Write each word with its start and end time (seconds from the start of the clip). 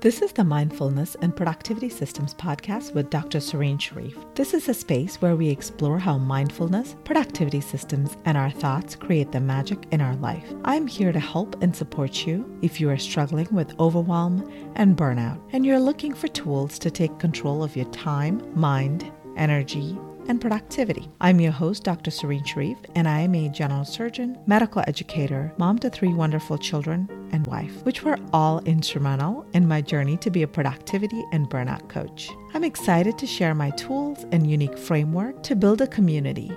This 0.00 0.22
is 0.22 0.30
the 0.30 0.44
Mindfulness 0.44 1.16
and 1.22 1.34
Productivity 1.34 1.88
Systems 1.88 2.32
podcast 2.32 2.94
with 2.94 3.10
Dr. 3.10 3.40
Serene 3.40 3.78
Sharif. 3.78 4.16
This 4.36 4.54
is 4.54 4.68
a 4.68 4.74
space 4.74 5.20
where 5.20 5.34
we 5.34 5.48
explore 5.48 5.98
how 5.98 6.18
mindfulness, 6.18 6.94
productivity 7.02 7.60
systems, 7.60 8.16
and 8.24 8.38
our 8.38 8.48
thoughts 8.48 8.94
create 8.94 9.32
the 9.32 9.40
magic 9.40 9.88
in 9.90 10.00
our 10.00 10.14
life. 10.16 10.44
I'm 10.64 10.86
here 10.86 11.10
to 11.10 11.18
help 11.18 11.60
and 11.64 11.74
support 11.74 12.28
you 12.28 12.48
if 12.62 12.80
you 12.80 12.88
are 12.90 12.96
struggling 12.96 13.48
with 13.50 13.76
overwhelm 13.80 14.48
and 14.76 14.96
burnout, 14.96 15.40
and 15.50 15.66
you're 15.66 15.80
looking 15.80 16.14
for 16.14 16.28
tools 16.28 16.78
to 16.78 16.92
take 16.92 17.18
control 17.18 17.64
of 17.64 17.74
your 17.74 17.90
time, 17.90 18.40
mind, 18.54 19.10
energy, 19.36 19.98
and 20.28 20.40
productivity. 20.40 21.10
I'm 21.20 21.40
your 21.40 21.52
host, 21.52 21.84
Dr. 21.84 22.10
Serene 22.10 22.44
Sharif, 22.44 22.78
and 22.94 23.08
I 23.08 23.20
am 23.20 23.34
a 23.34 23.48
general 23.48 23.84
surgeon, 23.84 24.38
medical 24.46 24.84
educator, 24.86 25.52
mom 25.56 25.78
to 25.80 25.90
three 25.90 26.12
wonderful 26.12 26.58
children, 26.58 27.08
and 27.32 27.46
wife, 27.46 27.84
which 27.84 28.02
were 28.02 28.18
all 28.32 28.60
instrumental 28.60 29.46
in 29.54 29.66
my 29.66 29.80
journey 29.80 30.16
to 30.18 30.30
be 30.30 30.42
a 30.42 30.48
productivity 30.48 31.24
and 31.32 31.50
burnout 31.50 31.88
coach. 31.88 32.30
I'm 32.54 32.64
excited 32.64 33.18
to 33.18 33.26
share 33.26 33.54
my 33.54 33.70
tools 33.70 34.24
and 34.32 34.50
unique 34.50 34.78
framework 34.78 35.42
to 35.44 35.56
build 35.56 35.80
a 35.80 35.86
community 35.86 36.56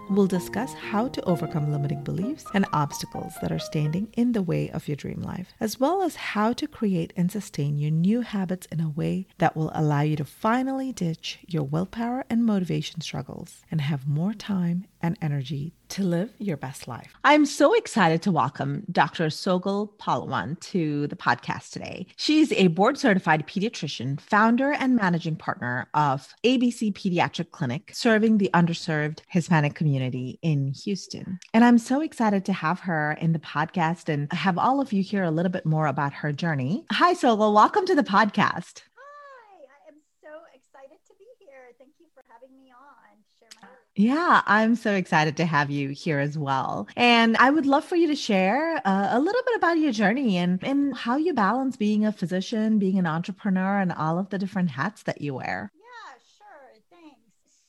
We'll 0.11 0.27
discuss 0.27 0.73
how 0.73 1.07
to 1.07 1.23
overcome 1.23 1.71
limiting 1.71 2.03
beliefs 2.03 2.43
and 2.53 2.65
obstacles 2.73 3.33
that 3.41 3.49
are 3.49 3.59
standing 3.59 4.09
in 4.17 4.33
the 4.33 4.41
way 4.41 4.69
of 4.69 4.89
your 4.89 4.97
dream 4.97 5.21
life, 5.21 5.53
as 5.61 5.79
well 5.79 6.01
as 6.01 6.17
how 6.17 6.51
to 6.51 6.67
create 6.67 7.13
and 7.15 7.31
sustain 7.31 7.79
your 7.79 7.91
new 7.91 8.19
habits 8.19 8.67
in 8.73 8.81
a 8.81 8.89
way 8.89 9.25
that 9.37 9.55
will 9.55 9.71
allow 9.73 10.01
you 10.01 10.17
to 10.17 10.25
finally 10.25 10.91
ditch 10.91 11.39
your 11.47 11.63
willpower 11.63 12.25
and 12.29 12.45
motivation 12.45 12.99
struggles 12.99 13.61
and 13.71 13.79
have 13.79 14.05
more 14.05 14.33
time 14.33 14.85
and 15.01 15.17
energy 15.21 15.73
to 15.89 16.03
live 16.03 16.31
your 16.37 16.57
best 16.57 16.87
life. 16.87 17.13
I'm 17.23 17.45
so 17.45 17.73
excited 17.73 18.21
to 18.21 18.31
welcome 18.31 18.83
Dr. 18.91 19.25
Sogol 19.27 19.89
Pahlavan 19.97 20.59
to 20.61 21.07
the 21.07 21.15
podcast 21.15 21.71
today. 21.71 22.07
She's 22.15 22.51
a 22.53 22.67
board 22.67 22.97
certified 22.97 23.45
pediatrician, 23.45 24.19
founder 24.21 24.71
and 24.71 24.95
managing 24.95 25.35
partner 25.35 25.87
of 25.93 26.33
ABC 26.45 26.93
Pediatric 26.93 27.51
Clinic, 27.51 27.91
serving 27.93 28.37
the 28.37 28.49
underserved 28.53 29.19
Hispanic 29.27 29.75
community 29.75 30.39
in 30.41 30.73
Houston. 30.83 31.39
And 31.53 31.65
I'm 31.65 31.77
so 31.77 32.01
excited 32.01 32.45
to 32.45 32.53
have 32.53 32.79
her 32.81 33.17
in 33.19 33.33
the 33.33 33.39
podcast 33.39 34.07
and 34.07 34.31
have 34.31 34.57
all 34.57 34.79
of 34.79 34.93
you 34.93 35.03
hear 35.03 35.23
a 35.23 35.31
little 35.31 35.51
bit 35.51 35.65
more 35.65 35.87
about 35.87 36.13
her 36.13 36.31
journey. 36.31 36.85
Hi, 36.91 37.13
Sogol. 37.13 37.53
Welcome 37.53 37.85
to 37.85 37.95
the 37.95 38.03
podcast. 38.03 38.83
Hi, 38.95 39.65
I 39.67 39.89
am 39.89 39.99
so 40.23 40.29
excited 40.53 40.99
to 41.07 41.13
be 41.19 41.25
here. 41.39 41.73
Thank 41.77 41.91
you 41.99 42.05
for 42.13 42.23
having 42.27 42.55
me 42.55 42.71
on. 42.71 43.17
Share 43.39 43.49
my 43.61 43.67
yeah, 43.95 44.41
I'm 44.45 44.75
so 44.75 44.93
excited 44.93 45.35
to 45.37 45.45
have 45.45 45.69
you 45.69 45.89
here 45.89 46.19
as 46.19 46.37
well. 46.37 46.87
And 46.95 47.35
I 47.37 47.49
would 47.49 47.65
love 47.65 47.83
for 47.83 47.95
you 47.97 48.07
to 48.07 48.15
share 48.15 48.81
uh, 48.85 49.09
a 49.11 49.19
little 49.19 49.41
bit 49.45 49.55
about 49.57 49.79
your 49.79 49.91
journey 49.91 50.37
and, 50.37 50.63
and 50.63 50.95
how 50.95 51.17
you 51.17 51.33
balance 51.33 51.75
being 51.75 52.05
a 52.05 52.11
physician, 52.11 52.79
being 52.79 52.97
an 52.97 53.05
entrepreneur, 53.05 53.79
and 53.79 53.91
all 53.91 54.17
of 54.17 54.29
the 54.29 54.39
different 54.39 54.71
hats 54.71 55.03
that 55.03 55.21
you 55.21 55.33
wear. 55.33 55.71
Yeah, 55.75 56.17
sure. 56.37 56.81
Thanks. 56.89 57.17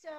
So 0.01 0.09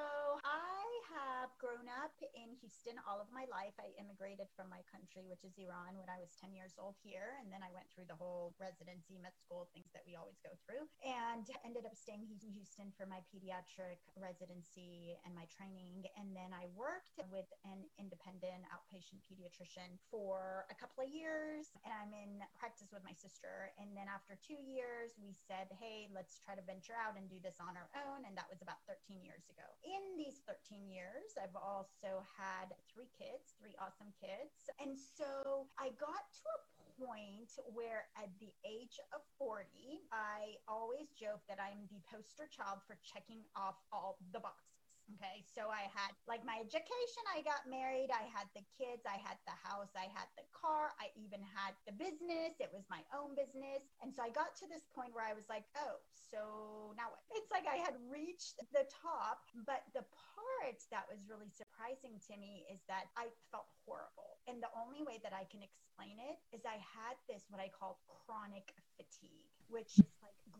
I 0.45 0.85
have 1.17 1.49
grown 1.59 1.89
up 2.03 2.13
in 2.35 2.55
Houston 2.61 3.01
all 3.09 3.21
of 3.21 3.29
my 3.33 3.44
life. 3.55 3.79
I 3.79 3.95
immigrated 3.95 4.51
from 4.59 4.67
my 4.67 4.83
country, 4.91 5.31
which 5.31 5.47
is 5.47 5.55
Iran, 5.55 5.95
when 5.95 6.11
I 6.11 6.19
was 6.19 6.35
10 6.43 6.51
years 6.51 6.75
old 6.75 6.99
here. 6.99 7.39
And 7.39 7.55
then 7.55 7.63
I 7.63 7.71
went 7.71 7.87
through 7.95 8.11
the 8.11 8.19
whole 8.19 8.51
residency, 8.59 9.23
med 9.23 9.39
school, 9.39 9.71
things 9.71 9.95
that 9.95 10.03
we 10.03 10.19
always 10.19 10.43
go 10.43 10.51
through, 10.67 10.91
and 11.07 11.47
ended 11.63 11.87
up 11.87 11.95
staying 11.95 12.27
in 12.27 12.35
Houston 12.51 12.91
for 12.99 13.07
my 13.07 13.23
pediatric 13.31 14.03
residency 14.19 15.15
and 15.23 15.31
my 15.39 15.47
training. 15.47 16.03
And 16.19 16.35
then 16.35 16.51
I 16.51 16.67
worked 16.75 17.15
with 17.31 17.47
an 17.63 17.87
independent 17.95 18.67
outpatient 18.75 19.23
pediatrician 19.23 20.03
for 20.11 20.67
a 20.67 20.77
couple 20.77 21.07
of 21.07 21.11
years. 21.15 21.71
And 21.87 21.95
I'm 21.95 22.11
in 22.11 22.43
practice 22.59 22.91
with 22.91 23.07
my 23.07 23.15
sister. 23.15 23.71
And 23.79 23.95
then 23.95 24.11
after 24.11 24.35
two 24.41 24.59
years, 24.59 25.15
we 25.21 25.31
said, 25.31 25.71
hey, 25.79 26.11
let's 26.11 26.43
try 26.43 26.59
to 26.59 26.65
venture 26.65 26.97
out 26.99 27.15
and 27.15 27.31
do 27.31 27.39
this 27.39 27.63
on 27.63 27.79
our 27.79 27.87
own. 28.03 28.27
And 28.27 28.35
that 28.35 28.51
was 28.51 28.65
about 28.65 28.83
13 28.91 29.23
years 29.23 29.47
ago. 29.53 29.67
In 29.85 30.17
these 30.17 30.41
13 30.49 30.89
years, 30.89 31.37
I've 31.37 31.55
also 31.55 32.25
had 32.35 32.73
three 32.89 33.11
kids, 33.13 33.44
three 33.61 33.77
awesome 33.81 34.13
kids. 34.21 34.71
And 34.81 34.97
so 34.97 35.69
I 35.79 35.93
got 36.01 36.25
to 36.25 36.47
a 36.49 36.61
point 36.99 37.53
where 37.73 38.09
at 38.17 38.31
the 38.41 38.53
age 38.65 38.99
of 39.13 39.21
40, 39.39 39.67
I 40.13 40.57
always 40.69 41.13
joke 41.13 41.43
that 41.49 41.59
I'm 41.61 41.87
the 41.91 42.01
poster 42.11 42.49
child 42.49 42.81
for 42.87 42.97
checking 43.03 43.45
off 43.57 43.77
all 43.93 44.19
the 44.33 44.41
boxes. 44.41 44.74
Okay. 45.13 45.45
So 45.45 45.69
I 45.69 45.85
had 45.93 46.17
like 46.25 46.41
my 46.49 46.57
education, 46.57 47.23
I 47.29 47.45
got 47.45 47.69
married, 47.69 48.09
I 48.09 48.25
had 48.33 48.49
the 48.57 48.65
kids, 48.73 49.05
I 49.05 49.21
had 49.21 49.37
the 49.45 49.53
house, 49.61 49.93
I 49.93 50.09
had 50.09 50.33
the 50.41 50.49
car, 50.57 50.97
I 50.97 51.13
even 51.21 51.45
had 51.45 51.77
the 51.85 51.93
business. 51.93 52.57
It 52.57 52.73
was 52.73 52.89
my 52.89 53.05
own 53.13 53.37
business. 53.37 53.85
And 54.01 54.09
so 54.09 54.25
I 54.25 54.33
got 54.33 54.57
to 54.65 54.67
this 54.67 54.89
point 54.97 55.13
where 55.13 55.29
I 55.29 55.37
was 55.37 55.45
like, 55.53 55.69
oh, 55.77 56.01
so 56.17 56.97
now 56.97 57.13
what? 57.13 57.21
It's 57.37 57.53
like 57.53 57.69
I 57.69 57.85
had 57.85 58.01
reached 58.09 58.57
the 58.73 58.89
top, 58.89 59.45
but 59.69 59.85
the 59.93 60.09
part 60.09 60.81
that 60.89 61.05
was 61.05 61.21
really 61.29 61.53
surprising 61.53 62.17
to 62.33 62.35
me 62.41 62.65
is 62.73 62.81
that 62.89 63.13
I 63.21 63.29
felt 63.53 63.69
horrible. 63.85 64.41
And 64.49 64.65
the 64.65 64.73
only 64.73 65.05
way 65.05 65.21
that 65.21 65.37
I 65.37 65.45
can 65.53 65.61
explain 65.61 66.17
it 66.17 66.41
is 66.57 66.65
I 66.65 66.81
had 66.81 67.21
this, 67.29 67.45
what 67.53 67.61
I 67.61 67.69
call 67.69 68.01
chronic 68.09 68.73
fatigue, 68.97 69.53
which 69.69 70.01
is 70.01 70.09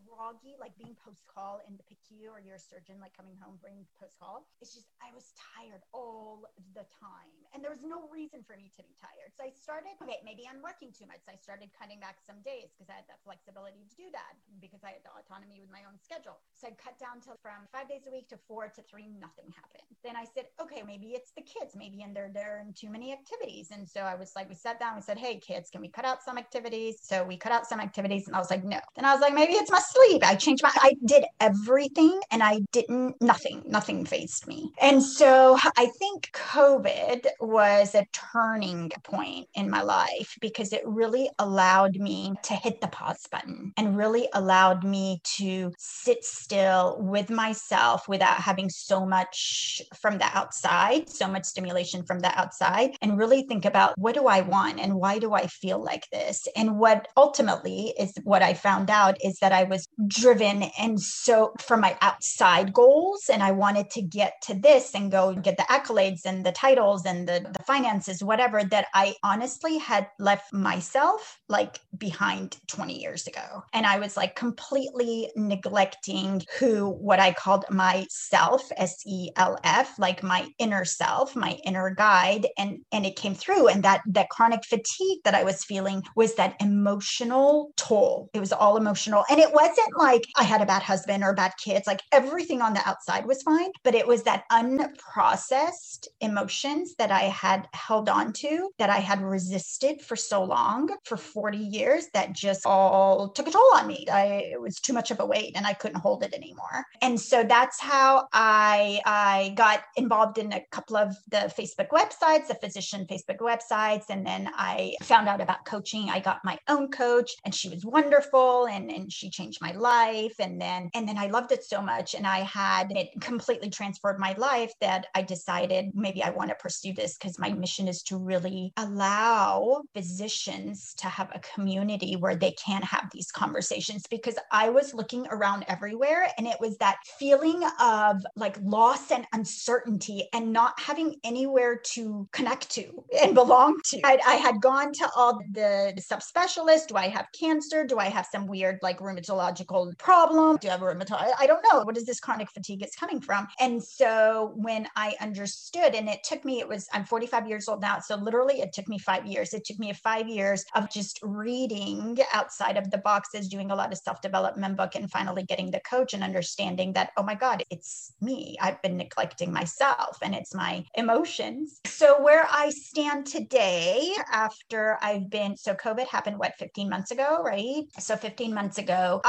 groggy, 0.07 0.55
like 0.61 0.77
being 0.77 0.95
post 1.01 1.25
call 1.27 1.65
in 1.67 1.77
the 1.77 1.85
PICU 1.89 2.31
or 2.31 2.41
your 2.41 2.61
surgeon, 2.61 3.01
like 3.01 3.17
coming 3.17 3.35
home 3.41 3.57
bringing 3.59 3.89
post 3.97 4.21
call. 4.21 4.47
It's 4.61 4.77
just, 4.77 4.93
I 5.03 5.11
was 5.17 5.33
tired 5.35 5.83
all 5.97 6.47
the 6.77 6.87
time. 6.93 7.33
And 7.57 7.63
there 7.63 7.71
was 7.71 7.87
no 7.87 8.11
reason 8.11 8.43
for 8.43 8.59
me 8.59 8.69
to 8.75 8.83
be 8.83 8.95
tired. 8.99 9.31
So 9.35 9.47
I 9.47 9.55
started, 9.55 9.95
okay, 10.03 10.19
maybe 10.27 10.45
I'm 10.45 10.59
working 10.59 10.91
too 10.91 11.07
much. 11.07 11.23
So 11.23 11.31
I 11.31 11.39
started 11.39 11.71
cutting 11.75 12.03
back 12.03 12.19
some 12.23 12.43
days 12.43 12.75
because 12.75 12.91
I 12.91 12.99
had 12.99 13.07
that 13.07 13.23
flexibility 13.23 13.87
to 13.87 13.95
do 13.95 14.11
that 14.11 14.35
because 14.59 14.83
I 14.83 14.99
had 14.99 15.07
the 15.07 15.15
autonomy 15.15 15.63
with 15.63 15.71
my 15.71 15.87
own 15.87 15.97
schedule. 16.03 16.43
So 16.53 16.67
I 16.67 16.75
cut 16.75 16.99
down 16.99 17.23
to 17.31 17.39
from 17.39 17.67
five 17.71 17.87
days 17.87 18.05
a 18.07 18.13
week 18.13 18.27
to 18.35 18.39
four 18.51 18.67
to 18.69 18.83
three, 18.83 19.07
nothing 19.07 19.49
happened. 19.55 19.87
Then 20.03 20.19
I 20.19 20.27
said, 20.27 20.51
okay, 20.59 20.83
maybe 20.83 21.15
it's 21.15 21.31
the 21.33 21.47
kids, 21.47 21.79
maybe 21.79 22.03
and 22.03 22.15
they're 22.15 22.31
there 22.33 22.63
in 22.65 22.75
too 22.75 22.91
many 22.91 23.13
activities. 23.13 23.71
And 23.71 23.89
so 23.89 24.03
I 24.03 24.15
was 24.15 24.33
like, 24.35 24.49
we 24.49 24.55
sat 24.55 24.79
down, 24.81 24.97
we 24.97 25.03
said, 25.03 25.19
hey, 25.19 25.39
kids, 25.39 25.71
can 25.71 25.81
we 25.81 25.89
cut 25.89 26.05
out 26.05 26.23
some 26.23 26.39
activities? 26.39 26.99
So 27.03 27.25
we 27.25 27.37
cut 27.37 27.53
out 27.53 27.67
some 27.67 27.81
activities. 27.81 28.27
And 28.27 28.37
I 28.37 28.39
was 28.39 28.51
like, 28.51 28.65
no. 28.65 28.81
Then 28.97 29.05
I 29.05 29.13
was 29.13 29.21
like, 29.21 29.35
maybe 29.35 29.55
it's 29.55 29.71
my 29.71 29.79
sleep. 29.95 30.27
I 30.27 30.35
changed 30.35 30.63
my, 30.63 30.73
I 30.75 30.97
did 31.05 31.25
everything 31.41 32.21
and 32.31 32.43
I 32.43 32.61
didn't, 32.73 33.21
nothing, 33.21 33.63
nothing 33.67 34.05
faced 34.05 34.47
me. 34.47 34.73
And 34.81 35.03
so 35.03 35.57
I 35.77 35.87
think 35.99 36.31
COVID 36.33 37.27
was 37.41 37.95
a 37.95 38.07
turning 38.13 38.91
point 39.03 39.49
in 39.55 39.71
my 39.71 39.83
life 39.83 40.37
because 40.41 40.73
it 40.73 40.83
really 40.85 41.31
allowed 41.39 41.97
me 41.97 42.35
to 42.45 42.55
hit 42.55 42.81
the 42.81 42.89
pause 42.89 43.27
button 43.31 43.73
and 43.77 43.97
really 43.97 44.29
allowed 44.35 44.85
me 44.85 45.21
to 45.37 45.73
sit 45.79 46.25
still 46.25 46.97
with 47.01 47.31
myself 47.31 48.09
without 48.09 48.37
having 48.37 48.69
so 48.69 49.07
much 49.07 49.83
from 49.95 50.19
the 50.19 50.37
outside, 50.37 51.09
so 51.09 51.29
much 51.29 51.45
stimulation 51.45 52.05
from 52.05 52.21
the 52.21 52.39
outside, 52.39 52.97
and 53.01 53.19
really 53.19 53.43
think 53.43 53.65
about 53.65 53.97
what 53.99 54.15
do 54.15 54.27
I 54.27 54.41
want 54.41 54.81
and 54.81 54.95
why 54.95 55.19
do 55.19 55.33
I 55.35 55.47
feel 55.47 55.83
like 55.83 56.09
this? 56.11 56.49
And 56.57 56.79
what 56.79 57.09
ultimately 57.17 57.95
is 57.99 58.13
what 58.25 58.43
I 58.43 58.55
found 58.55 58.91
out 58.91 59.17
is 59.23 59.39
that 59.41 59.53
I 59.53 59.65
was 59.65 59.84
driven 60.07 60.65
and 60.79 61.01
so 61.01 61.53
from 61.61 61.81
my 61.81 61.97
outside 62.01 62.73
goals, 62.73 63.29
and 63.33 63.43
I 63.43 63.53
wanted 63.53 63.91
to 63.91 64.03
get 64.03 64.35
to 64.43 64.55
this 64.55 64.95
and 64.95 65.11
go 65.11 65.35
get 65.35 65.57
the 65.57 65.65
accolades 65.65 66.25
and 66.25 66.45
the 66.45 66.53
titles 66.53 67.05
and 67.07 67.29
the, 67.29 67.47
the 67.57 67.63
finances, 67.65 68.23
whatever, 68.23 68.65
that 68.65 68.87
I 68.95 69.15
honestly 69.23 69.79
had 69.79 70.09
left 70.19 70.53
myself 70.53 71.41
like 71.49 71.81
behind 71.97 72.59
20 72.69 73.01
years 73.01 73.27
ago. 73.27 73.63
And 73.73 73.87
I 73.87 73.99
was 73.99 74.17
like 74.17 74.37
completely 74.37 75.31
neglecting 75.37 76.43
who, 76.59 76.91
what 76.91 77.21
I 77.21 77.33
called 77.33 77.65
myself, 77.71 78.63
S 78.77 78.97
E 79.07 79.31
L 79.37 79.59
F, 79.65 79.99
like 79.99 80.23
my 80.23 80.49
inner 80.59 80.85
self, 80.85 81.37
my 81.37 81.59
inner 81.65 81.95
guide. 81.95 82.47
And, 82.59 82.79
and 82.93 83.07
it 83.07 83.17
came 83.17 83.35
through. 83.35 83.69
And 83.69 83.83
that, 83.85 84.03
that 84.07 84.31
chronic 84.31 84.65
fatigue 84.65 85.21
that 85.25 85.35
I 85.35 85.45
was 85.45 85.65
feeling 85.65 86.03
was 86.17 86.35
that 86.35 86.57
emotional 86.61 87.73
toll. 87.77 88.31
It 88.35 88.41
was 88.41 88.53
all 88.53 88.77
emotional. 88.77 89.25
And 89.31 89.41
it 89.41 89.53
was 89.53 89.74
wasn't 89.77 89.99
like 89.99 90.27
I 90.37 90.45
had 90.45 90.61
a 90.61 90.67
bad 90.67 90.83
husband 90.83 91.25
or 91.25 91.33
bad 91.33 91.53
kids. 91.63 91.87
Like 91.87 92.03
everything 92.13 92.63
on 92.63 92.75
the 92.75 92.89
outside 92.89 93.27
was 93.27 93.43
fine, 93.43 93.71
but 93.83 93.95
it 93.95 94.07
was 94.07 94.23
that 94.23 94.45
unprocessed 94.53 96.07
emotions 96.21 96.95
that 96.99 97.11
I 97.11 97.23
had 97.23 97.69
held 97.73 98.09
on 98.09 98.33
to, 98.35 98.71
that 98.79 98.91
I 98.91 98.99
had 98.99 99.23
resisted 99.23 100.01
for 100.01 100.17
so 100.17 100.45
long, 100.45 100.95
for 101.05 101.17
40 101.17 101.59
years, 101.59 102.07
that 102.15 102.33
just 102.33 102.67
all 102.67 103.29
took 103.31 103.49
a 103.49 103.51
toll 103.51 103.75
on 103.75 103.87
me. 103.87 104.07
I, 104.11 104.51
it 104.53 104.61
was 104.61 104.77
too 104.77 104.93
much 104.93 105.11
of 105.11 105.21
a 105.21 105.27
weight 105.27 105.53
and 105.57 105.67
I 105.67 105.73
couldn't 105.73 106.01
hold 106.01 106.23
it 106.23 106.35
anymore. 106.35 106.85
And 107.03 107.21
so 107.21 107.45
that's 107.45 107.81
how 107.81 108.29
I, 108.33 109.01
I 109.05 109.53
got 109.57 109.83
involved 109.97 110.39
in 110.39 110.53
a 110.53 110.65
couple 110.71 110.97
of 110.97 111.17
the 111.31 111.53
Facebook 111.59 111.89
websites, 111.89 112.49
the 112.49 112.55
physician 112.55 113.07
Facebook 113.11 113.39
websites. 113.39 114.05
And 114.11 114.27
then 114.27 114.51
I 114.55 114.95
found 115.03 115.29
out 115.29 115.41
about 115.41 115.65
coaching. 115.65 116.11
I 116.11 116.21
got 116.21 116.45
my 116.45 116.59
own 116.69 116.91
coach 116.91 117.33
and 117.45 117.55
she 117.55 117.69
was 117.69 117.85
wonderful 117.85 118.67
and, 118.67 118.91
and 118.91 119.13
she 119.13 119.31
changed 119.31 119.59
my 119.64 119.64
life. 119.73 120.35
And 120.39 120.61
then, 120.61 120.91
and 120.95 121.09
then 121.09 121.19
I 121.19 121.27
loved 121.27 121.53
it 121.53 121.65
so 121.65 121.81
much. 121.81 122.15
And 122.15 122.27
I 122.27 122.41
had 122.41 122.91
it 122.91 123.21
completely 123.21 123.71
transformed 123.71 124.19
my 124.19 124.35
life 124.39 124.73
that 124.81 125.07
I 125.15 125.23
decided 125.23 125.91
maybe 125.95 126.23
I 126.23 126.31
want 126.31 126.51
to 126.51 126.57
pursue 126.57 126.93
this 126.93 127.17
because 127.17 127.39
my 127.39 127.51
mission 127.51 127.89
is 127.89 128.03
to 128.05 128.17
really 128.17 128.73
allow 128.77 129.83
physicians 129.95 130.95
to 130.99 131.07
have 131.07 131.31
a 131.35 131.41
community 131.41 132.17
where 132.17 132.37
they 132.37 132.53
can 132.53 132.83
have 132.83 133.09
these 133.13 133.31
conversations 133.31 134.05
because 134.09 134.37
I 134.51 134.69
was 134.69 134.95
looking 134.95 135.27
around 135.31 135.65
everywhere 135.69 136.29
and 136.39 136.47
it 136.47 136.57
was 136.61 136.77
that 136.79 136.97
feeling 137.19 137.63
of 137.81 138.25
like 138.37 138.57
loss 138.63 139.11
and 139.11 139.27
uncertainty 139.33 140.29
and 140.33 140.53
not 140.53 140.79
having 140.79 141.17
anywhere 141.25 141.77
to 141.95 142.29
connect 142.33 142.71
to 142.71 143.05
and 143.23 143.35
belong 143.35 143.81
to. 143.87 144.01
I, 144.05 144.19
I 144.27 144.35
had 144.35 144.61
gone 144.61 144.93
to 144.93 145.11
all 145.17 145.41
the 145.53 145.95
subspecialists. 145.99 146.87
Do 146.89 146.97
I 146.97 147.09
have 147.09 147.27
cancer? 147.39 147.85
Do 147.85 147.99
I 147.99 148.07
have 148.07 148.27
some 148.31 148.47
weird 148.47 148.79
like 148.83 148.99
rheumatological 148.99 149.54
problem? 149.99 150.57
Do 150.61 150.69
I 150.69 150.73
have 150.73 150.83
a 150.83 150.85
rheumatology? 150.85 151.31
I 151.39 151.47
don't 151.47 151.65
know. 151.73 151.83
What 151.83 151.97
is 151.97 152.05
this 152.05 152.21
chronic 152.21 152.51
fatigue 152.51 152.83
it's 152.83 152.97
coming 152.97 153.21
from? 153.21 153.47
And 153.61 153.83
so 153.83 154.53
when 154.57 154.89
I 154.97 155.15
understood, 155.21 155.95
and 155.95 156.09
it 156.09 156.25
took 156.25 156.45
me, 156.45 156.61
it 156.61 156.69
was, 156.69 156.89
I'm 156.93 157.05
45 157.05 157.49
years 157.49 157.69
old 157.69 157.81
now. 157.81 157.99
So 158.01 158.17
literally 158.17 158.61
it 158.61 158.73
took 158.73 158.89
me 158.89 158.99
five 158.99 159.27
years. 159.27 159.55
It 159.55 159.65
took 159.65 159.79
me 159.79 159.93
five 159.93 160.29
years 160.29 160.65
of 160.75 160.91
just 160.91 161.19
reading 161.23 162.19
outside 162.33 162.77
of 162.77 162.91
the 162.91 162.99
boxes, 162.99 163.49
doing 163.49 163.71
a 163.71 163.75
lot 163.75 163.93
of 163.93 163.99
self 163.99 164.21
development 164.21 164.77
book, 164.77 164.95
and 164.95 165.11
finally 165.11 165.43
getting 165.43 165.71
the 165.71 165.81
coach 165.81 166.15
and 166.15 166.23
understanding 166.23 166.93
that, 166.95 167.11
oh 167.17 167.23
my 167.23 167.35
God, 167.35 167.63
it's 167.71 168.13
me. 168.21 168.57
I've 168.61 168.81
been 168.83 168.97
neglecting 168.97 169.53
myself 169.53 170.19
and 170.23 170.35
it's 170.35 170.55
my 170.55 170.85
emotions. 170.95 171.81
So 171.87 172.23
where 172.23 172.47
I 172.51 172.71
stand 172.71 173.27
today 173.27 174.13
after 174.31 174.99
I've 175.03 175.31
been, 175.31 175.57
so 175.57 175.75
COVID 175.75 176.07
happened, 176.07 176.39
what, 176.39 176.55
15 176.59 176.89
months 176.89 177.11
ago, 177.11 177.43
right? 177.43 177.85
So 177.99 178.17
15 178.17 178.55
months 178.55 178.79
ago, 178.79 179.21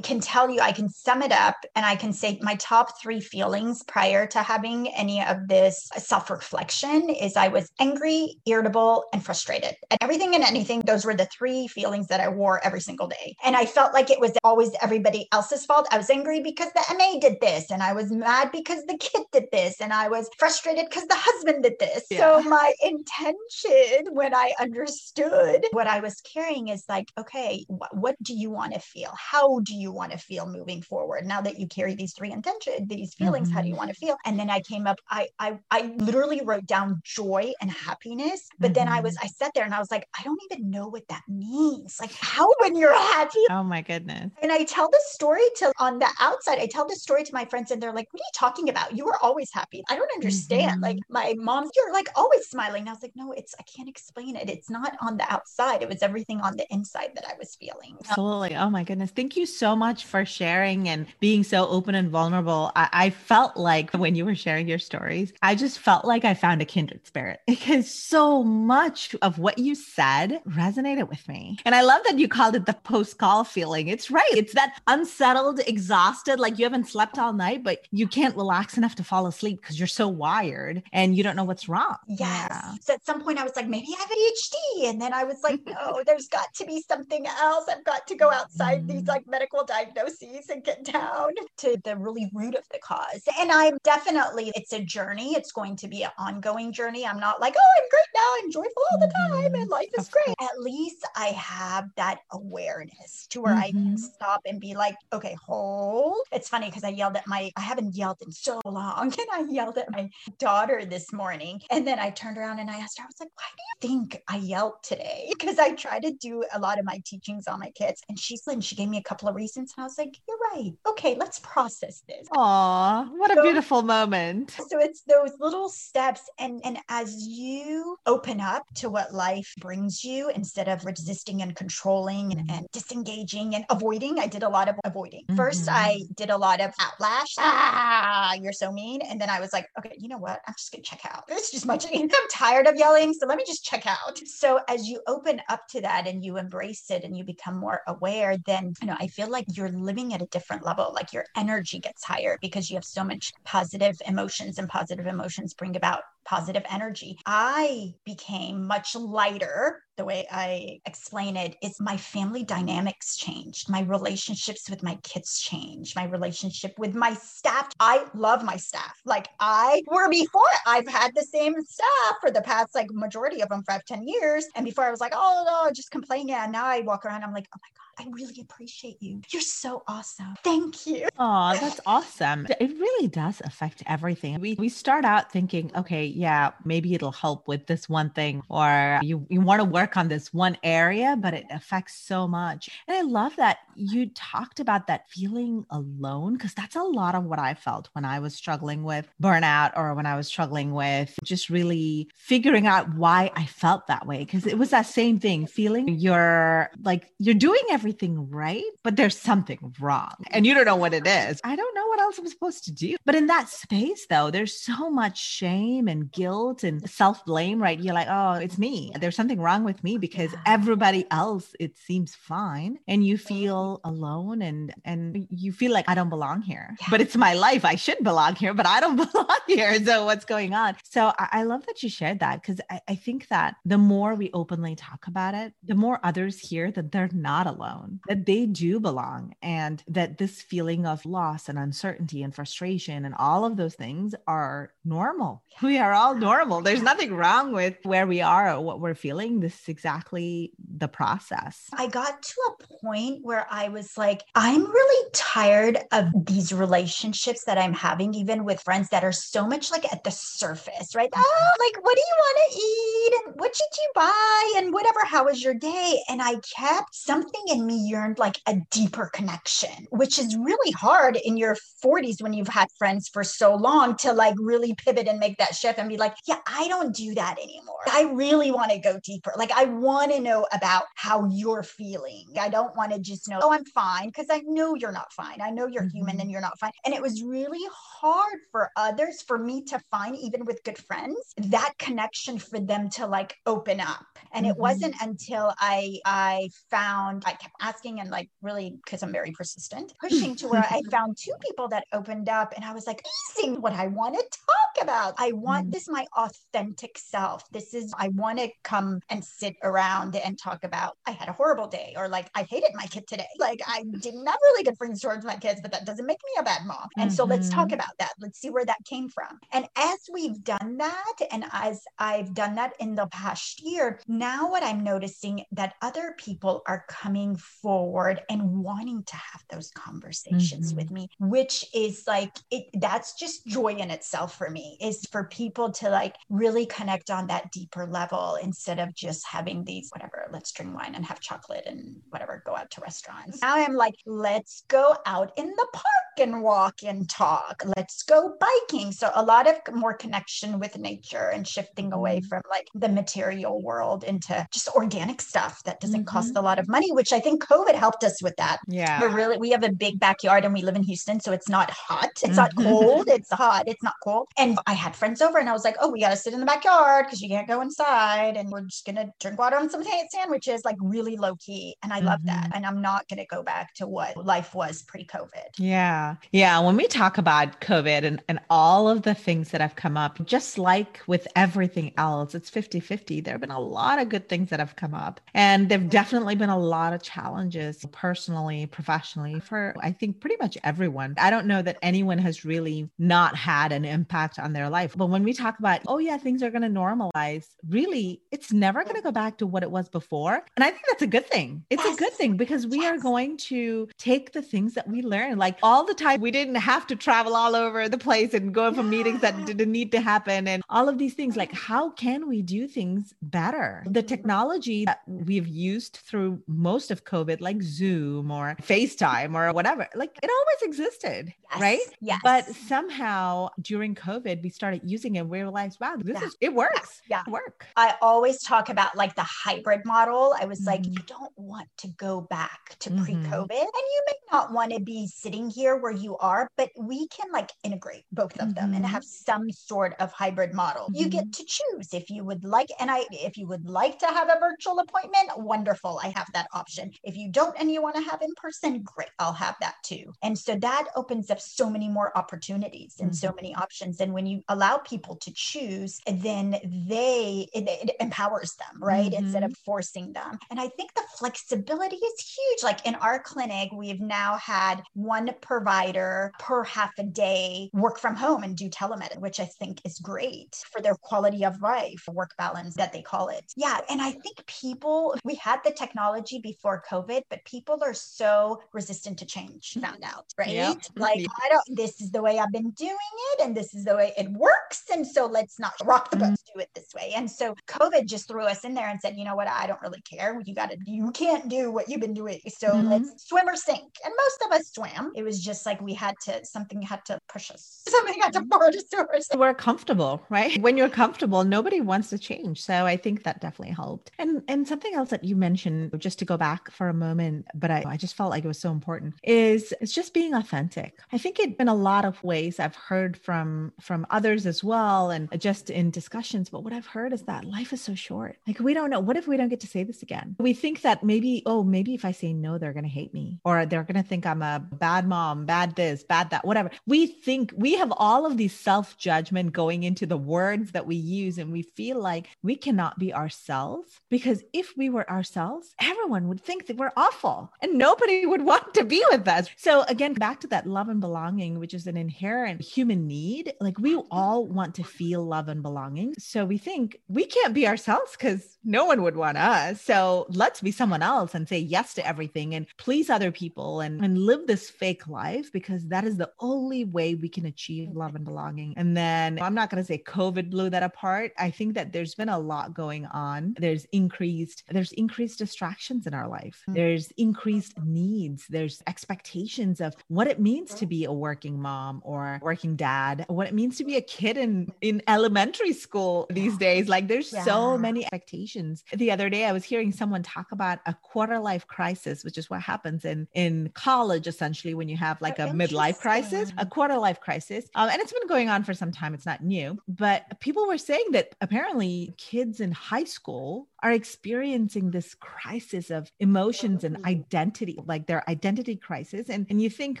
can 0.02 0.20
tell 0.20 0.50
you, 0.50 0.60
I 0.60 0.72
can 0.72 0.88
sum 0.88 1.22
it 1.22 1.32
up 1.32 1.56
and 1.76 1.84
I 1.84 1.96
can 1.96 2.12
say 2.12 2.38
my 2.42 2.56
top 2.56 3.00
three 3.00 3.20
feelings 3.20 3.82
prior 3.82 4.26
to 4.28 4.42
having 4.42 4.88
any 4.94 5.22
of 5.24 5.48
this 5.48 5.88
self 5.96 6.30
reflection 6.30 7.10
is 7.10 7.36
I 7.36 7.48
was 7.48 7.68
angry, 7.78 8.36
irritable, 8.46 9.04
and 9.12 9.24
frustrated. 9.24 9.74
And 9.90 9.98
everything 10.00 10.34
and 10.34 10.44
anything, 10.44 10.80
those 10.80 11.04
were 11.04 11.14
the 11.14 11.26
three 11.26 11.68
feelings 11.68 12.08
that 12.08 12.20
I 12.20 12.28
wore 12.28 12.64
every 12.64 12.80
single 12.80 13.08
day. 13.08 13.36
And 13.44 13.56
I 13.56 13.66
felt 13.66 13.92
like 13.92 14.10
it 14.10 14.20
was 14.20 14.32
always 14.44 14.70
everybody 14.80 15.28
else's 15.32 15.64
fault. 15.64 15.86
I 15.90 15.98
was 15.98 16.10
angry 16.10 16.40
because 16.40 16.70
the 16.72 16.94
MA 16.96 17.18
did 17.20 17.40
this, 17.40 17.70
and 17.70 17.82
I 17.82 17.92
was 17.92 18.10
mad 18.10 18.50
because 18.52 18.84
the 18.84 18.98
kid 18.98 19.22
did 19.32 19.44
this, 19.52 19.80
and 19.80 19.92
I 19.92 20.08
was 20.08 20.28
frustrated 20.38 20.86
because 20.88 21.06
the 21.06 21.16
husband 21.16 21.62
did 21.62 21.74
this. 21.78 22.04
Yeah. 22.10 22.40
So 22.40 22.48
my 22.48 22.72
intention 22.82 24.12
when 24.12 24.34
I 24.34 24.52
understood 24.60 25.64
what 25.72 25.86
I 25.86 26.00
was 26.00 26.20
carrying 26.20 26.68
is 26.68 26.84
like, 26.88 27.08
okay, 27.18 27.64
wh- 27.68 27.94
what 27.94 28.16
do 28.22 28.34
you 28.34 28.50
want 28.50 28.74
to 28.74 28.80
feel? 28.80 29.12
How 29.16 29.60
do 29.62 29.74
you 29.74 29.92
want 29.92 30.12
to 30.12 30.18
feel 30.18 30.46
moving 30.46 30.82
forward? 30.82 31.26
Now 31.26 31.40
that 31.40 31.58
you 31.58 31.66
carry 31.66 31.94
these 31.94 32.14
three 32.14 32.32
intention, 32.32 32.86
these 32.86 33.14
feelings, 33.14 33.48
mm-hmm. 33.48 33.56
how 33.56 33.62
do 33.62 33.68
you 33.68 33.74
mm-hmm. 33.74 33.78
want 33.78 33.90
to 33.90 33.96
feel? 33.96 34.16
And 34.24 34.38
then 34.38 34.50
I 34.50 34.60
came 34.60 34.86
up, 34.86 34.98
I, 35.08 35.28
I, 35.38 35.58
I 35.70 35.94
literally 35.96 36.40
wrote 36.44 36.66
down 36.66 37.00
joy 37.04 37.52
and 37.60 37.70
happiness, 37.70 38.48
but 38.58 38.68
mm-hmm. 38.68 38.74
then 38.74 38.88
I 38.88 39.00
was, 39.00 39.16
mm-hmm. 39.16 39.26
I 39.26 39.28
sat 39.28 39.52
there 39.54 39.64
and 39.64 39.74
I 39.74 39.78
was 39.78 39.90
like, 39.90 40.06
I 40.18 40.22
don't 40.22 40.40
even 40.50 40.70
know 40.70 40.88
what 40.88 41.06
that 41.08 41.22
means. 41.28 41.98
Like 42.00 42.12
how 42.14 42.48
when 42.60 42.76
you're 42.76 42.94
happy. 42.94 43.40
Oh 43.50 43.62
my 43.62 43.80
goodness. 43.80 44.30
And 44.42 44.52
I 44.52 44.64
tell 44.64 44.88
the 44.88 45.00
story 45.10 45.42
to 45.56 45.72
on 45.78 45.98
the 45.98 46.08
outside, 46.20 46.58
I 46.58 46.66
tell 46.66 46.86
the 46.86 46.96
story 46.96 47.24
to 47.24 47.34
my 47.34 47.44
friends 47.44 47.70
and 47.70 47.82
they're 47.82 47.92
like, 47.92 48.08
what 48.12 48.20
are 48.20 48.24
you 48.24 48.32
talking 48.34 48.68
about? 48.68 48.96
You 48.96 49.04
were 49.04 49.18
always 49.22 49.50
happy. 49.52 49.82
I 49.88 49.96
don't 49.96 50.12
understand. 50.14 50.72
Mm-hmm. 50.72 50.82
Like 50.82 50.98
my 51.08 51.34
mom, 51.38 51.70
you're 51.74 51.92
like 51.92 52.08
always 52.16 52.48
smiling. 52.48 52.82
And 52.82 52.88
I 52.88 52.92
was 52.92 53.02
like, 53.02 53.12
no, 53.14 53.32
it's, 53.32 53.54
I 53.58 53.62
can't 53.62 53.88
explain 53.88 54.36
it. 54.36 54.48
It's 54.48 54.70
not 54.70 54.94
on 55.00 55.16
the 55.16 55.32
outside. 55.32 55.82
It 55.82 55.88
was 55.88 56.02
everything 56.02 56.40
on 56.40 56.56
the 56.56 56.66
inside 56.72 57.10
that 57.14 57.24
I 57.28 57.34
was 57.38 57.56
feeling. 57.56 57.96
Absolutely. 58.08 58.56
Oh 58.56 58.70
my 58.70 58.84
goodness. 58.84 59.10
Thank 59.10 59.36
you 59.36 59.46
so 59.56 59.76
much 59.76 60.04
for 60.04 60.24
sharing 60.24 60.88
and 60.88 61.06
being 61.20 61.44
so 61.44 61.68
open 61.68 61.94
and 61.94 62.10
vulnerable. 62.10 62.72
I, 62.76 62.88
I 62.92 63.10
felt 63.10 63.56
like 63.56 63.92
when 63.92 64.14
you 64.14 64.24
were 64.24 64.34
sharing 64.34 64.68
your 64.68 64.78
stories, 64.78 65.32
I 65.42 65.54
just 65.54 65.78
felt 65.78 66.04
like 66.04 66.24
I 66.24 66.34
found 66.34 66.62
a 66.62 66.64
kindred 66.64 67.06
spirit 67.06 67.40
because 67.46 67.90
so 67.90 68.42
much 68.42 69.14
of 69.22 69.38
what 69.38 69.58
you 69.58 69.74
said 69.74 70.40
resonated 70.48 71.08
with 71.08 71.26
me. 71.28 71.58
And 71.64 71.74
I 71.74 71.82
love 71.82 72.02
that 72.04 72.18
you 72.18 72.28
called 72.28 72.54
it 72.54 72.66
the 72.66 72.74
post 72.74 73.18
call 73.18 73.44
feeling. 73.44 73.88
It's 73.88 74.10
right. 74.10 74.32
It's 74.32 74.54
that 74.54 74.80
unsettled, 74.86 75.60
exhausted, 75.66 76.38
like 76.40 76.58
you 76.58 76.64
haven't 76.64 76.88
slept 76.88 77.18
all 77.18 77.32
night, 77.32 77.62
but 77.62 77.86
you 77.90 78.06
can't 78.06 78.36
relax 78.36 78.76
enough 78.76 78.94
to 78.96 79.04
fall 79.04 79.26
asleep 79.26 79.60
because 79.60 79.78
you're 79.78 79.86
so 79.86 80.08
wired 80.08 80.82
and 80.92 81.16
you 81.16 81.22
don't 81.22 81.36
know 81.36 81.44
what's 81.44 81.68
wrong. 81.68 81.96
Yes. 82.08 82.48
Yeah. 82.50 82.72
So 82.80 82.94
at 82.94 83.04
some 83.04 83.22
point 83.22 83.38
I 83.38 83.44
was 83.44 83.56
like, 83.56 83.68
maybe 83.68 83.88
I 83.96 84.00
have 84.00 84.10
ADHD. 84.10 84.90
And 84.90 85.00
then 85.00 85.12
I 85.12 85.24
was 85.24 85.42
like, 85.42 85.60
no, 85.66 86.02
there's 86.06 86.28
got 86.28 86.52
to 86.54 86.64
be 86.64 86.82
something 86.82 87.26
else. 87.26 87.66
I've 87.68 87.84
got 87.84 88.06
to 88.06 88.14
go 88.14 88.30
outside 88.30 88.86
these 88.88 89.02
mm. 89.02 89.08
like 89.08 89.26
medical 89.32 89.64
diagnoses 89.64 90.50
and 90.50 90.62
get 90.62 90.84
down 90.84 91.30
to 91.56 91.76
the 91.84 91.96
really 91.96 92.30
root 92.34 92.54
of 92.54 92.68
the 92.70 92.78
cause. 92.78 93.22
And 93.40 93.50
I'm 93.50 93.78
definitely, 93.82 94.52
it's 94.54 94.74
a 94.74 94.84
journey. 94.84 95.32
It's 95.32 95.52
going 95.52 95.74
to 95.76 95.88
be 95.88 96.02
an 96.02 96.10
ongoing 96.18 96.70
journey. 96.70 97.06
I'm 97.06 97.18
not 97.18 97.40
like, 97.40 97.54
oh, 97.56 97.70
I'm 97.78 97.88
great 97.90 98.02
now. 98.14 98.34
I'm 98.38 98.52
joyful 98.52 98.82
all 98.92 99.00
the 99.00 99.12
time 99.28 99.54
and 99.54 99.70
life 99.70 99.88
is 99.98 100.10
great. 100.10 100.36
At 100.40 100.60
least 100.60 101.06
I 101.16 101.28
have 101.28 101.88
that 101.96 102.18
awareness 102.30 103.26
to 103.30 103.40
where 103.40 103.54
mm-hmm. 103.54 103.62
I 103.62 103.70
can 103.70 103.86
mm-hmm. 103.86 103.96
stop 103.96 104.42
and 104.44 104.60
be 104.60 104.74
like, 104.74 104.96
okay, 105.14 105.34
hold. 105.46 106.26
It's 106.30 106.48
funny 106.48 106.66
because 106.66 106.84
I 106.84 106.90
yelled 106.90 107.16
at 107.16 107.26
my, 107.26 107.50
I 107.56 107.62
haven't 107.62 107.96
yelled 107.96 108.18
in 108.24 108.30
so 108.30 108.60
long. 108.64 109.12
And 109.22 109.48
I 109.48 109.52
yelled 109.52 109.78
at 109.78 109.90
my 109.92 110.10
daughter 110.38 110.84
this 110.84 111.12
morning. 111.12 111.60
And 111.70 111.86
then 111.86 112.00
I 112.00 112.10
turned 112.10 112.38
around 112.38 112.58
and 112.58 112.68
I 112.68 112.78
asked 112.78 112.98
her, 112.98 113.04
I 113.04 113.06
was 113.06 113.20
like, 113.20 113.30
why 113.36 113.44
do 113.56 113.88
you 113.88 114.00
think 114.00 114.20
I 114.28 114.36
yelled 114.36 114.82
today? 114.82 115.30
Because 115.42 115.58
I 115.58 115.72
try 115.72 115.98
to 115.98 116.12
do 116.20 116.44
a 116.54 116.58
lot 116.58 116.78
of 116.78 116.84
my 116.84 117.00
teachings 117.04 117.46
on 117.46 117.58
my 117.58 117.70
kids. 117.70 118.02
And 118.08 118.18
she's 118.18 118.42
and 118.46 118.64
she 118.64 118.74
gave 118.76 118.88
me 118.88 118.98
a 118.98 119.02
couple 119.02 119.21
of 119.28 119.34
reasons. 119.34 119.74
And 119.76 119.82
I 119.82 119.86
was 119.86 119.98
like, 119.98 120.16
you're 120.28 120.38
right. 120.52 120.72
Okay, 120.86 121.14
let's 121.14 121.38
process 121.40 122.02
this. 122.08 122.26
Aw, 122.34 123.04
what 123.04 123.32
so, 123.32 123.40
a 123.40 123.42
beautiful 123.42 123.82
moment. 123.82 124.52
So 124.52 124.78
it's 124.78 125.02
those 125.02 125.32
little 125.40 125.68
steps. 125.68 126.22
And 126.38 126.60
and 126.64 126.78
as 126.88 127.26
you 127.26 127.96
open 128.06 128.40
up 128.40 128.64
to 128.76 128.90
what 128.90 129.12
life 129.12 129.52
brings 129.60 130.04
you 130.04 130.30
instead 130.30 130.68
of 130.68 130.84
resisting 130.84 131.42
and 131.42 131.54
controlling 131.54 132.32
and, 132.32 132.50
and 132.50 132.66
disengaging 132.72 133.54
and 133.54 133.64
avoiding, 133.70 134.18
I 134.18 134.26
did 134.26 134.42
a 134.42 134.48
lot 134.48 134.68
of 134.68 134.76
avoiding. 134.84 135.24
Mm-hmm. 135.26 135.36
First, 135.36 135.68
I 135.70 136.00
did 136.16 136.30
a 136.30 136.36
lot 136.36 136.60
of 136.60 136.72
outlash. 136.80 137.34
Ah, 137.38 138.34
you're 138.34 138.52
so 138.52 138.72
mean. 138.72 139.00
And 139.02 139.20
then 139.20 139.30
I 139.30 139.40
was 139.40 139.52
like, 139.52 139.66
okay, 139.78 139.94
you 139.98 140.08
know 140.08 140.18
what? 140.18 140.40
I'm 140.46 140.54
just 140.56 140.72
gonna 140.72 140.82
check 140.82 141.00
out. 141.04 141.24
It's 141.28 141.50
just 141.50 141.66
much. 141.66 141.86
I'm 141.94 142.08
tired 142.30 142.66
of 142.66 142.76
yelling. 142.76 143.12
So 143.14 143.26
let 143.26 143.38
me 143.38 143.44
just 143.46 143.64
check 143.64 143.86
out. 143.86 144.18
So 144.26 144.60
as 144.68 144.88
you 144.88 145.00
open 145.06 145.40
up 145.48 145.66
to 145.70 145.80
that 145.82 146.06
and 146.06 146.24
you 146.24 146.36
embrace 146.36 146.90
it 146.90 147.04
and 147.04 147.16
you 147.16 147.24
become 147.24 147.58
more 147.58 147.80
aware, 147.86 148.36
then 148.46 148.74
you 148.80 148.86
know, 148.86 148.96
I 148.98 149.06
feel 149.12 149.28
like 149.28 149.44
you're 149.54 149.68
living 149.68 150.14
at 150.14 150.22
a 150.22 150.26
different 150.26 150.64
level. 150.64 150.92
Like 150.94 151.12
your 151.12 151.26
energy 151.36 151.78
gets 151.78 152.02
higher 152.04 152.38
because 152.40 152.70
you 152.70 152.76
have 152.76 152.84
so 152.84 153.04
much 153.04 153.32
positive 153.44 154.00
emotions 154.06 154.58
and 154.58 154.68
positive 154.68 155.06
emotions 155.06 155.54
bring 155.54 155.76
about 155.76 156.02
positive 156.24 156.62
energy. 156.70 157.18
I 157.26 157.94
became 158.04 158.66
much 158.66 158.94
lighter. 158.94 159.82
The 159.96 160.04
way 160.04 160.26
I 160.30 160.80
explain 160.86 161.36
it 161.36 161.56
is 161.62 161.80
my 161.80 161.96
family 161.96 162.44
dynamics 162.44 163.16
changed. 163.16 163.68
My 163.68 163.82
relationships 163.82 164.70
with 164.70 164.82
my 164.82 164.96
kids 165.02 165.40
changed. 165.40 165.94
My 165.96 166.04
relationship 166.04 166.72
with 166.78 166.94
my 166.94 167.14
staff. 167.14 167.70
I 167.78 168.06
love 168.14 168.42
my 168.44 168.56
staff. 168.56 169.00
Like 169.04 169.28
I 169.40 169.82
were 169.88 170.08
before, 170.08 170.42
I've 170.66 170.88
had 170.88 171.10
the 171.14 171.22
same 171.24 171.54
staff 171.62 172.16
for 172.20 172.30
the 172.30 172.42
past 172.42 172.74
like 172.74 172.90
majority 172.90 173.42
of 173.42 173.48
them 173.48 173.62
for 173.64 173.78
10 173.86 174.06
years. 174.06 174.46
And 174.54 174.64
before 174.64 174.84
I 174.84 174.90
was 174.90 175.00
like, 175.00 175.12
oh 175.14 175.44
no, 175.46 175.72
just 175.72 175.90
complaining. 175.90 176.34
And 176.34 176.52
now 176.52 176.64
I 176.64 176.80
walk 176.80 177.04
around, 177.04 177.24
I'm 177.24 177.34
like, 177.34 177.48
oh 177.54 177.58
my 177.60 177.68
God 177.76 177.91
I 177.98 178.06
really 178.10 178.40
appreciate 178.40 178.96
you. 179.00 179.20
You're 179.30 179.42
so 179.42 179.82
awesome. 179.86 180.34
Thank 180.42 180.86
you. 180.86 181.08
Oh, 181.18 181.56
that's 181.60 181.80
awesome. 181.84 182.46
It 182.58 182.70
really 182.78 183.08
does 183.08 183.42
affect 183.44 183.82
everything. 183.86 184.40
We 184.40 184.54
we 184.58 184.68
start 184.68 185.04
out 185.04 185.30
thinking, 185.30 185.70
okay, 185.76 186.06
yeah, 186.06 186.52
maybe 186.64 186.94
it'll 186.94 187.12
help 187.12 187.48
with 187.48 187.66
this 187.66 187.88
one 187.88 188.10
thing, 188.10 188.42
or 188.48 188.98
you, 189.02 189.26
you 189.28 189.40
want 189.40 189.60
to 189.60 189.64
work 189.64 189.96
on 189.96 190.08
this 190.08 190.32
one 190.32 190.56
area, 190.62 191.16
but 191.20 191.34
it 191.34 191.44
affects 191.50 191.94
so 191.96 192.26
much. 192.26 192.70
And 192.88 192.96
I 192.96 193.02
love 193.02 193.36
that 193.36 193.58
you 193.74 194.06
talked 194.14 194.58
about 194.58 194.86
that 194.86 195.10
feeling 195.10 195.66
alone, 195.70 196.34
because 196.34 196.54
that's 196.54 196.76
a 196.76 196.82
lot 196.82 197.14
of 197.14 197.24
what 197.24 197.38
I 197.38 197.54
felt 197.54 197.90
when 197.92 198.04
I 198.04 198.20
was 198.20 198.34
struggling 198.34 198.84
with 198.84 199.06
burnout 199.22 199.72
or 199.76 199.94
when 199.94 200.06
I 200.06 200.16
was 200.16 200.26
struggling 200.26 200.72
with 200.72 201.14
just 201.24 201.50
really 201.50 202.08
figuring 202.14 202.66
out 202.66 202.94
why 202.94 203.30
I 203.36 203.44
felt 203.44 203.86
that 203.88 204.06
way. 204.06 204.18
Because 204.18 204.46
it 204.46 204.58
was 204.58 204.70
that 204.70 204.86
same 204.86 205.18
thing 205.18 205.46
feeling 205.46 205.88
you're 205.88 206.70
like, 206.82 207.10
you're 207.18 207.34
doing 207.34 207.60
everything 207.70 207.81
right, 208.30 208.64
but 208.82 208.96
there's 208.96 209.18
something 209.18 209.74
wrong 209.80 210.14
and 210.30 210.46
you 210.46 210.54
don't 210.54 210.64
know 210.64 210.76
what 210.76 210.94
it 210.94 211.06
is. 211.06 211.40
I 211.44 211.56
don't 211.56 211.74
know 211.74 211.86
what 211.88 212.00
else 212.00 212.18
I'm 212.18 212.26
supposed 212.26 212.64
to 212.64 212.72
do. 212.72 212.96
But 213.04 213.14
in 213.14 213.26
that 213.26 213.48
space, 213.48 214.06
though, 214.08 214.30
there's 214.30 214.60
so 214.60 214.90
much 214.90 215.18
shame 215.18 215.88
and 215.88 216.10
guilt 216.10 216.62
and 216.62 216.88
self 216.88 217.24
blame, 217.24 217.62
right? 217.62 217.78
You're 217.78 217.94
like, 217.94 218.08
oh, 218.10 218.34
it's 218.34 218.58
me. 218.58 218.92
There's 219.00 219.16
something 219.16 219.40
wrong 219.40 219.64
with 219.64 219.82
me 219.82 219.98
because 219.98 220.34
everybody 220.46 221.06
else, 221.10 221.54
it 221.58 221.76
seems 221.78 222.14
fine. 222.14 222.78
And 222.88 223.04
you 223.04 223.18
feel 223.18 223.80
alone 223.84 224.42
and, 224.42 224.74
and 224.84 225.26
you 225.30 225.52
feel 225.52 225.72
like 225.72 225.88
I 225.88 225.94
don't 225.94 226.10
belong 226.10 226.42
here, 226.42 226.76
but 226.90 227.00
it's 227.00 227.16
my 227.16 227.34
life. 227.34 227.64
I 227.64 227.74
should 227.74 228.02
belong 228.02 228.34
here, 228.36 228.54
but 228.54 228.66
I 228.66 228.80
don't 228.80 228.96
belong 229.12 229.38
here. 229.46 229.82
So 229.84 230.04
what's 230.04 230.24
going 230.24 230.54
on? 230.54 230.76
So 230.84 231.12
I, 231.18 231.28
I 231.32 231.42
love 231.44 231.66
that 231.66 231.82
you 231.82 231.88
shared 231.88 232.20
that 232.20 232.42
because 232.42 232.60
I, 232.70 232.80
I 232.88 232.94
think 232.94 233.28
that 233.28 233.56
the 233.64 233.78
more 233.78 234.14
we 234.14 234.30
openly 234.32 234.76
talk 234.76 235.06
about 235.06 235.34
it, 235.34 235.52
the 235.64 235.74
more 235.74 236.00
others 236.02 236.38
hear 236.38 236.70
that 236.70 236.92
they're 236.92 237.10
not 237.12 237.46
alone, 237.46 237.71
that 238.08 238.26
they 238.26 238.46
do 238.46 238.80
belong, 238.80 239.34
and 239.42 239.82
that 239.88 240.18
this 240.18 240.42
feeling 240.42 240.86
of 240.86 241.04
loss 241.06 241.48
and 241.48 241.58
uncertainty 241.58 242.22
and 242.22 242.34
frustration 242.34 243.04
and 243.04 243.14
all 243.18 243.44
of 243.44 243.56
those 243.56 243.74
things 243.74 244.14
are 244.26 244.72
normal. 244.84 245.42
We 245.62 245.78
are 245.78 245.92
all 245.92 246.14
normal. 246.14 246.60
There's 246.60 246.82
nothing 246.82 247.14
wrong 247.14 247.52
with 247.52 247.76
where 247.84 248.06
we 248.06 248.20
are 248.20 248.54
or 248.54 248.60
what 248.60 248.80
we're 248.80 248.94
feeling. 248.94 249.40
This 249.40 249.54
is 249.60 249.68
exactly 249.68 250.52
the 250.76 250.88
process. 250.88 251.68
I 251.76 251.86
got 251.86 252.22
to 252.22 252.34
a 252.48 252.76
point 252.84 253.20
where 253.22 253.46
I 253.50 253.68
was 253.68 253.96
like, 253.96 254.22
I'm 254.34 254.64
really 254.64 255.10
tired 255.12 255.78
of 255.92 256.06
these 256.26 256.52
relationships 256.52 257.44
that 257.44 257.58
I'm 257.58 257.72
having, 257.72 258.14
even 258.14 258.44
with 258.44 258.60
friends 258.60 258.88
that 258.90 259.04
are 259.04 259.12
so 259.12 259.46
much 259.46 259.70
like 259.70 259.90
at 259.92 260.04
the 260.04 260.10
surface, 260.10 260.94
right? 260.94 261.10
Mm-hmm. 261.10 261.22
Oh, 261.24 261.52
like, 261.60 261.84
what 261.84 261.94
do 261.94 262.02
you 262.02 262.16
want 262.18 262.38
to 262.38 262.58
eat? 262.58 263.12
And 263.24 263.40
what 263.40 263.56
should 263.56 263.76
you 263.78 263.90
buy? 263.94 264.52
And 264.56 264.72
whatever, 264.72 265.00
how 265.04 265.24
was 265.24 265.42
your 265.42 265.54
day? 265.54 266.00
And 266.08 266.20
I 266.20 266.34
kept 266.56 266.94
something 266.94 267.42
in 267.48 267.61
me 267.62 267.76
yearned 267.76 268.18
like 268.18 268.38
a 268.46 268.56
deeper 268.70 269.10
connection, 269.12 269.86
which 269.90 270.18
is 270.18 270.36
really 270.36 270.72
hard 270.72 271.16
in 271.16 271.36
your 271.36 271.56
40s 271.84 272.22
when 272.22 272.32
you've 272.32 272.48
had 272.48 272.68
friends 272.78 273.08
for 273.08 273.24
so 273.24 273.54
long 273.54 273.96
to 273.96 274.12
like 274.12 274.34
really 274.38 274.74
pivot 274.74 275.08
and 275.08 275.18
make 275.18 275.38
that 275.38 275.54
shift 275.54 275.78
and 275.78 275.88
be 275.88 275.96
like, 275.96 276.14
yeah, 276.26 276.38
I 276.46 276.68
don't 276.68 276.94
do 276.94 277.14
that 277.14 277.38
anymore. 277.38 277.82
I 277.90 278.10
really 278.12 278.50
want 278.50 278.70
to 278.70 278.78
go 278.78 278.98
deeper. 279.04 279.32
Like, 279.36 279.52
I 279.52 279.64
want 279.64 280.12
to 280.12 280.20
know 280.20 280.46
about 280.52 280.84
how 280.96 281.28
you're 281.30 281.62
feeling. 281.62 282.26
I 282.40 282.48
don't 282.48 282.76
want 282.76 282.92
to 282.92 282.98
just 282.98 283.28
know, 283.28 283.40
oh, 283.42 283.52
I'm 283.52 283.64
fine, 283.64 284.08
because 284.08 284.26
I 284.30 284.42
know 284.46 284.74
you're 284.74 284.92
not 284.92 285.12
fine. 285.12 285.40
I 285.40 285.50
know 285.50 285.66
you're 285.66 285.82
mm-hmm. 285.82 285.96
human 285.96 286.20
and 286.20 286.30
you're 286.30 286.40
not 286.40 286.58
fine. 286.58 286.72
And 286.84 286.94
it 286.94 287.02
was 287.02 287.22
really 287.22 287.66
hard 287.72 288.38
for 288.50 288.70
others, 288.76 289.22
for 289.22 289.38
me 289.38 289.62
to 289.64 289.80
find, 289.90 290.16
even 290.16 290.44
with 290.44 290.62
good 290.64 290.78
friends, 290.78 291.16
that 291.38 291.74
connection 291.78 292.38
for 292.38 292.60
them 292.60 292.88
to 292.90 293.06
like 293.06 293.36
open 293.46 293.80
up. 293.80 294.06
And 294.32 294.44
mm-hmm. 294.44 294.52
it 294.52 294.58
wasn't 294.58 294.94
until 295.00 295.54
I 295.58 295.98
I 296.04 296.48
found 296.70 297.24
I 297.26 297.32
kept 297.32 297.51
asking 297.60 298.00
and 298.00 298.10
like 298.10 298.30
really 298.42 298.78
because 298.84 299.02
I'm 299.02 299.12
very 299.12 299.32
persistent, 299.32 299.92
pushing 300.00 300.36
to 300.36 300.48
where 300.48 300.66
I 300.68 300.82
found 300.90 301.16
two 301.16 301.34
people 301.40 301.68
that 301.68 301.84
opened 301.92 302.28
up 302.28 302.52
and 302.54 302.64
I 302.64 302.72
was 302.72 302.86
like, 302.86 303.04
"Amazing! 303.36 303.60
what 303.60 303.72
I 303.72 303.86
want 303.88 304.14
to 304.14 304.22
talk 304.22 304.71
about. 304.82 305.14
I 305.18 305.32
want 305.32 305.68
mm. 305.68 305.72
this 305.72 305.88
my 305.88 306.06
authentic 306.16 306.98
self. 306.98 307.48
This 307.50 307.74
is 307.74 307.94
I 307.98 308.08
want 308.08 308.38
to 308.38 308.50
come 308.62 309.00
and 309.08 309.24
sit 309.24 309.56
around 309.62 310.16
and 310.16 310.38
talk 310.38 310.64
about 310.64 310.96
I 311.06 311.12
had 311.12 311.28
a 311.28 311.32
horrible 311.32 311.68
day 311.68 311.94
or 311.96 312.08
like 312.08 312.30
I 312.34 312.42
hated 312.42 312.70
my 312.74 312.86
kid 312.86 313.06
today. 313.06 313.26
Like 313.38 313.60
I 313.66 313.84
didn't 314.00 314.26
have 314.26 314.38
really 314.42 314.64
good 314.64 314.76
friends 314.76 315.00
towards 315.00 315.24
my 315.24 315.36
kids, 315.36 315.60
but 315.60 315.72
that 315.72 315.86
doesn't 315.86 316.06
make 316.06 316.18
me 316.24 316.40
a 316.40 316.42
bad 316.42 316.66
mom. 316.66 316.88
And 316.96 317.10
mm-hmm. 317.10 317.16
so 317.16 317.24
let's 317.24 317.48
talk 317.48 317.68
mm-hmm. 317.68 317.74
about 317.74 317.96
that. 317.98 318.12
Let's 318.20 318.40
see 318.40 318.50
where 318.50 318.64
that 318.64 318.84
came 318.84 319.08
from. 319.08 319.38
And 319.52 319.66
as 319.76 319.98
we've 320.12 320.42
done 320.42 320.76
that 320.78 321.14
and 321.30 321.44
as 321.52 321.82
I've 321.98 322.34
done 322.34 322.54
that 322.56 322.74
in 322.80 322.94
the 322.94 323.06
past 323.06 323.62
year, 323.62 324.00
now 324.08 324.50
what 324.50 324.62
I'm 324.62 324.82
noticing 324.82 325.44
that 325.52 325.74
other 325.82 326.14
people 326.18 326.62
are 326.66 326.84
coming 326.88 327.36
forward 327.36 328.22
and 328.28 328.62
wanting 328.62 329.04
to 329.04 329.16
have 329.16 329.42
those 329.50 329.70
conversations 329.70 330.70
mm-hmm. 330.70 330.76
with 330.76 330.90
me, 330.90 331.08
which 331.18 331.64
is 331.74 332.04
like 332.06 332.36
it 332.50 332.66
that's 332.74 333.14
just 333.14 333.46
joy 333.46 333.74
in 333.74 333.90
itself 333.90 334.36
for 334.36 334.50
me 334.50 334.71
is 334.80 335.06
for 335.10 335.24
people 335.24 335.70
to 335.72 335.90
like 335.90 336.14
really 336.28 336.66
connect 336.66 337.10
on 337.10 337.26
that 337.28 337.50
deeper 337.52 337.86
level 337.86 338.38
instead 338.42 338.78
of 338.78 338.94
just 338.94 339.26
having 339.26 339.64
these 339.64 339.90
whatever, 339.92 340.28
let's 340.32 340.52
drink 340.52 340.74
wine 340.74 340.94
and 340.94 341.04
have 341.04 341.20
chocolate 341.20 341.64
and 341.66 342.00
whatever, 342.10 342.42
go 342.46 342.56
out 342.56 342.70
to 342.70 342.80
restaurants. 342.80 343.40
Now 343.40 343.56
I'm 343.56 343.74
like, 343.74 343.94
let's 344.06 344.64
go 344.68 344.96
out 345.06 345.32
in 345.36 345.46
the 345.46 345.66
park 345.72 345.84
and 346.18 346.42
walk 346.42 346.82
and 346.84 347.08
talk. 347.08 347.62
Let's 347.76 348.02
go 348.02 348.34
biking. 348.40 348.92
So 348.92 349.10
a 349.14 349.22
lot 349.22 349.48
of 349.48 349.56
more 349.74 349.94
connection 349.94 350.58
with 350.58 350.78
nature 350.78 351.30
and 351.32 351.46
shifting 351.46 351.92
away 351.92 352.18
mm-hmm. 352.18 352.26
from 352.26 352.42
like 352.50 352.68
the 352.74 352.88
material 352.88 353.62
world 353.62 354.04
into 354.04 354.46
just 354.52 354.68
organic 354.68 355.20
stuff 355.20 355.62
that 355.64 355.80
doesn't 355.80 356.00
mm-hmm. 356.00 356.16
cost 356.16 356.36
a 356.36 356.42
lot 356.42 356.58
of 356.58 356.68
money, 356.68 356.92
which 356.92 357.12
I 357.12 357.20
think 357.20 357.44
COVID 357.44 357.74
helped 357.74 358.04
us 358.04 358.22
with 358.22 358.36
that. 358.36 358.58
Yeah. 358.68 359.00
We're 359.00 359.14
really, 359.14 359.38
we 359.38 359.50
have 359.50 359.64
a 359.64 359.72
big 359.72 359.98
backyard 359.98 360.44
and 360.44 360.54
we 360.54 360.62
live 360.62 360.76
in 360.76 360.82
Houston. 360.82 361.20
So 361.20 361.32
it's 361.32 361.48
not 361.48 361.70
hot. 361.70 362.10
It's 362.22 362.22
mm-hmm. 362.22 362.36
not 362.36 362.56
cold. 362.56 363.08
It's 363.08 363.32
hot. 363.32 363.64
It's 363.66 363.82
not 363.82 363.94
cold. 364.02 364.28
And 364.38 364.58
I 364.66 364.72
had 364.72 364.94
friends 364.96 365.22
over 365.22 365.38
and 365.38 365.48
I 365.48 365.52
was 365.52 365.64
like, 365.64 365.76
oh, 365.80 365.90
we 365.90 366.00
got 366.00 366.10
to 366.10 366.16
sit 366.16 366.34
in 366.34 366.40
the 366.40 366.46
backyard 366.46 367.06
because 367.06 367.20
you 367.20 367.28
can't 367.28 367.48
go 367.48 367.60
inside 367.60 368.36
and 368.36 368.50
we're 368.50 368.62
just 368.62 368.84
going 368.84 368.96
to 368.96 369.08
drink 369.20 369.38
water 369.38 369.56
on 369.56 369.70
some 369.70 369.82
sandwiches, 370.10 370.64
like 370.64 370.76
really 370.80 371.16
low 371.16 371.36
key. 371.36 371.76
And 371.82 371.92
I 371.92 372.00
love 372.00 372.20
that. 372.24 372.44
Mm-hmm. 372.44 372.54
And 372.54 372.66
I'm 372.66 372.80
not 372.80 373.08
going 373.08 373.18
to 373.18 373.26
go 373.26 373.42
back 373.42 373.74
to 373.74 373.86
what 373.86 374.16
life 374.16 374.54
was 374.54 374.82
pre 374.82 375.04
COVID. 375.04 375.58
Yeah. 375.58 376.01
Yeah. 376.32 376.58
When 376.60 376.76
we 376.76 376.86
talk 376.86 377.18
about 377.18 377.60
COVID 377.60 378.04
and, 378.04 378.22
and 378.28 378.40
all 378.50 378.88
of 378.88 379.02
the 379.02 379.14
things 379.14 379.50
that 379.50 379.60
have 379.60 379.76
come 379.76 379.96
up, 379.96 380.24
just 380.24 380.58
like 380.58 381.00
with 381.06 381.26
everything 381.36 381.92
else, 381.96 382.34
it's 382.34 382.50
50 382.50 382.80
50. 382.80 383.20
There 383.20 383.34
have 383.34 383.40
been 383.40 383.50
a 383.50 383.60
lot 383.60 384.00
of 384.00 384.08
good 384.08 384.28
things 384.28 384.50
that 384.50 384.60
have 384.60 384.76
come 384.76 384.94
up. 384.94 385.20
And 385.34 385.68
there've 385.68 385.88
definitely 385.90 386.34
been 386.34 386.50
a 386.50 386.58
lot 386.58 386.92
of 386.92 387.02
challenges 387.02 387.84
personally, 387.92 388.66
professionally 388.66 389.40
for, 389.40 389.74
I 389.80 389.92
think, 389.92 390.20
pretty 390.20 390.36
much 390.40 390.58
everyone. 390.64 391.14
I 391.18 391.30
don't 391.30 391.46
know 391.46 391.62
that 391.62 391.78
anyone 391.82 392.18
has 392.18 392.44
really 392.44 392.88
not 392.98 393.36
had 393.36 393.72
an 393.72 393.84
impact 393.84 394.38
on 394.38 394.52
their 394.52 394.68
life. 394.68 394.94
But 394.96 395.06
when 395.06 395.22
we 395.22 395.32
talk 395.32 395.58
about, 395.58 395.80
oh, 395.86 395.98
yeah, 395.98 396.16
things 396.16 396.42
are 396.42 396.50
going 396.50 396.62
to 396.62 396.68
normalize, 396.68 397.46
really, 397.68 398.22
it's 398.30 398.52
never 398.52 398.84
going 398.84 398.96
to 398.96 399.02
go 399.02 399.12
back 399.12 399.38
to 399.38 399.46
what 399.46 399.62
it 399.62 399.70
was 399.70 399.88
before. 399.88 400.44
And 400.56 400.64
I 400.64 400.70
think 400.70 400.82
that's 400.88 401.02
a 401.02 401.06
good 401.06 401.26
thing. 401.26 401.64
It's 401.70 401.84
yes. 401.84 401.96
a 401.96 401.98
good 401.98 402.12
thing 402.12 402.36
because 402.36 402.66
we 402.66 402.78
yes. 402.78 402.94
are 402.94 403.02
going 403.02 403.36
to 403.38 403.88
take 403.98 404.32
the 404.32 404.42
things 404.42 404.74
that 404.74 404.88
we 404.88 405.02
learn. 405.02 405.38
Like 405.38 405.58
all 405.62 405.84
the 405.84 405.91
time, 405.94 406.20
we 406.20 406.30
didn't 406.30 406.56
have 406.56 406.86
to 406.88 406.96
travel 406.96 407.34
all 407.34 407.54
over 407.54 407.88
the 407.88 407.98
place 407.98 408.34
and 408.34 408.52
go 408.54 408.72
for 408.72 408.82
yeah. 408.82 408.88
meetings 408.88 409.20
that 409.20 409.44
didn't 409.46 409.70
need 409.70 409.92
to 409.92 410.00
happen 410.00 410.48
and 410.48 410.62
all 410.68 410.88
of 410.88 410.98
these 410.98 411.14
things. 411.14 411.36
Like, 411.36 411.52
how 411.52 411.90
can 411.90 412.28
we 412.28 412.42
do 412.42 412.66
things 412.66 413.14
better? 413.22 413.84
The 413.86 414.02
technology 414.02 414.84
that 414.84 415.00
we've 415.06 415.46
used 415.46 415.96
through 415.96 416.42
most 416.46 416.90
of 416.90 417.04
COVID, 417.04 417.40
like 417.40 417.62
Zoom 417.62 418.30
or 418.30 418.56
FaceTime 418.62 419.34
or 419.34 419.52
whatever, 419.52 419.88
like 419.94 420.18
it 420.22 420.30
always 420.30 420.62
existed, 420.62 421.32
yes. 421.50 421.60
right? 421.60 421.80
Yes. 422.00 422.20
But 422.22 422.46
somehow 422.46 423.48
during 423.60 423.94
COVID, 423.94 424.42
we 424.42 424.50
started 424.50 424.82
using 424.84 425.16
it. 425.16 425.26
We 425.26 425.38
realized, 425.38 425.78
wow, 425.80 425.96
this 425.98 426.20
yeah. 426.20 426.26
is, 426.26 426.36
it 426.40 426.54
works. 426.54 427.02
Yeah. 427.08 427.22
It 427.26 427.30
work. 427.30 427.66
I 427.76 427.94
always 428.00 428.42
talk 428.42 428.68
about 428.68 428.96
like 428.96 429.14
the 429.14 429.26
hybrid 429.28 429.84
model. 429.84 430.34
I 430.40 430.44
was 430.44 430.60
mm-hmm. 430.60 430.68
like, 430.68 430.86
you 430.86 431.02
don't 431.06 431.32
want 431.36 431.68
to 431.78 431.88
go 431.88 432.22
back 432.22 432.76
to 432.80 432.90
mm-hmm. 432.90 433.04
pre 433.04 433.14
COVID. 433.14 433.50
And 433.50 433.50
you 433.50 434.02
may 434.06 434.14
not 434.32 434.52
want 434.52 434.72
to 434.72 434.80
be 434.80 435.06
sitting 435.06 435.50
here 435.50 435.76
where 435.82 435.92
you 435.92 436.16
are, 436.18 436.48
but 436.56 436.70
we 436.78 437.08
can 437.08 437.30
like 437.32 437.50
integrate 437.64 438.04
both 438.12 438.38
of 438.38 438.54
them 438.54 438.66
mm-hmm. 438.66 438.74
and 438.74 438.86
have 438.86 439.04
some 439.04 439.50
sort 439.50 439.94
of 439.98 440.12
hybrid 440.12 440.54
model. 440.54 440.88
You 440.92 441.08
get 441.08 441.24
mm-hmm. 441.24 441.30
to 441.30 441.44
choose 441.44 441.88
if 441.92 442.08
you 442.08 442.24
would 442.24 442.44
like, 442.44 442.68
and 442.78 442.90
I, 442.90 443.04
if 443.10 443.36
you 443.36 443.46
would 443.48 443.68
like 443.68 443.98
to 443.98 444.06
have 444.06 444.28
a 444.28 444.38
virtual 444.38 444.78
appointment, 444.78 445.30
wonderful. 445.36 446.00
I 446.02 446.08
have 446.08 446.28
that 446.34 446.46
option. 446.52 446.92
If 447.02 447.16
you 447.16 447.30
don't 447.30 447.54
and 447.58 447.70
you 447.70 447.82
want 447.82 447.96
to 447.96 448.02
have 448.02 448.22
in 448.22 448.32
person, 448.36 448.82
great. 448.82 449.10
I'll 449.18 449.32
have 449.32 449.56
that 449.60 449.74
too. 449.84 450.12
And 450.22 450.38
so 450.38 450.56
that 450.56 450.88
opens 450.94 451.30
up 451.30 451.40
so 451.40 451.68
many 451.68 451.88
more 451.88 452.16
opportunities 452.16 452.96
and 453.00 453.14
so 453.14 453.28
mm-hmm. 453.28 453.36
many 453.36 453.54
options. 453.54 454.00
And 454.00 454.12
when 454.12 454.26
you 454.26 454.42
allow 454.48 454.78
people 454.78 455.16
to 455.16 455.32
choose, 455.34 456.00
then 456.06 456.56
they, 456.88 457.48
it, 457.52 457.68
it 457.68 457.96
empowers 458.00 458.54
them, 458.54 458.82
right? 458.82 459.10
Mm-hmm. 459.10 459.24
Instead 459.24 459.42
of 459.42 459.56
forcing 459.64 460.12
them. 460.12 460.38
And 460.50 460.60
I 460.60 460.68
think 460.68 460.94
the 460.94 461.02
flexibility 461.18 461.96
is 461.96 462.36
huge. 462.36 462.62
Like 462.62 462.86
in 462.86 462.94
our 462.96 463.18
clinic, 463.18 463.70
we've 463.72 464.00
now 464.00 464.36
had 464.36 464.82
one 464.94 465.30
provider 465.40 465.71
provider 465.72 466.32
per 466.38 466.64
half 466.64 466.90
a 466.98 467.02
day 467.02 467.70
work 467.72 467.98
from 467.98 468.14
home 468.14 468.42
and 468.42 468.56
do 468.56 468.68
telemedicine, 468.68 469.20
which 469.20 469.40
I 469.40 469.46
think 469.46 469.80
is 469.84 469.98
great 469.98 470.54
for 470.70 470.80
their 470.82 470.94
quality 470.94 471.44
of 471.44 471.60
life, 471.62 472.04
work 472.08 472.34
balance 472.36 472.74
that 472.76 472.92
they 472.92 473.02
call 473.02 473.28
it. 473.28 473.44
Yeah. 473.56 473.80
And 473.88 474.00
I 474.02 474.10
think 474.10 474.44
people, 474.46 475.16
we 475.24 475.34
had 475.36 475.60
the 475.64 475.72
technology 475.72 476.38
before 476.38 476.82
COVID, 476.90 477.22
but 477.30 477.44
people 477.44 477.78
are 477.82 477.94
so 477.94 478.60
resistant 478.72 479.18
to 479.20 479.26
change, 479.26 479.76
found 479.80 480.02
out, 480.04 480.26
right? 480.38 480.48
Yep. 480.48 480.78
Like, 480.96 481.20
yep. 481.20 481.30
I 481.42 481.48
don't, 481.48 481.76
this 481.76 482.00
is 482.00 482.10
the 482.10 482.22
way 482.22 482.38
I've 482.38 482.52
been 482.52 482.70
doing 482.70 482.96
it 483.32 483.40
and 483.42 483.56
this 483.56 483.74
is 483.74 483.84
the 483.84 483.96
way 483.96 484.12
it 484.16 484.30
works. 484.32 484.84
And 484.92 485.06
so 485.06 485.26
let's 485.26 485.58
not 485.58 485.72
rock 485.84 486.10
the 486.10 486.16
boat, 486.16 486.24
mm-hmm. 486.24 486.58
do 486.58 486.60
it 486.60 486.68
this 486.74 486.88
way. 486.94 487.12
And 487.16 487.30
so 487.30 487.54
COVID 487.68 488.06
just 488.06 488.28
threw 488.28 488.44
us 488.44 488.64
in 488.64 488.74
there 488.74 488.88
and 488.88 489.00
said, 489.00 489.16
you 489.16 489.24
know 489.24 489.36
what, 489.36 489.48
I 489.48 489.66
don't 489.66 489.80
really 489.80 490.02
care. 490.02 490.40
You 490.44 490.54
got 490.54 490.70
to, 490.70 490.76
you 490.84 491.10
can't 491.12 491.48
do 491.48 491.70
what 491.70 491.88
you've 491.88 492.00
been 492.00 492.14
doing. 492.14 492.40
So 492.48 492.68
mm-hmm. 492.68 492.88
let's 492.88 493.26
swim 493.28 493.48
or 493.48 493.56
sink. 493.56 493.92
And 494.04 494.12
most 494.16 494.42
of 494.46 494.60
us 494.60 494.72
swam. 494.72 495.12
It 495.14 495.22
was 495.22 495.42
just 495.42 495.61
like 495.66 495.80
we 495.80 495.94
had 495.94 496.14
to, 496.24 496.44
something 496.44 496.82
had 496.82 497.04
to 497.06 497.18
push 497.28 497.50
us. 497.50 497.82
Something 497.88 498.20
had 498.20 498.32
to 498.34 498.40
mm-hmm. 498.40 498.48
force 498.48 498.76
us 498.76 499.28
to 499.28 499.38
We're 499.38 499.54
comfortable, 499.54 500.22
right? 500.30 500.60
When 500.60 500.76
you're 500.76 500.88
comfortable, 500.88 501.44
nobody 501.44 501.80
wants 501.80 502.10
to 502.10 502.18
change. 502.18 502.62
So 502.62 502.86
I 502.86 502.96
think 502.96 503.24
that 503.24 503.40
definitely 503.40 503.74
helped. 503.74 504.10
And 504.18 504.42
and 504.48 504.66
something 504.66 504.94
else 504.94 505.10
that 505.10 505.24
you 505.24 505.36
mentioned, 505.36 505.94
just 505.98 506.18
to 506.20 506.24
go 506.24 506.36
back 506.36 506.70
for 506.70 506.88
a 506.88 506.94
moment, 506.94 507.46
but 507.54 507.70
I, 507.70 507.84
I 507.86 507.96
just 507.96 508.16
felt 508.16 508.30
like 508.30 508.44
it 508.44 508.48
was 508.48 508.58
so 508.58 508.70
important, 508.70 509.14
is 509.22 509.74
it's 509.80 509.92
just 509.92 510.14
being 510.14 510.34
authentic. 510.34 510.98
I 511.12 511.18
think 511.18 511.38
it 511.38 511.56
in 511.58 511.68
a 511.68 511.74
lot 511.74 512.04
of 512.04 512.22
ways 512.24 512.58
I've 512.58 512.76
heard 512.76 513.16
from 513.16 513.72
from 513.80 514.06
others 514.10 514.46
as 514.46 514.64
well 514.64 515.10
and 515.10 515.28
just 515.40 515.70
in 515.70 515.90
discussions, 515.90 516.48
but 516.48 516.64
what 516.64 516.72
I've 516.72 516.86
heard 516.86 517.12
is 517.12 517.22
that 517.22 517.44
life 517.44 517.72
is 517.72 517.80
so 517.80 517.94
short. 517.94 518.38
Like 518.46 518.58
we 518.60 518.74
don't 518.74 518.90
know. 518.90 519.00
What 519.00 519.16
if 519.16 519.26
we 519.26 519.36
don't 519.36 519.48
get 519.48 519.60
to 519.60 519.66
say 519.66 519.84
this 519.84 520.02
again? 520.02 520.36
We 520.38 520.54
think 520.54 520.82
that 520.82 521.02
maybe, 521.02 521.42
oh, 521.46 521.62
maybe 521.62 521.94
if 521.94 522.04
I 522.04 522.12
say 522.12 522.32
no, 522.32 522.58
they're 522.58 522.72
gonna 522.72 522.88
hate 522.88 523.12
me, 523.12 523.40
or 523.44 523.66
they're 523.66 523.84
gonna 523.84 524.02
think 524.02 524.26
I'm 524.26 524.42
a 524.42 524.60
bad 524.72 525.06
mom, 525.06 525.46
bad 525.52 525.76
this, 525.76 526.02
bad 526.02 526.30
that, 526.30 526.46
whatever. 526.46 526.70
We 526.86 527.06
think 527.06 527.52
we 527.54 527.74
have 527.74 527.92
all 527.98 528.24
of 528.24 528.38
these 528.38 528.58
self-judgment 528.58 529.52
going 529.52 529.82
into 529.82 530.06
the 530.06 530.16
words 530.16 530.72
that 530.72 530.86
we 530.86 530.96
use, 530.96 531.36
and 531.36 531.52
we 531.52 531.60
feel 531.60 532.00
like 532.00 532.28
we 532.42 532.56
cannot 532.56 532.98
be 532.98 533.12
ourselves 533.12 534.00
because 534.08 534.42
if 534.54 534.72
we 534.78 534.88
were 534.88 535.08
ourselves, 535.10 535.74
everyone 535.78 536.28
would 536.28 536.40
think 536.40 536.66
that 536.66 536.78
we're 536.78 536.96
awful 536.96 537.52
and 537.60 537.74
nobody 537.74 538.24
would 538.24 538.40
want 538.40 538.72
to 538.72 538.84
be 538.84 539.04
with 539.10 539.28
us. 539.28 539.46
So 539.58 539.82
again, 539.88 540.14
back 540.14 540.40
to 540.40 540.46
that 540.48 540.66
love 540.66 540.88
and 540.88 541.02
belonging, 541.02 541.58
which 541.58 541.74
is 541.74 541.86
an 541.86 541.98
inherent 541.98 542.62
human 542.62 543.06
need. 543.06 543.52
Like 543.60 543.78
we 543.78 543.96
all 544.10 544.46
want 544.46 544.74
to 544.76 544.84
feel 544.84 545.22
love 545.22 545.48
and 545.48 545.62
belonging. 545.62 546.14
So 546.18 546.46
we 546.46 546.56
think 546.56 546.96
we 547.08 547.26
can't 547.26 547.52
be 547.52 547.68
ourselves 547.68 548.12
because 548.12 548.58
no 548.64 548.86
one 548.86 549.02
would 549.02 549.16
want 549.16 549.36
us. 549.36 549.82
So 549.82 550.26
let's 550.30 550.62
be 550.62 550.72
someone 550.72 551.02
else 551.02 551.34
and 551.34 551.46
say 551.46 551.58
yes 551.58 551.92
to 551.94 552.06
everything 552.06 552.54
and 552.54 552.66
please 552.78 553.10
other 553.10 553.30
people 553.30 553.80
and, 553.80 554.02
and 554.02 554.16
live 554.16 554.46
this 554.46 554.70
fake 554.70 555.06
life 555.06 555.41
because 555.50 555.86
that 555.88 556.04
is 556.04 556.16
the 556.16 556.30
only 556.40 556.84
way 556.84 557.14
we 557.14 557.28
can 557.28 557.46
achieve 557.46 557.90
love 557.92 558.14
and 558.14 558.24
belonging. 558.24 558.74
And 558.76 558.96
then 558.96 559.40
I'm 559.40 559.54
not 559.54 559.70
going 559.70 559.82
to 559.82 559.86
say 559.86 559.98
COVID 559.98 560.50
blew 560.50 560.70
that 560.70 560.82
apart. 560.82 561.32
I 561.38 561.50
think 561.50 561.74
that 561.74 561.92
there's 561.92 562.14
been 562.14 562.28
a 562.28 562.38
lot 562.38 562.74
going 562.74 563.06
on. 563.06 563.54
There's 563.58 563.84
increased, 563.92 564.64
there's 564.68 564.92
increased 564.92 565.38
distractions 565.38 566.06
in 566.06 566.14
our 566.14 566.28
life. 566.28 566.62
Mm. 566.68 566.74
There's 566.74 567.10
increased 567.16 567.74
needs. 567.82 568.46
There's 568.48 568.82
expectations 568.86 569.80
of 569.80 569.94
what 570.08 570.26
it 570.26 570.40
means 570.40 570.74
to 570.74 570.86
be 570.86 571.04
a 571.04 571.12
working 571.12 571.60
mom 571.60 572.00
or 572.04 572.40
working 572.42 572.76
dad, 572.76 573.24
what 573.28 573.46
it 573.46 573.54
means 573.54 573.76
to 573.78 573.84
be 573.84 573.96
a 573.96 574.02
kid 574.02 574.36
in, 574.36 574.72
in 574.80 575.02
elementary 575.08 575.72
school 575.72 576.26
these 576.30 576.56
days. 576.56 576.88
Like 576.88 577.08
there's 577.08 577.32
yeah. 577.32 577.44
so 577.44 577.78
many 577.78 578.04
expectations. 578.04 578.84
The 578.92 579.10
other 579.10 579.28
day 579.28 579.44
I 579.44 579.52
was 579.52 579.64
hearing 579.64 579.92
someone 579.92 580.22
talk 580.22 580.52
about 580.52 580.78
a 580.86 580.94
quarter 580.94 581.38
life 581.38 581.66
crisis, 581.66 582.24
which 582.24 582.38
is 582.38 582.50
what 582.50 582.60
happens 582.60 583.04
in, 583.04 583.28
in 583.34 583.70
college, 583.74 584.26
essentially, 584.26 584.74
when 584.74 584.88
you 584.88 584.96
have 584.96 585.20
like 585.20 585.31
a 585.38 585.48
midlife 585.48 585.98
crisis, 585.98 586.52
a 586.58 586.66
quarter 586.66 586.98
life 586.98 587.20
crisis. 587.20 587.68
Um, 587.74 587.88
and 587.88 588.00
it's 588.00 588.12
been 588.12 588.28
going 588.28 588.48
on 588.48 588.64
for 588.64 588.74
some 588.74 588.92
time. 588.92 589.14
It's 589.14 589.26
not 589.26 589.42
new, 589.42 589.78
but 589.88 590.40
people 590.40 590.66
were 590.66 590.78
saying 590.78 591.06
that 591.12 591.34
apparently 591.40 592.14
kids 592.18 592.60
in 592.60 592.72
high 592.72 593.04
school 593.04 593.68
are 593.82 593.92
experiencing 593.92 594.90
this 594.90 595.14
crisis 595.14 595.90
of 595.90 596.10
emotions 596.20 596.84
and 596.84 597.04
identity, 597.04 597.78
like 597.84 598.06
their 598.06 598.28
identity 598.30 598.76
crisis. 598.76 599.28
And, 599.28 599.46
and 599.50 599.60
you 599.60 599.68
think, 599.68 600.00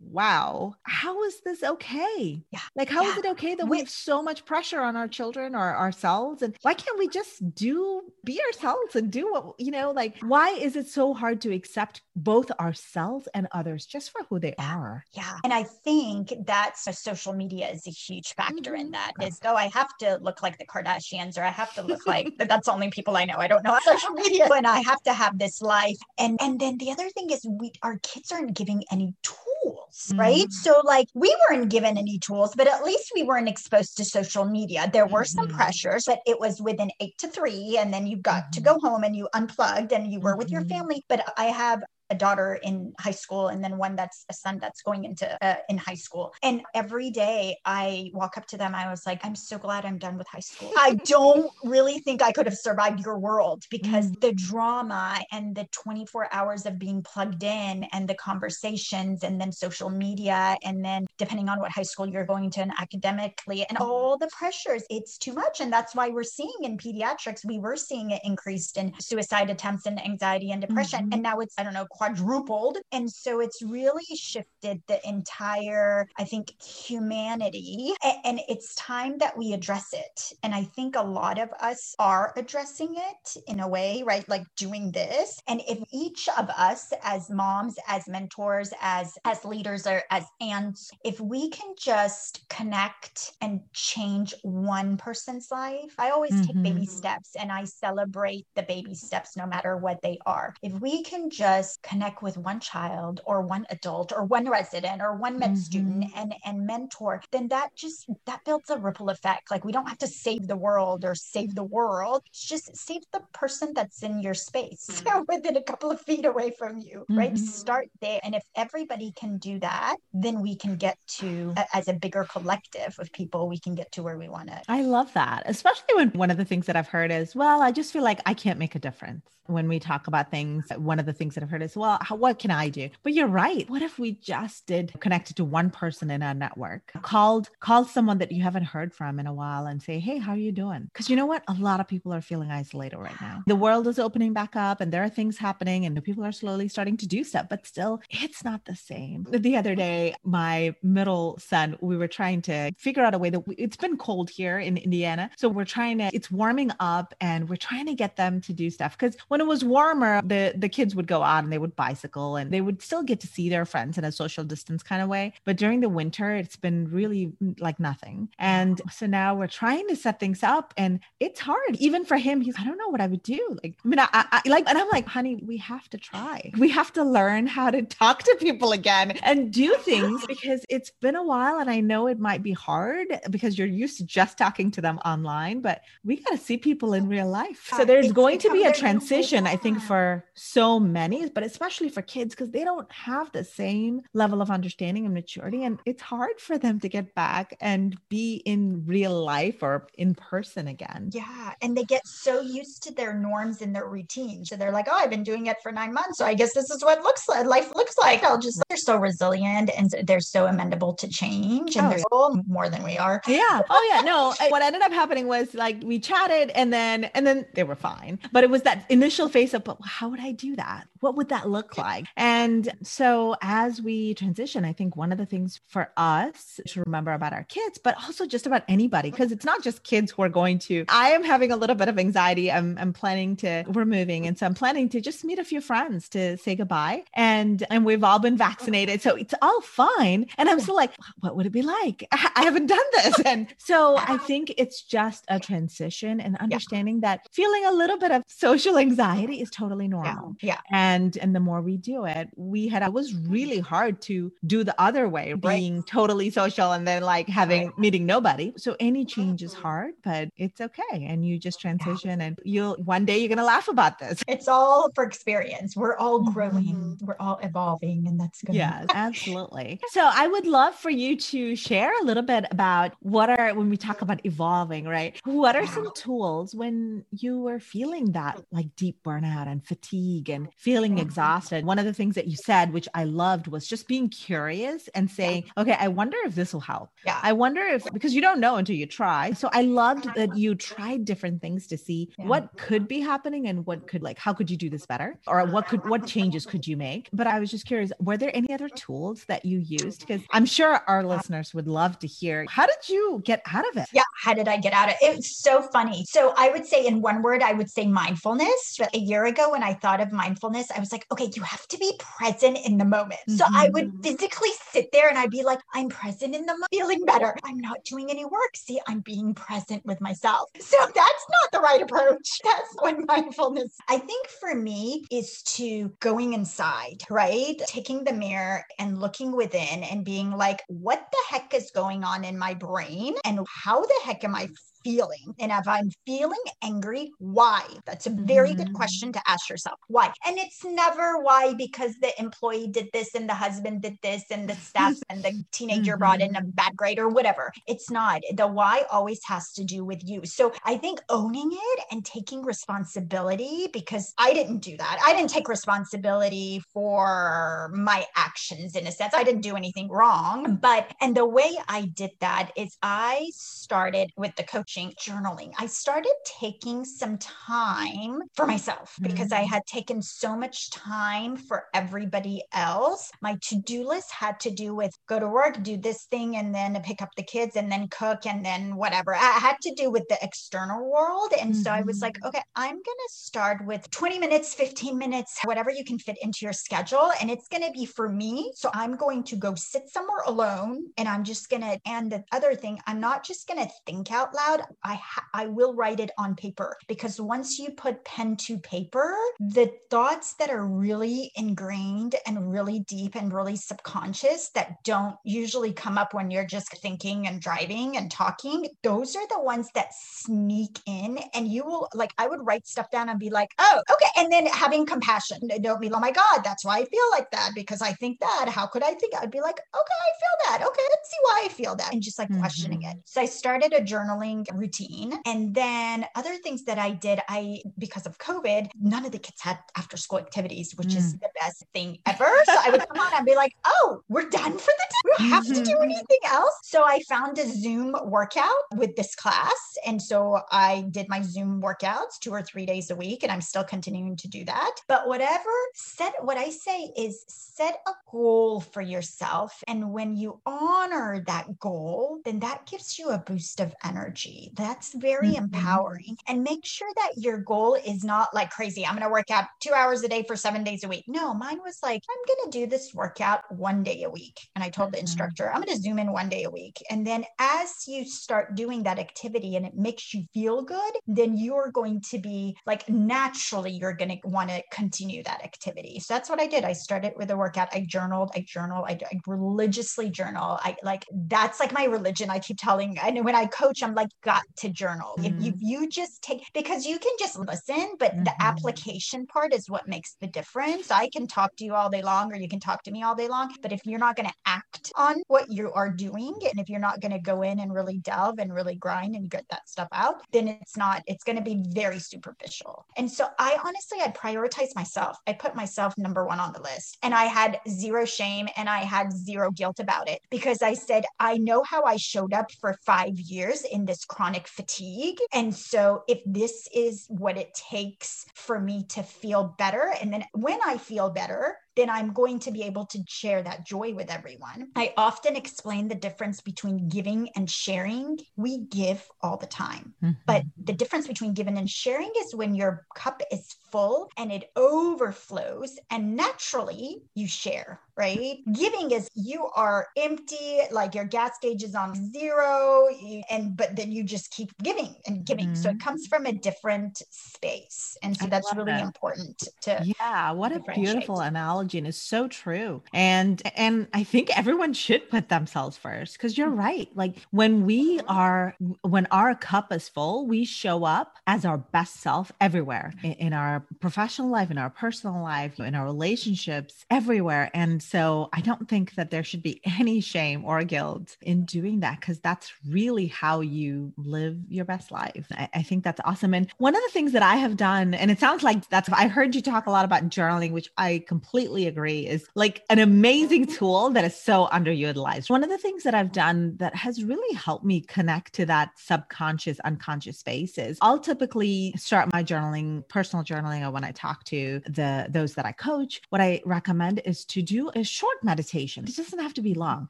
wow, 0.00 0.74
how 0.84 1.22
is 1.24 1.40
this 1.42 1.62
okay? 1.62 2.42
Yeah. 2.50 2.60
Like, 2.74 2.88
how 2.88 3.02
yeah. 3.02 3.10
is 3.10 3.18
it 3.18 3.26
okay 3.26 3.54
that 3.54 3.66
we 3.66 3.78
have 3.78 3.90
so 3.90 4.22
much 4.22 4.44
pressure 4.44 4.80
on 4.80 4.96
our 4.96 5.08
children 5.08 5.54
or 5.54 5.76
ourselves? 5.76 6.42
And 6.42 6.56
why 6.62 6.74
can't 6.74 6.98
we 6.98 7.08
just 7.08 7.54
do, 7.54 8.02
be 8.24 8.40
ourselves 8.46 8.96
and 8.96 9.10
do 9.10 9.30
what, 9.30 9.54
you 9.58 9.70
know, 9.70 9.90
like, 9.90 10.16
why 10.22 10.50
is 10.50 10.76
it 10.76 10.86
so 10.86 11.12
hard 11.12 11.40
to 11.42 11.52
accept 11.52 12.02
both 12.16 12.50
ourselves 12.52 13.28
and 13.34 13.48
others 13.52 13.84
just 13.84 14.10
for 14.10 14.22
who 14.30 14.38
they 14.38 14.54
are? 14.58 15.04
Yeah. 15.12 15.38
And 15.44 15.52
I 15.52 15.64
think 15.64 16.32
that's 16.46 16.86
a 16.86 16.92
social 16.92 17.34
media 17.34 17.68
is 17.68 17.86
a 17.86 17.90
huge 17.90 18.34
factor 18.34 18.72
mm-hmm. 18.72 18.80
in 18.80 18.90
that 18.92 19.12
is, 19.20 19.38
oh, 19.44 19.54
I 19.54 19.68
have 19.74 19.96
to 19.98 20.18
look 20.22 20.42
like 20.42 20.58
the 20.58 20.66
Kardashians 20.66 21.36
or 21.36 21.42
I 21.42 21.50
have 21.50 21.74
to 21.74 21.82
look 21.82 22.06
like, 22.06 22.32
that's 22.38 22.66
the 22.66 22.72
only 22.72 22.90
people 22.90 23.16
I 23.16 23.24
know. 23.24 23.36
I 23.36 23.46
don't 23.46 23.57
don't 23.64 23.72
know 23.72 23.78
social 23.84 24.10
media 24.10 24.48
and 24.54 24.66
I 24.66 24.80
have 24.80 25.02
to 25.02 25.12
have 25.12 25.38
this 25.38 25.60
life. 25.62 25.96
And 26.18 26.38
and 26.40 26.60
then 26.60 26.78
the 26.78 26.90
other 26.90 27.08
thing 27.10 27.30
is 27.30 27.46
we 27.48 27.72
our 27.82 27.98
kids 28.02 28.32
aren't 28.32 28.54
giving 28.54 28.84
any 28.90 29.14
tools, 29.22 30.08
mm-hmm. 30.08 30.20
right? 30.20 30.52
So 30.52 30.82
like 30.84 31.08
we 31.14 31.34
weren't 31.48 31.70
given 31.70 31.98
any 31.98 32.18
tools, 32.18 32.54
but 32.56 32.66
at 32.66 32.84
least 32.84 33.12
we 33.14 33.22
weren't 33.22 33.48
exposed 33.48 33.96
to 33.98 34.04
social 34.04 34.44
media. 34.44 34.88
There 34.92 35.06
were 35.06 35.22
mm-hmm. 35.22 35.46
some 35.46 35.48
pressures, 35.48 36.04
but 36.06 36.20
it 36.26 36.38
was 36.38 36.60
within 36.60 36.90
eight 37.00 37.18
to 37.18 37.28
three, 37.28 37.76
and 37.78 37.92
then 37.92 38.06
you 38.06 38.16
got 38.16 38.44
mm-hmm. 38.44 38.50
to 38.52 38.60
go 38.60 38.78
home 38.80 39.04
and 39.04 39.16
you 39.16 39.28
unplugged 39.34 39.92
and 39.92 40.12
you 40.12 40.20
were 40.20 40.36
with 40.36 40.50
your 40.50 40.62
mm-hmm. 40.62 40.78
family. 40.78 41.04
But 41.08 41.32
I 41.36 41.46
have 41.46 41.82
a 42.10 42.14
daughter 42.14 42.58
in 42.62 42.92
high 42.98 43.10
school 43.10 43.48
and 43.48 43.62
then 43.62 43.78
one 43.78 43.96
that's 43.96 44.24
a 44.28 44.34
son 44.34 44.58
that's 44.60 44.82
going 44.82 45.04
into 45.04 45.26
uh, 45.44 45.56
in 45.68 45.76
high 45.76 45.94
school. 45.94 46.32
And 46.42 46.62
every 46.74 47.10
day 47.10 47.56
i 47.64 48.10
walk 48.14 48.36
up 48.36 48.46
to 48.46 48.56
them 48.56 48.74
i 48.74 48.90
was 48.90 49.06
like 49.06 49.20
i'm 49.24 49.34
so 49.34 49.58
glad 49.58 49.84
i'm 49.84 49.98
done 49.98 50.16
with 50.16 50.26
high 50.28 50.40
school. 50.40 50.72
I 50.76 50.94
don't 51.04 51.50
really 51.64 51.98
think 52.00 52.22
i 52.22 52.32
could 52.32 52.46
have 52.46 52.56
survived 52.56 53.00
your 53.04 53.18
world 53.18 53.64
because 53.70 54.10
mm. 54.10 54.20
the 54.20 54.32
drama 54.32 55.20
and 55.32 55.54
the 55.54 55.66
24 55.72 56.32
hours 56.32 56.66
of 56.66 56.78
being 56.78 57.02
plugged 57.02 57.42
in 57.42 57.84
and 57.92 58.08
the 58.08 58.14
conversations 58.14 59.24
and 59.24 59.40
then 59.40 59.52
social 59.52 59.90
media 59.90 60.56
and 60.62 60.84
then 60.84 61.06
depending 61.18 61.48
on 61.48 61.60
what 61.60 61.70
high 61.70 61.82
school 61.82 62.06
you're 62.06 62.26
going 62.26 62.50
to 62.50 62.60
and 62.60 62.72
academically 62.78 63.66
and 63.68 63.78
all 63.78 64.16
the 64.16 64.28
pressures 64.28 64.84
it's 64.90 65.18
too 65.18 65.32
much. 65.32 65.60
And 65.60 65.72
that's 65.72 65.94
why 65.94 66.08
we're 66.08 66.22
seeing 66.22 66.52
in 66.62 66.76
pediatrics 66.76 67.44
we 67.44 67.58
were 67.58 67.76
seeing 67.76 68.10
it 68.10 68.20
increased 68.24 68.76
in 68.76 68.92
suicide 69.00 69.50
attempts 69.50 69.86
and 69.86 70.04
anxiety 70.04 70.50
and 70.50 70.60
depression. 70.60 71.00
Mm-hmm. 71.04 71.12
and 71.14 71.22
now 71.22 71.38
it's 71.40 71.54
i 71.58 71.62
don't 71.62 71.74
know 71.74 71.86
quadrupled. 71.98 72.78
And 72.92 73.10
so 73.10 73.40
it's 73.40 73.60
really 73.60 74.04
shifted 74.14 74.80
the 74.86 75.06
entire, 75.06 76.08
I 76.16 76.24
think, 76.24 76.52
humanity. 76.62 77.92
And 78.24 78.40
it's 78.48 78.74
time 78.76 79.18
that 79.18 79.36
we 79.36 79.52
address 79.52 79.92
it. 79.92 80.32
And 80.42 80.54
I 80.54 80.62
think 80.62 80.94
a 80.94 81.02
lot 81.02 81.38
of 81.38 81.50
us 81.60 81.94
are 81.98 82.32
addressing 82.36 82.94
it 82.94 83.36
in 83.48 83.60
a 83.60 83.68
way, 83.68 84.04
right? 84.06 84.26
Like 84.28 84.44
doing 84.56 84.92
this. 84.92 85.40
And 85.48 85.60
if 85.68 85.78
each 85.92 86.28
of 86.38 86.48
us 86.50 86.92
as 87.02 87.28
moms, 87.30 87.76
as 87.88 88.06
mentors, 88.06 88.72
as 88.80 89.18
as 89.24 89.44
leaders 89.44 89.86
or 89.86 90.02
as 90.10 90.24
aunts, 90.40 90.90
if 91.04 91.20
we 91.20 91.50
can 91.50 91.74
just 91.76 92.48
connect 92.48 93.32
and 93.40 93.60
change 93.72 94.34
one 94.42 94.96
person's 94.96 95.50
life, 95.50 95.94
I 95.98 96.10
always 96.10 96.32
mm-hmm. 96.32 96.62
take 96.62 96.62
baby 96.62 96.86
steps 96.86 97.34
and 97.36 97.50
I 97.50 97.64
celebrate 97.64 98.46
the 98.54 98.62
baby 98.62 98.94
steps 98.94 99.36
no 99.36 99.46
matter 99.46 99.76
what 99.76 100.00
they 100.02 100.18
are. 100.26 100.54
If 100.62 100.72
we 100.74 101.02
can 101.02 101.30
just 101.30 101.82
connect 101.88 102.22
with 102.22 102.36
one 102.36 102.60
child 102.60 103.20
or 103.24 103.40
one 103.40 103.66
adult 103.70 104.12
or 104.12 104.24
one 104.24 104.48
resident 104.48 105.00
or 105.00 105.16
one 105.16 105.38
med 105.38 105.50
mm-hmm. 105.50 105.58
student 105.58 106.04
and 106.14 106.34
and 106.44 106.66
mentor 106.66 107.22
then 107.32 107.48
that 107.48 107.74
just 107.74 108.06
that 108.26 108.44
builds 108.44 108.68
a 108.70 108.76
ripple 108.76 109.08
effect 109.08 109.50
like 109.50 109.64
we 109.64 109.72
don't 109.72 109.88
have 109.88 109.98
to 109.98 110.06
save 110.06 110.46
the 110.46 110.56
world 110.56 111.04
or 111.04 111.14
save 111.14 111.54
the 111.54 111.64
world 111.64 112.22
it's 112.26 112.44
just 112.44 112.76
save 112.76 113.02
the 113.12 113.22
person 113.32 113.72
that's 113.74 114.02
in 114.02 114.20
your 114.20 114.34
space 114.34 114.86
mm-hmm. 115.04 115.22
within 115.28 115.56
a 115.56 115.62
couple 115.62 115.90
of 115.90 116.00
feet 116.02 116.26
away 116.26 116.50
from 116.50 116.78
you 116.78 117.04
right 117.10 117.34
mm-hmm. 117.34 117.44
start 117.62 117.88
there 118.00 118.20
and 118.22 118.34
if 118.34 118.44
everybody 118.54 119.12
can 119.16 119.38
do 119.38 119.58
that 119.58 119.96
then 120.12 120.42
we 120.42 120.54
can 120.54 120.76
get 120.76 120.98
to 121.06 121.54
as 121.72 121.88
a 121.88 121.92
bigger 121.92 122.24
collective 122.24 122.94
of 122.98 123.10
people 123.12 123.48
we 123.48 123.58
can 123.58 123.74
get 123.74 123.90
to 123.92 124.02
where 124.02 124.18
we 124.18 124.28
want 124.28 124.48
to 124.48 124.60
i 124.68 124.82
love 124.82 125.10
that 125.14 125.42
especially 125.46 125.94
when 125.94 126.10
one 126.10 126.30
of 126.30 126.36
the 126.36 126.44
things 126.44 126.66
that 126.66 126.76
i've 126.76 126.88
heard 126.88 127.10
is 127.10 127.34
well 127.34 127.62
i 127.62 127.72
just 127.72 127.92
feel 127.92 128.02
like 128.02 128.20
i 128.26 128.34
can't 128.34 128.58
make 128.58 128.74
a 128.74 128.78
difference 128.78 129.24
when 129.46 129.66
we 129.66 129.78
talk 129.78 130.06
about 130.06 130.30
things 130.30 130.66
one 130.76 130.98
of 130.98 131.06
the 131.06 131.12
things 131.12 131.34
that 131.34 131.42
i've 131.42 131.50
heard 131.50 131.62
is 131.62 131.77
well, 131.78 131.98
how, 132.00 132.16
what 132.16 132.38
can 132.38 132.50
I 132.50 132.68
do? 132.68 132.90
But 133.02 133.14
you're 133.14 133.26
right. 133.28 133.68
What 133.70 133.82
if 133.82 133.98
we 133.98 134.12
just 134.12 134.66
did 134.66 134.92
connected 135.00 135.36
to 135.36 135.44
one 135.44 135.70
person 135.70 136.10
in 136.10 136.22
our 136.22 136.34
network, 136.34 136.92
called, 137.02 137.50
called 137.60 137.88
someone 137.88 138.18
that 138.18 138.32
you 138.32 138.42
haven't 138.42 138.64
heard 138.64 138.92
from 138.94 139.18
in 139.18 139.26
a 139.26 139.32
while 139.32 139.66
and 139.66 139.82
say, 139.82 139.98
Hey, 139.98 140.18
how 140.18 140.32
are 140.32 140.36
you 140.36 140.52
doing? 140.52 140.90
Because 140.92 141.08
you 141.08 141.16
know 141.16 141.26
what? 141.26 141.42
A 141.48 141.54
lot 141.54 141.80
of 141.80 141.88
people 141.88 142.12
are 142.12 142.20
feeling 142.20 142.50
isolated 142.50 142.98
right 142.98 143.20
now. 143.20 143.42
The 143.46 143.56
world 143.56 143.86
is 143.86 143.98
opening 143.98 144.32
back 144.32 144.56
up 144.56 144.80
and 144.80 144.92
there 144.92 145.02
are 145.02 145.08
things 145.08 145.38
happening 145.38 145.86
and 145.86 146.02
people 146.02 146.24
are 146.24 146.32
slowly 146.32 146.68
starting 146.68 146.96
to 146.98 147.06
do 147.06 147.24
stuff, 147.24 147.46
but 147.48 147.66
still 147.66 148.00
it's 148.10 148.44
not 148.44 148.64
the 148.64 148.76
same. 148.76 149.26
The 149.30 149.56
other 149.56 149.74
day, 149.74 150.14
my 150.24 150.74
middle 150.82 151.38
son, 151.38 151.76
we 151.80 151.96
were 151.96 152.08
trying 152.08 152.42
to 152.42 152.72
figure 152.76 153.02
out 153.02 153.14
a 153.14 153.18
way 153.18 153.30
that 153.30 153.46
we, 153.46 153.54
it's 153.56 153.76
been 153.76 153.96
cold 153.96 154.30
here 154.30 154.58
in 154.58 154.76
Indiana. 154.76 155.30
So 155.36 155.48
we're 155.48 155.64
trying 155.64 155.98
to, 155.98 156.10
it's 156.12 156.30
warming 156.30 156.72
up 156.80 157.14
and 157.20 157.48
we're 157.48 157.56
trying 157.56 157.86
to 157.86 157.94
get 157.94 158.16
them 158.16 158.40
to 158.42 158.52
do 158.52 158.70
stuff. 158.70 158.96
Because 158.98 159.16
when 159.28 159.40
it 159.40 159.46
was 159.46 159.64
warmer, 159.64 160.20
the, 160.24 160.54
the 160.56 160.68
kids 160.68 160.94
would 160.94 161.06
go 161.06 161.22
out 161.22 161.44
and 161.44 161.52
they 161.52 161.58
would 161.58 161.67
would 161.68 161.76
bicycle 161.76 162.36
and 162.36 162.50
they 162.50 162.60
would 162.60 162.82
still 162.82 163.02
get 163.02 163.20
to 163.20 163.26
see 163.26 163.48
their 163.48 163.64
friends 163.64 163.98
in 163.98 164.04
a 164.04 164.12
social 164.12 164.44
distance 164.44 164.82
kind 164.82 165.02
of 165.02 165.08
way. 165.08 165.32
But 165.44 165.56
during 165.56 165.80
the 165.80 165.88
winter, 165.88 166.34
it's 166.34 166.56
been 166.56 166.90
really 166.90 167.32
mm, 167.42 167.60
like 167.60 167.78
nothing. 167.78 168.28
And 168.38 168.80
so 168.90 169.06
now 169.06 169.34
we're 169.34 169.46
trying 169.46 169.86
to 169.88 169.96
set 169.96 170.18
things 170.20 170.42
up 170.42 170.72
and 170.76 171.00
it's 171.20 171.40
hard. 171.40 171.76
Even 171.76 172.04
for 172.04 172.16
him, 172.16 172.40
he's, 172.40 172.58
I 172.58 172.64
don't 172.64 172.78
know 172.78 172.88
what 172.88 173.00
I 173.00 173.06
would 173.06 173.22
do. 173.22 173.58
Like, 173.62 173.76
I 173.84 173.88
mean, 173.88 173.98
I, 173.98 174.08
I 174.12 174.42
like, 174.46 174.68
and 174.68 174.78
I'm 174.78 174.88
like, 174.90 175.06
honey, 175.06 175.36
we 175.36 175.58
have 175.58 175.88
to 175.90 175.98
try. 175.98 176.50
We 176.58 176.70
have 176.70 176.92
to 176.94 177.04
learn 177.04 177.46
how 177.46 177.70
to 177.70 177.82
talk 177.82 178.22
to 178.22 178.36
people 178.40 178.72
again 178.72 179.12
and 179.22 179.52
do 179.52 179.74
things 179.76 180.24
because 180.26 180.64
it's 180.68 180.90
been 180.90 181.16
a 181.16 181.22
while 181.22 181.58
and 181.58 181.70
I 181.70 181.80
know 181.80 182.06
it 182.06 182.18
might 182.18 182.42
be 182.42 182.52
hard 182.52 183.06
because 183.30 183.58
you're 183.58 183.66
used 183.66 183.98
to 183.98 184.04
just 184.04 184.38
talking 184.38 184.70
to 184.72 184.80
them 184.80 184.98
online, 185.04 185.60
but 185.60 185.82
we 186.04 186.16
got 186.16 186.30
to 186.30 186.38
see 186.38 186.56
people 186.56 186.94
in 186.94 187.08
real 187.08 187.28
life. 187.28 187.70
So 187.76 187.84
there's 187.84 188.12
going 188.12 188.38
to 188.40 188.50
be 188.50 188.64
a 188.64 188.72
transition, 188.72 189.46
I 189.46 189.56
think, 189.56 189.80
for 189.80 190.24
so 190.34 190.80
many, 190.80 191.28
but 191.28 191.42
especially 191.58 191.88
for 191.88 192.02
kids 192.02 192.36
because 192.36 192.50
they 192.50 192.62
don't 192.62 192.90
have 192.92 193.32
the 193.32 193.42
same 193.42 194.00
level 194.14 194.40
of 194.40 194.48
understanding 194.48 195.04
and 195.04 195.12
maturity. 195.12 195.64
And 195.64 195.80
it's 195.84 196.00
hard 196.00 196.38
for 196.38 196.56
them 196.56 196.78
to 196.78 196.88
get 196.88 197.16
back 197.16 197.56
and 197.60 197.98
be 198.08 198.36
in 198.44 198.86
real 198.86 199.24
life 199.24 199.60
or 199.60 199.88
in 199.94 200.14
person 200.14 200.68
again. 200.68 201.10
Yeah. 201.12 201.54
And 201.60 201.76
they 201.76 201.82
get 201.82 202.06
so 202.06 202.40
used 202.40 202.84
to 202.84 202.94
their 202.94 203.12
norms 203.12 203.60
and 203.60 203.74
their 203.74 203.88
routines. 203.88 204.50
So 204.50 204.56
they're 204.56 204.70
like, 204.70 204.86
oh, 204.88 204.94
I've 204.94 205.10
been 205.10 205.24
doing 205.24 205.46
it 205.46 205.56
for 205.60 205.72
nine 205.72 205.92
months. 205.92 206.18
So 206.18 206.24
I 206.24 206.34
guess 206.34 206.54
this 206.54 206.70
is 206.70 206.84
what 206.84 207.02
looks 207.02 207.28
like 207.28 207.44
life 207.44 207.74
looks 207.74 207.98
like. 207.98 208.22
I'll 208.22 208.38
just 208.38 208.62
they're 208.68 208.76
so 208.76 208.96
resilient 208.96 209.70
and 209.76 209.92
they're 210.04 210.20
so 210.20 210.46
amenable 210.46 210.94
to 210.94 211.08
change 211.08 211.76
and 211.76 211.86
oh, 211.86 211.90
they're 211.90 211.98
yeah. 211.98 212.42
more 212.46 212.68
than 212.68 212.84
we 212.84 212.96
are. 212.98 213.20
Yeah. 213.26 213.62
Oh 213.68 213.90
yeah. 213.92 214.02
No. 214.02 214.32
what 214.50 214.62
ended 214.62 214.82
up 214.82 214.92
happening 214.92 215.26
was 215.26 215.54
like 215.54 215.82
we 215.82 215.98
chatted 215.98 216.50
and 216.50 216.72
then 216.72 217.04
and 217.14 217.26
then 217.26 217.46
they 217.54 217.64
were 217.64 217.74
fine. 217.74 218.20
But 218.30 218.44
it 218.44 218.50
was 218.50 218.62
that 218.62 218.84
initial 218.88 219.28
phase 219.28 219.54
of, 219.54 219.64
but 219.64 219.78
how 219.84 220.08
would 220.08 220.20
I 220.20 220.30
do 220.30 220.54
that? 220.54 220.86
What 221.00 221.16
would 221.16 221.28
that 221.30 221.37
look 221.46 221.78
like? 221.78 222.06
And 222.16 222.72
so 222.82 223.36
as 223.42 223.80
we 223.80 224.14
transition, 224.14 224.64
I 224.64 224.72
think 224.72 224.96
one 224.96 225.12
of 225.12 225.18
the 225.18 225.26
things 225.26 225.60
for 225.68 225.92
us 225.96 226.60
to 226.66 226.82
remember 226.82 227.12
about 227.12 227.32
our 227.32 227.44
kids, 227.44 227.78
but 227.78 227.96
also 227.96 228.26
just 228.26 228.46
about 228.46 228.62
anybody, 228.68 229.10
because 229.10 229.32
it's 229.32 229.44
not 229.44 229.62
just 229.62 229.84
kids 229.84 230.10
who 230.10 230.22
are 230.22 230.28
going 230.28 230.58
to. 230.60 230.84
I 230.88 231.10
am 231.10 231.22
having 231.22 231.52
a 231.52 231.56
little 231.56 231.76
bit 231.76 231.88
of 231.88 231.98
anxiety. 231.98 232.50
I'm, 232.50 232.76
I'm 232.78 232.92
planning 232.92 233.36
to. 233.36 233.64
We're 233.68 233.84
moving, 233.84 234.26
and 234.26 234.38
so 234.38 234.46
I'm 234.46 234.54
planning 234.54 234.88
to 234.90 235.00
just 235.00 235.24
meet 235.24 235.38
a 235.38 235.44
few 235.44 235.60
friends 235.60 236.08
to 236.10 236.36
say 236.38 236.54
goodbye. 236.54 237.04
And 237.14 237.64
and 237.70 237.84
we've 237.84 238.04
all 238.04 238.18
been 238.18 238.36
vaccinated, 238.36 239.02
so 239.02 239.14
it's 239.16 239.34
all 239.42 239.60
fine. 239.60 240.26
And 240.36 240.48
I'm 240.48 240.60
still 240.60 240.76
like, 240.76 240.92
what 241.20 241.36
would 241.36 241.46
it 241.46 241.52
be 241.52 241.62
like? 241.62 242.06
I 242.12 242.42
haven't 242.42 242.66
done 242.66 242.78
this, 242.94 243.20
and 243.24 243.46
so 243.58 243.96
I 243.98 244.16
think 244.18 244.54
it's 244.56 244.82
just 244.82 245.24
a 245.28 245.38
transition 245.38 246.20
and 246.20 246.36
understanding 246.38 246.96
yeah. 247.02 247.16
that 247.16 247.28
feeling 247.32 247.64
a 247.66 247.72
little 247.72 247.98
bit 247.98 248.10
of 248.10 248.22
social 248.26 248.78
anxiety 248.78 249.40
is 249.40 249.50
totally 249.50 249.88
normal. 249.88 250.36
Yeah. 250.40 250.54
yeah. 250.54 250.60
And 250.70 251.16
and 251.18 251.27
the 251.32 251.40
more 251.40 251.60
we 251.60 251.76
do 251.76 252.04
it, 252.04 252.28
we 252.36 252.68
had 252.68 252.82
it 252.82 252.92
was 252.92 253.14
really 253.14 253.58
mm-hmm. 253.58 253.74
hard 253.74 254.00
to 254.02 254.32
do 254.46 254.64
the 254.64 254.74
other 254.80 255.08
way, 255.08 255.34
being 255.34 255.82
totally 255.82 256.30
social 256.30 256.72
and 256.72 256.86
then 256.86 257.02
like 257.02 257.28
having 257.28 257.66
right. 257.66 257.78
meeting 257.78 258.06
nobody. 258.06 258.52
So 258.56 258.76
any 258.80 259.04
change 259.04 259.42
is 259.42 259.52
mm-hmm. 259.52 259.62
hard, 259.62 259.94
but 260.02 260.28
it's 260.36 260.60
okay. 260.60 260.82
And 260.92 261.26
you 261.26 261.38
just 261.38 261.60
transition 261.60 262.20
yeah. 262.20 262.26
and 262.26 262.38
you'll 262.44 262.76
one 262.76 263.04
day 263.04 263.18
you're 263.18 263.28
gonna 263.28 263.44
laugh 263.44 263.68
about 263.68 263.98
this. 263.98 264.22
It's 264.26 264.48
all 264.48 264.90
for 264.94 265.04
experience. 265.04 265.76
We're 265.76 265.96
all 265.96 266.20
growing, 266.20 266.96
mm-hmm. 266.96 267.06
we're 267.06 267.16
all 267.20 267.38
evolving, 267.42 268.06
and 268.06 268.20
that's 268.20 268.42
good. 268.42 268.54
Yeah, 268.54 268.84
absolutely. 268.94 269.80
So 269.88 270.02
I 270.02 270.26
would 270.26 270.46
love 270.46 270.74
for 270.74 270.90
you 270.90 271.16
to 271.16 271.56
share 271.56 271.92
a 272.00 272.04
little 272.04 272.22
bit 272.22 272.46
about 272.50 272.94
what 273.00 273.30
are 273.30 273.54
when 273.54 273.70
we 273.70 273.76
talk 273.76 274.02
about 274.02 274.24
evolving, 274.24 274.86
right? 274.86 275.20
What 275.24 275.56
are 275.56 275.66
some 275.66 275.90
tools 275.94 276.54
when 276.54 277.04
you 277.10 277.40
were 277.40 277.60
feeling 277.60 278.12
that 278.12 278.42
like 278.50 278.74
deep 278.76 279.02
burnout 279.04 279.46
and 279.46 279.64
fatigue 279.64 280.30
and 280.30 280.48
feeling 280.56 280.98
exhausted? 280.98 281.17
One 281.18 281.78
of 281.78 281.84
the 281.84 281.92
things 281.92 282.14
that 282.14 282.26
you 282.26 282.36
said, 282.36 282.72
which 282.72 282.88
I 282.94 283.04
loved, 283.04 283.48
was 283.48 283.66
just 283.66 283.88
being 283.88 284.08
curious 284.08 284.88
and 284.94 285.10
saying, 285.10 285.44
okay, 285.56 285.76
I 285.78 285.88
wonder 285.88 286.16
if 286.24 286.34
this 286.34 286.52
will 286.52 286.60
help. 286.60 286.90
Yeah. 287.04 287.18
I 287.22 287.32
wonder 287.32 287.62
if 287.62 287.84
because 287.92 288.14
you 288.14 288.20
don't 288.20 288.40
know 288.40 288.56
until 288.56 288.76
you 288.76 288.86
try. 288.86 289.32
So 289.32 289.48
I 289.52 289.62
loved 289.62 290.14
that 290.14 290.36
you 290.36 290.54
tried 290.54 291.04
different 291.04 291.40
things 291.40 291.66
to 291.68 291.78
see 291.78 292.10
yeah. 292.18 292.26
what 292.26 292.56
could 292.56 292.88
be 292.88 293.00
happening 293.00 293.48
and 293.48 293.66
what 293.66 293.86
could 293.86 294.02
like 294.02 294.18
how 294.18 294.32
could 294.32 294.50
you 294.50 294.56
do 294.56 294.70
this 294.70 294.86
better 294.86 295.18
or 295.26 295.44
what 295.46 295.68
could 295.68 295.86
what 295.88 296.06
changes 296.06 296.46
could 296.46 296.66
you 296.66 296.76
make. 296.76 297.08
But 297.12 297.26
I 297.26 297.40
was 297.40 297.50
just 297.50 297.66
curious, 297.66 297.92
were 298.00 298.16
there 298.16 298.30
any 298.34 298.52
other 298.52 298.68
tools 298.68 299.24
that 299.24 299.44
you 299.44 299.58
used? 299.58 300.00
Because 300.00 300.22
I'm 300.30 300.46
sure 300.46 300.82
our 300.86 301.04
listeners 301.04 301.54
would 301.54 301.68
love 301.68 301.98
to 302.00 302.06
hear 302.06 302.46
how 302.48 302.66
did 302.66 302.88
you 302.88 303.20
get 303.24 303.42
out 303.52 303.68
of 303.70 303.76
it? 303.76 303.88
Yeah, 303.92 304.02
how 304.22 304.34
did 304.34 304.48
I 304.48 304.56
get 304.56 304.72
out 304.72 304.88
of 304.88 304.94
it? 305.00 305.18
It's 305.18 305.42
so 305.42 305.62
funny. 305.62 306.04
So 306.08 306.34
I 306.36 306.50
would 306.50 306.66
say 306.66 306.86
in 306.86 307.00
one 307.00 307.22
word, 307.22 307.42
I 307.42 307.52
would 307.52 307.70
say 307.70 307.86
mindfulness. 307.86 308.76
But 308.78 308.94
a 308.94 308.98
year 308.98 309.24
ago, 309.26 309.52
when 309.52 309.62
I 309.62 309.74
thought 309.74 310.00
of 310.00 310.12
mindfulness, 310.12 310.70
I 310.70 310.80
was 310.80 310.92
like, 310.92 311.06
okay, 311.10 311.30
you 311.34 311.42
have 311.42 311.66
to 311.68 311.78
be 311.78 311.98
present 311.98 312.58
in 312.66 312.78
the 312.78 312.84
moment. 312.84 313.20
Mm-hmm. 313.28 313.36
So 313.36 313.44
I 313.52 313.68
would 313.70 313.88
mm-hmm. 313.88 314.00
physically 314.00 314.50
sit 314.70 314.90
there 314.92 315.08
and 315.08 315.18
I'd 315.18 315.30
be 315.30 315.42
like, 315.42 315.60
I'm 315.74 315.88
present 315.88 316.34
in 316.34 316.42
the 316.42 316.52
moment, 316.52 316.68
feeling 316.70 317.04
better. 317.04 317.34
I'm 317.44 317.58
not 317.58 317.84
doing 317.84 318.10
any 318.10 318.24
work. 318.24 318.56
See, 318.56 318.80
I'm 318.86 319.00
being 319.00 319.34
present 319.34 319.84
with 319.84 320.00
myself. 320.00 320.50
So 320.60 320.76
that's 320.78 320.94
not 320.94 321.52
the 321.52 321.60
right 321.60 321.82
approach. 321.82 322.40
That's 322.44 322.74
what 322.78 323.06
mindfulness, 323.06 323.76
I 323.88 323.98
think 323.98 324.28
for 324.28 324.54
me, 324.54 325.04
is 325.10 325.42
to 325.42 325.92
going 326.00 326.32
inside, 326.32 327.02
right? 327.10 327.60
Taking 327.66 328.04
the 328.04 328.12
mirror 328.12 328.64
and 328.78 329.00
looking 329.00 329.32
within 329.32 329.82
and 329.84 330.04
being 330.04 330.30
like, 330.30 330.62
what 330.68 331.06
the 331.10 331.18
heck 331.30 331.54
is 331.54 331.70
going 331.70 332.04
on 332.04 332.24
in 332.24 332.38
my 332.38 332.54
brain? 332.54 333.14
And 333.24 333.46
how 333.48 333.80
the 333.80 334.00
heck 334.04 334.24
am 334.24 334.34
I 334.34 334.48
feeling? 334.84 335.34
And 335.38 335.52
if 335.52 335.66
I'm 335.66 335.90
feeling 336.06 336.38
angry, 336.62 337.10
why? 337.18 337.62
That's 337.84 338.06
a 338.06 338.10
very 338.10 338.50
mm-hmm. 338.50 338.62
good 338.62 338.72
question 338.74 339.12
to 339.12 339.22
ask 339.26 339.48
yourself. 339.48 339.78
Why? 339.88 340.12
And 340.26 340.38
it's 340.38 340.64
never 340.64 341.22
why 341.22 341.54
because 341.54 341.94
the 342.00 342.18
employee 342.18 342.68
did 342.68 342.88
this 342.92 343.14
and 343.14 343.28
the 343.28 343.34
husband 343.34 343.82
did 343.82 343.96
this 344.02 344.24
and 344.30 344.48
the 344.48 344.54
staff 344.54 344.94
and 345.10 345.22
the 345.22 345.44
teenager 345.52 345.92
mm-hmm. 345.92 345.98
brought 345.98 346.20
in 346.20 346.36
a 346.36 346.40
mm-hmm. 346.40 346.50
bad 346.50 346.76
grade 346.76 346.98
or 346.98 347.08
whatever. 347.08 347.52
It's 347.66 347.90
not. 347.90 348.20
The 348.34 348.46
why 348.46 348.84
always 348.90 349.20
has 349.26 349.52
to 349.54 349.64
do 349.64 349.84
with 349.84 350.00
you. 350.04 350.24
So 350.24 350.52
I 350.64 350.76
think 350.76 351.00
owning 351.08 351.50
it 351.52 351.84
and 351.90 352.04
taking 352.04 352.42
responsibility 352.42 353.68
because 353.72 354.14
I 354.18 354.32
didn't 354.32 354.60
do 354.60 354.76
that. 354.76 354.98
I 355.04 355.12
didn't 355.12 355.30
take 355.30 355.48
responsibility 355.48 356.62
for 356.72 357.70
my 357.74 358.06
actions 358.16 358.76
in 358.76 358.86
a 358.86 358.92
sense. 358.92 359.14
I 359.14 359.24
didn't 359.24 359.42
do 359.42 359.56
anything 359.56 359.88
wrong. 359.88 360.58
But, 360.60 360.92
and 361.00 361.16
the 361.16 361.26
way 361.26 361.56
I 361.68 361.86
did 361.94 362.10
that 362.20 362.50
is 362.56 362.76
I 362.82 363.30
started 363.32 364.10
with 364.16 364.34
the 364.36 364.44
coaching 364.44 364.67
coaching, 364.68 364.92
journaling, 365.00 365.52
I 365.58 365.66
started 365.66 366.12
taking 366.24 366.84
some 366.84 367.18
time 367.18 368.20
for 368.34 368.46
myself 368.46 368.94
mm-hmm. 368.94 369.10
because 369.10 369.32
I 369.32 369.44
mm. 369.44 369.48
had 369.48 369.64
taken 369.66 370.02
so 370.02 370.36
much 370.36 370.70
time 370.70 371.36
for 371.36 371.64
everybody 371.74 372.42
else. 372.52 373.10
My 373.22 373.38
to 373.42 373.56
do 373.56 373.86
list 373.86 374.10
had 374.12 374.40
to 374.40 374.50
do 374.50 374.74
with 374.74 374.92
go 375.08 375.18
to 375.18 375.28
work, 375.28 375.62
do 375.62 375.76
this 375.76 376.04
thing, 376.04 376.36
and 376.36 376.54
then 376.54 376.80
pick 376.82 377.02
up 377.02 377.10
the 377.16 377.22
kids 377.22 377.56
and 377.56 377.70
then 377.70 377.88
cook 377.88 378.26
and 378.26 378.44
then 378.44 378.76
whatever. 378.76 379.14
I 379.14 379.18
had 379.18 379.56
to 379.62 379.74
do 379.74 379.90
with 379.90 380.04
the 380.08 380.18
external 380.22 380.90
world. 380.90 381.32
And 381.40 381.52
mm-hmm. 381.52 381.62
so 381.62 381.70
I 381.70 381.82
was 381.82 382.00
like, 382.00 382.14
mm-hmm. 382.18 382.28
okay, 382.28 382.42
I'm 382.56 382.74
going 382.74 382.82
to 382.82 383.08
start 383.10 383.64
with 383.64 383.90
20 383.90 384.18
minutes, 384.18 384.54
15 384.54 384.98
minutes, 384.98 385.38
whatever 385.44 385.70
you 385.70 385.84
can 385.84 385.98
fit 385.98 386.18
into 386.22 386.40
your 386.42 386.52
schedule. 386.52 387.10
And 387.20 387.30
it's 387.30 387.48
going 387.48 387.64
to 387.64 387.72
be 387.72 387.86
for 387.86 388.08
me. 388.08 388.52
So 388.54 388.70
I'm 388.74 388.96
going 388.96 389.24
to 389.24 389.36
go 389.36 389.54
sit 389.54 389.88
somewhere 389.88 390.22
alone 390.26 390.86
and 390.96 391.08
I'm 391.08 391.24
just 391.24 391.48
going 391.48 391.62
to, 391.62 391.80
and 391.86 392.12
the 392.12 392.24
other 392.32 392.54
thing, 392.54 392.78
I'm 392.86 393.00
not 393.00 393.24
just 393.24 393.48
going 393.48 393.64
to 393.64 393.72
think 393.86 394.12
out 394.12 394.34
loud. 394.34 394.57
I 394.84 394.94
ha- 394.94 395.26
I 395.34 395.46
will 395.46 395.74
write 395.74 396.00
it 396.00 396.10
on 396.18 396.34
paper 396.34 396.76
because 396.88 397.20
once 397.20 397.58
you 397.58 397.70
put 397.70 398.04
pen 398.04 398.36
to 398.36 398.58
paper, 398.58 399.14
the 399.38 399.72
thoughts 399.90 400.34
that 400.34 400.50
are 400.50 400.66
really 400.66 401.30
ingrained 401.36 402.16
and 402.26 402.50
really 402.52 402.80
deep 402.80 403.14
and 403.14 403.32
really 403.32 403.56
subconscious 403.56 404.50
that 404.50 404.82
don't 404.84 405.16
usually 405.24 405.72
come 405.72 405.98
up 405.98 406.14
when 406.14 406.30
you're 406.30 406.46
just 406.46 406.76
thinking 406.78 407.26
and 407.26 407.40
driving 407.40 407.96
and 407.96 408.10
talking, 408.10 408.66
those 408.82 409.16
are 409.16 409.26
the 409.28 409.40
ones 409.40 409.68
that 409.74 409.88
sneak 409.94 410.80
in 410.86 411.18
and 411.34 411.48
you 411.48 411.64
will 411.64 411.88
like 411.94 412.12
I 412.18 412.26
would 412.28 412.44
write 412.44 412.66
stuff 412.66 412.90
down 412.90 413.08
and 413.08 413.18
be 413.18 413.30
like, 413.30 413.50
"Oh, 413.58 413.82
okay." 413.90 414.10
And 414.16 414.32
then 414.32 414.46
having 414.46 414.86
compassion. 414.86 415.38
Don't 415.60 415.80
be, 415.80 415.88
like, 415.88 415.98
"Oh 415.98 416.00
my 416.00 416.10
god, 416.10 416.42
that's 416.44 416.64
why 416.64 416.78
I 416.78 416.84
feel 416.84 417.10
like 417.10 417.30
that 417.30 417.50
because 417.54 417.82
I 417.82 417.92
think 417.92 418.20
that. 418.20 418.48
How 418.48 418.66
could 418.66 418.82
I 418.82 418.94
think?" 418.94 419.14
I'd 419.14 419.30
be 419.30 419.40
like, 419.40 419.58
"Okay, 419.58 420.00
I 420.08 420.12
feel 420.20 420.58
that. 420.58 420.66
Okay, 420.66 420.82
let's 420.90 421.10
see 421.10 421.16
why 421.22 421.42
I 421.44 421.48
feel 421.48 421.76
that." 421.76 421.92
And 421.92 422.02
just 422.02 422.18
like 422.18 422.28
mm-hmm. 422.28 422.40
questioning 422.40 422.82
it. 422.82 422.96
So 423.04 423.20
I 423.20 423.26
started 423.26 423.72
a 423.72 423.80
journaling 423.80 424.47
routine. 424.54 425.18
And 425.26 425.54
then 425.54 426.06
other 426.14 426.36
things 426.36 426.64
that 426.64 426.78
I 426.78 426.90
did, 426.90 427.20
I, 427.28 427.62
because 427.78 428.06
of 428.06 428.18
COVID, 428.18 428.70
none 428.80 429.04
of 429.04 429.12
the 429.12 429.18
kids 429.18 429.40
had 429.40 429.58
after 429.76 429.96
school 429.96 430.18
activities, 430.18 430.74
which 430.76 430.88
mm. 430.88 430.96
is 430.96 431.12
the 431.18 431.28
best 431.40 431.64
thing 431.74 431.98
ever. 432.06 432.30
So 432.46 432.54
I 432.58 432.70
would 432.70 432.88
come 432.88 433.00
on 433.00 433.12
and 433.14 433.26
be 433.26 433.34
like, 433.34 433.54
oh, 433.66 434.02
we're 434.08 434.28
done 434.28 434.52
for 434.52 434.72
the 434.78 434.86
day. 434.90 434.96
We 435.04 435.10
don't 435.18 435.30
have 435.30 435.46
to 435.46 435.54
do 435.54 435.72
mm-hmm. 435.72 435.82
anything 435.82 436.18
else. 436.26 436.58
So 436.62 436.84
I 436.84 437.00
found 437.08 437.38
a 437.38 437.48
Zoom 437.48 437.94
workout 438.04 438.46
with 438.74 438.96
this 438.96 439.14
class. 439.14 439.58
And 439.86 440.00
so 440.00 440.40
I 440.50 440.86
did 440.90 441.08
my 441.08 441.22
Zoom 441.22 441.60
workouts 441.62 442.18
two 442.20 442.32
or 442.32 442.42
three 442.42 442.66
days 442.66 442.90
a 442.90 442.96
week, 442.96 443.22
and 443.22 443.32
I'm 443.32 443.40
still 443.40 443.64
continuing 443.64 444.16
to 444.16 444.28
do 444.28 444.44
that. 444.44 444.74
But 444.86 445.08
whatever, 445.08 445.50
set 445.74 446.14
what 446.20 446.36
I 446.36 446.50
say 446.50 446.90
is 446.96 447.24
set 447.28 447.80
a 447.86 447.92
goal 448.10 448.60
for 448.60 448.82
yourself. 448.82 449.62
And 449.66 449.92
when 449.92 450.16
you 450.16 450.40
honor 450.46 451.22
that 451.26 451.58
goal, 451.58 452.20
then 452.24 452.40
that 452.40 452.66
gives 452.66 452.98
you 452.98 453.10
a 453.10 453.18
boost 453.18 453.60
of 453.60 453.74
energy 453.84 454.37
That's 454.54 454.94
very 454.94 455.28
mm-hmm. 455.28 455.44
empowering. 455.44 456.16
And 456.26 456.42
make 456.42 456.64
sure 456.64 456.90
that 456.96 457.12
your 457.16 457.38
goal 457.38 457.74
is 457.74 458.04
not 458.04 458.34
like 458.34 458.50
crazy. 458.50 458.84
I'm 458.84 458.94
going 458.94 459.02
to 459.02 459.10
work 459.10 459.30
out 459.30 459.44
two 459.60 459.72
hours 459.72 460.02
a 460.02 460.08
day 460.08 460.24
for 460.26 460.36
seven 460.36 460.64
days 460.64 460.84
a 460.84 460.88
week. 460.88 461.04
No, 461.06 461.34
mine 461.34 461.60
was 461.64 461.78
like, 461.82 462.02
I'm 462.08 462.24
going 462.26 462.50
to 462.50 462.58
do 462.58 462.66
this 462.66 462.92
workout 462.94 463.40
one 463.50 463.82
day 463.82 464.04
a 464.04 464.10
week. 464.10 464.38
And 464.54 464.62
I 464.62 464.68
told 464.68 464.92
the 464.92 464.96
mm-hmm. 464.96 465.02
instructor, 465.02 465.50
I'm 465.50 465.62
going 465.62 465.76
to 465.76 465.82
zoom 465.82 465.98
in 465.98 466.12
one 466.12 466.28
day 466.28 466.44
a 466.44 466.50
week. 466.50 466.82
And 466.90 467.06
then 467.06 467.24
as 467.38 467.84
you 467.86 468.04
start 468.04 468.54
doing 468.54 468.82
that 468.84 468.98
activity 468.98 469.56
and 469.56 469.66
it 469.66 469.74
makes 469.74 470.14
you 470.14 470.24
feel 470.32 470.62
good, 470.62 470.92
then 471.06 471.36
you're 471.36 471.70
going 471.72 472.00
to 472.10 472.18
be 472.18 472.56
like 472.66 472.88
naturally, 472.88 473.72
you're 473.72 473.94
going 473.94 474.10
to 474.10 474.28
want 474.28 474.50
to 474.50 474.62
continue 474.72 475.22
that 475.24 475.42
activity. 475.42 476.00
So 476.00 476.14
that's 476.14 476.30
what 476.30 476.40
I 476.40 476.46
did. 476.46 476.64
I 476.64 476.72
started 476.72 477.14
with 477.16 477.30
a 477.30 477.36
workout. 477.36 477.68
I 477.72 477.84
journaled, 477.88 478.30
I 478.34 478.44
journal, 478.46 478.84
I, 478.86 478.92
I 478.92 479.20
religiously 479.26 480.10
journal. 480.10 480.58
I 480.62 480.76
like 480.82 481.04
that's 481.12 481.60
like 481.60 481.72
my 481.72 481.84
religion. 481.84 482.30
I 482.30 482.38
keep 482.38 482.58
telling, 482.58 482.98
I 483.02 483.10
know 483.10 483.22
when 483.22 483.34
I 483.34 483.46
coach, 483.46 483.82
I'm 483.82 483.94
like, 483.94 484.08
got 484.28 484.42
to 484.58 484.68
journal. 484.68 485.14
Mm-hmm. 485.18 485.38
If 485.38 485.44
you, 485.44 485.52
you 485.58 485.88
just 485.88 486.20
take, 486.20 486.42
because 486.52 486.84
you 486.84 486.98
can 486.98 487.12
just 487.18 487.38
listen, 487.38 487.94
but 487.98 488.12
mm-hmm. 488.12 488.24
the 488.24 488.42
application 488.42 489.26
part 489.26 489.54
is 489.54 489.70
what 489.70 489.88
makes 489.88 490.16
the 490.20 490.26
difference. 490.26 490.90
I 490.90 491.08
can 491.08 491.26
talk 491.26 491.56
to 491.56 491.64
you 491.64 491.74
all 491.74 491.88
day 491.88 492.02
long, 492.02 492.30
or 492.30 492.36
you 492.36 492.46
can 492.46 492.60
talk 492.60 492.82
to 492.82 492.90
me 492.90 493.02
all 493.02 493.14
day 493.14 493.28
long. 493.28 493.54
But 493.62 493.72
if 493.72 493.80
you're 493.86 493.98
not 493.98 494.16
going 494.16 494.28
to 494.28 494.34
act 494.44 494.92
on 494.96 495.22
what 495.28 495.50
you 495.50 495.72
are 495.72 495.88
doing, 495.88 496.34
and 496.50 496.60
if 496.60 496.68
you're 496.68 496.78
not 496.78 497.00
going 497.00 497.12
to 497.12 497.18
go 497.18 497.40
in 497.40 497.58
and 497.58 497.72
really 497.72 497.98
delve 497.98 498.38
and 498.38 498.52
really 498.52 498.74
grind 498.74 499.16
and 499.16 499.30
get 499.30 499.46
that 499.48 499.66
stuff 499.66 499.88
out, 499.92 500.16
then 500.30 500.46
it's 500.46 500.76
not, 500.76 501.02
it's 501.06 501.24
going 501.24 501.36
to 501.36 501.42
be 501.42 501.64
very 501.68 501.98
superficial. 501.98 502.84
And 502.98 503.10
so 503.10 503.28
I 503.38 503.56
honestly, 503.64 503.98
I 504.02 504.10
prioritize 504.10 504.74
myself. 504.74 505.16
I 505.26 505.32
put 505.32 505.54
myself 505.54 505.94
number 505.96 506.26
one 506.26 506.38
on 506.38 506.52
the 506.52 506.60
list. 506.60 506.98
And 507.02 507.14
I 507.14 507.24
had 507.24 507.60
zero 507.66 508.04
shame 508.04 508.46
and 508.58 508.68
I 508.68 508.80
had 508.80 509.10
zero 509.10 509.50
guilt 509.50 509.80
about 509.80 510.06
it 510.08 510.20
because 510.30 510.60
I 510.60 510.74
said, 510.74 511.06
I 511.18 511.38
know 511.38 511.62
how 511.62 511.84
I 511.84 511.96
showed 511.96 512.34
up 512.34 512.52
for 512.60 512.76
five 512.84 513.18
years 513.18 513.62
in 513.62 513.86
this 513.86 514.04
chronic 514.18 514.48
fatigue. 514.48 515.20
And 515.32 515.54
so 515.54 516.02
if 516.08 516.20
this 516.26 516.66
is 516.74 517.06
what 517.08 517.38
it 517.38 517.54
takes 517.54 518.26
for 518.34 518.58
me 518.58 518.84
to 518.88 519.04
feel 519.04 519.54
better, 519.58 519.94
and 520.00 520.12
then 520.12 520.24
when 520.32 520.58
I 520.66 520.76
feel 520.76 521.08
better, 521.08 521.56
then 521.76 521.88
I'm 521.88 522.12
going 522.12 522.40
to 522.40 522.50
be 522.50 522.64
able 522.64 522.86
to 522.86 522.98
share 523.06 523.40
that 523.40 523.64
joy 523.64 523.94
with 523.94 524.10
everyone. 524.10 524.72
I 524.74 524.92
often 524.96 525.36
explain 525.36 525.86
the 525.86 525.94
difference 525.94 526.40
between 526.40 526.88
giving 526.88 527.28
and 527.36 527.48
sharing. 527.48 528.18
We 528.34 528.58
give 528.58 529.06
all 529.22 529.36
the 529.36 529.46
time, 529.46 529.94
mm-hmm. 530.02 530.14
but 530.26 530.42
the 530.64 530.72
difference 530.72 531.06
between 531.06 531.34
giving 531.34 531.56
and 531.56 531.70
sharing 531.70 532.10
is 532.18 532.34
when 532.34 532.56
your 532.56 532.84
cup 532.96 533.22
is 533.30 533.54
full 533.70 534.10
and 534.16 534.32
it 534.32 534.50
overflows, 534.56 535.78
and 535.90 536.16
naturally 536.16 537.02
you 537.14 537.28
share, 537.28 537.80
right? 537.98 538.38
Giving 538.52 538.92
is 538.92 539.08
you 539.14 539.50
are 539.56 539.88
empty, 539.96 540.60
like 540.70 540.94
your 540.94 541.04
gas 541.04 541.32
gauge 541.42 541.64
is 541.64 541.74
on 541.74 542.12
zero, 542.12 542.88
and 543.28 543.56
but 543.56 543.74
then 543.74 543.90
you 543.90 544.04
just 544.04 544.30
keep 544.30 544.56
giving 544.62 544.94
and 545.06 545.24
giving. 545.24 545.46
Mm-hmm. 545.46 545.54
So 545.56 545.70
it 545.70 545.72
mm-hmm. 545.72 545.88
comes 545.88 546.06
from 546.06 546.26
a 546.26 546.32
different 546.32 547.02
space. 547.10 547.98
And 548.02 548.16
so 548.16 548.26
I 548.26 548.28
that's 548.28 548.54
really 548.54 548.72
that. 548.72 548.84
important 548.84 549.42
to 549.62 549.82
Yeah, 549.84 550.30
what 550.30 550.52
a 550.52 550.60
beautiful 550.60 551.20
analogy 551.20 551.78
and 551.78 551.86
it's 551.86 551.98
so 551.98 552.28
true. 552.28 552.82
And 552.94 553.42
and 553.56 553.88
I 553.92 554.04
think 554.04 554.36
everyone 554.38 554.72
should 554.72 555.10
put 555.10 555.28
themselves 555.28 555.76
first 555.76 556.14
because 556.14 556.38
you're 556.38 556.50
right. 556.50 556.88
Like 556.94 557.16
when 557.30 557.66
we 557.66 558.00
are 558.06 558.54
when 558.82 559.06
our 559.10 559.34
cup 559.34 559.72
is 559.72 559.88
full, 559.88 560.26
we 560.26 560.44
show 560.44 560.84
up 560.84 561.16
as 561.26 561.44
our 561.44 561.58
best 561.58 562.00
self 562.00 562.30
everywhere 562.40 562.92
in, 563.02 563.12
in 563.12 563.32
our 563.32 563.64
professional 563.80 564.28
life, 564.30 564.50
in 564.50 564.58
our 564.58 564.70
personal 564.70 565.20
life, 565.20 565.58
in 565.58 565.74
our 565.74 565.84
relationships, 565.84 566.84
everywhere. 566.90 567.50
And 567.54 567.82
so 567.88 568.28
I 568.34 568.42
don't 568.42 568.68
think 568.68 568.94
that 568.96 569.10
there 569.10 569.24
should 569.24 569.42
be 569.42 569.60
any 569.78 570.00
shame 570.00 570.44
or 570.44 570.62
guilt 570.64 571.16
in 571.22 571.44
doing 571.44 571.80
that 571.80 572.00
because 572.00 572.20
that's 572.20 572.52
really 572.66 573.06
how 573.06 573.40
you 573.40 573.92
live 573.96 574.38
your 574.48 574.64
best 574.64 574.90
life. 574.90 575.26
I, 575.32 575.48
I 575.54 575.62
think 575.62 575.84
that's 575.84 576.00
awesome. 576.04 576.34
And 576.34 576.50
one 576.58 576.76
of 576.76 576.82
the 576.82 576.90
things 576.92 577.12
that 577.12 577.22
I 577.22 577.36
have 577.36 577.56
done, 577.56 577.94
and 577.94 578.10
it 578.10 578.20
sounds 578.20 578.42
like 578.42 578.68
that's 578.68 578.88
I 578.90 579.08
heard 579.08 579.34
you 579.34 579.40
talk 579.40 579.66
a 579.66 579.70
lot 579.70 579.84
about 579.84 580.08
journaling, 580.10 580.52
which 580.52 580.70
I 580.76 581.02
completely 581.06 581.66
agree 581.66 582.06
is 582.06 582.26
like 582.34 582.62
an 582.68 582.78
amazing 582.78 583.46
tool 583.46 583.90
that 583.90 584.04
is 584.04 584.14
so 584.14 584.48
underutilized. 584.52 585.30
One 585.30 585.42
of 585.42 585.48
the 585.48 585.58
things 585.58 585.82
that 585.84 585.94
I've 585.94 586.12
done 586.12 586.56
that 586.58 586.74
has 586.74 587.02
really 587.02 587.34
helped 587.34 587.64
me 587.64 587.80
connect 587.80 588.34
to 588.34 588.46
that 588.46 588.70
subconscious, 588.76 589.58
unconscious 589.60 590.18
space 590.18 590.58
is 590.58 590.78
I'll 590.82 590.98
typically 590.98 591.72
start 591.76 592.12
my 592.12 592.22
journaling, 592.22 592.86
personal 592.88 593.24
journaling, 593.24 593.66
or 593.66 593.70
when 593.70 593.84
I 593.84 593.92
talk 593.92 594.24
to 594.24 594.60
the 594.66 595.06
those 595.08 595.34
that 595.34 595.46
I 595.46 595.52
coach, 595.52 596.02
what 596.10 596.20
I 596.20 596.42
recommend 596.44 597.00
is 597.04 597.24
to 597.26 597.42
do 597.42 597.70
a 597.78 597.84
short 597.84 598.22
meditation. 598.22 598.84
It 598.84 598.96
doesn't 598.96 599.18
have 599.18 599.34
to 599.34 599.42
be 599.42 599.54
long, 599.54 599.88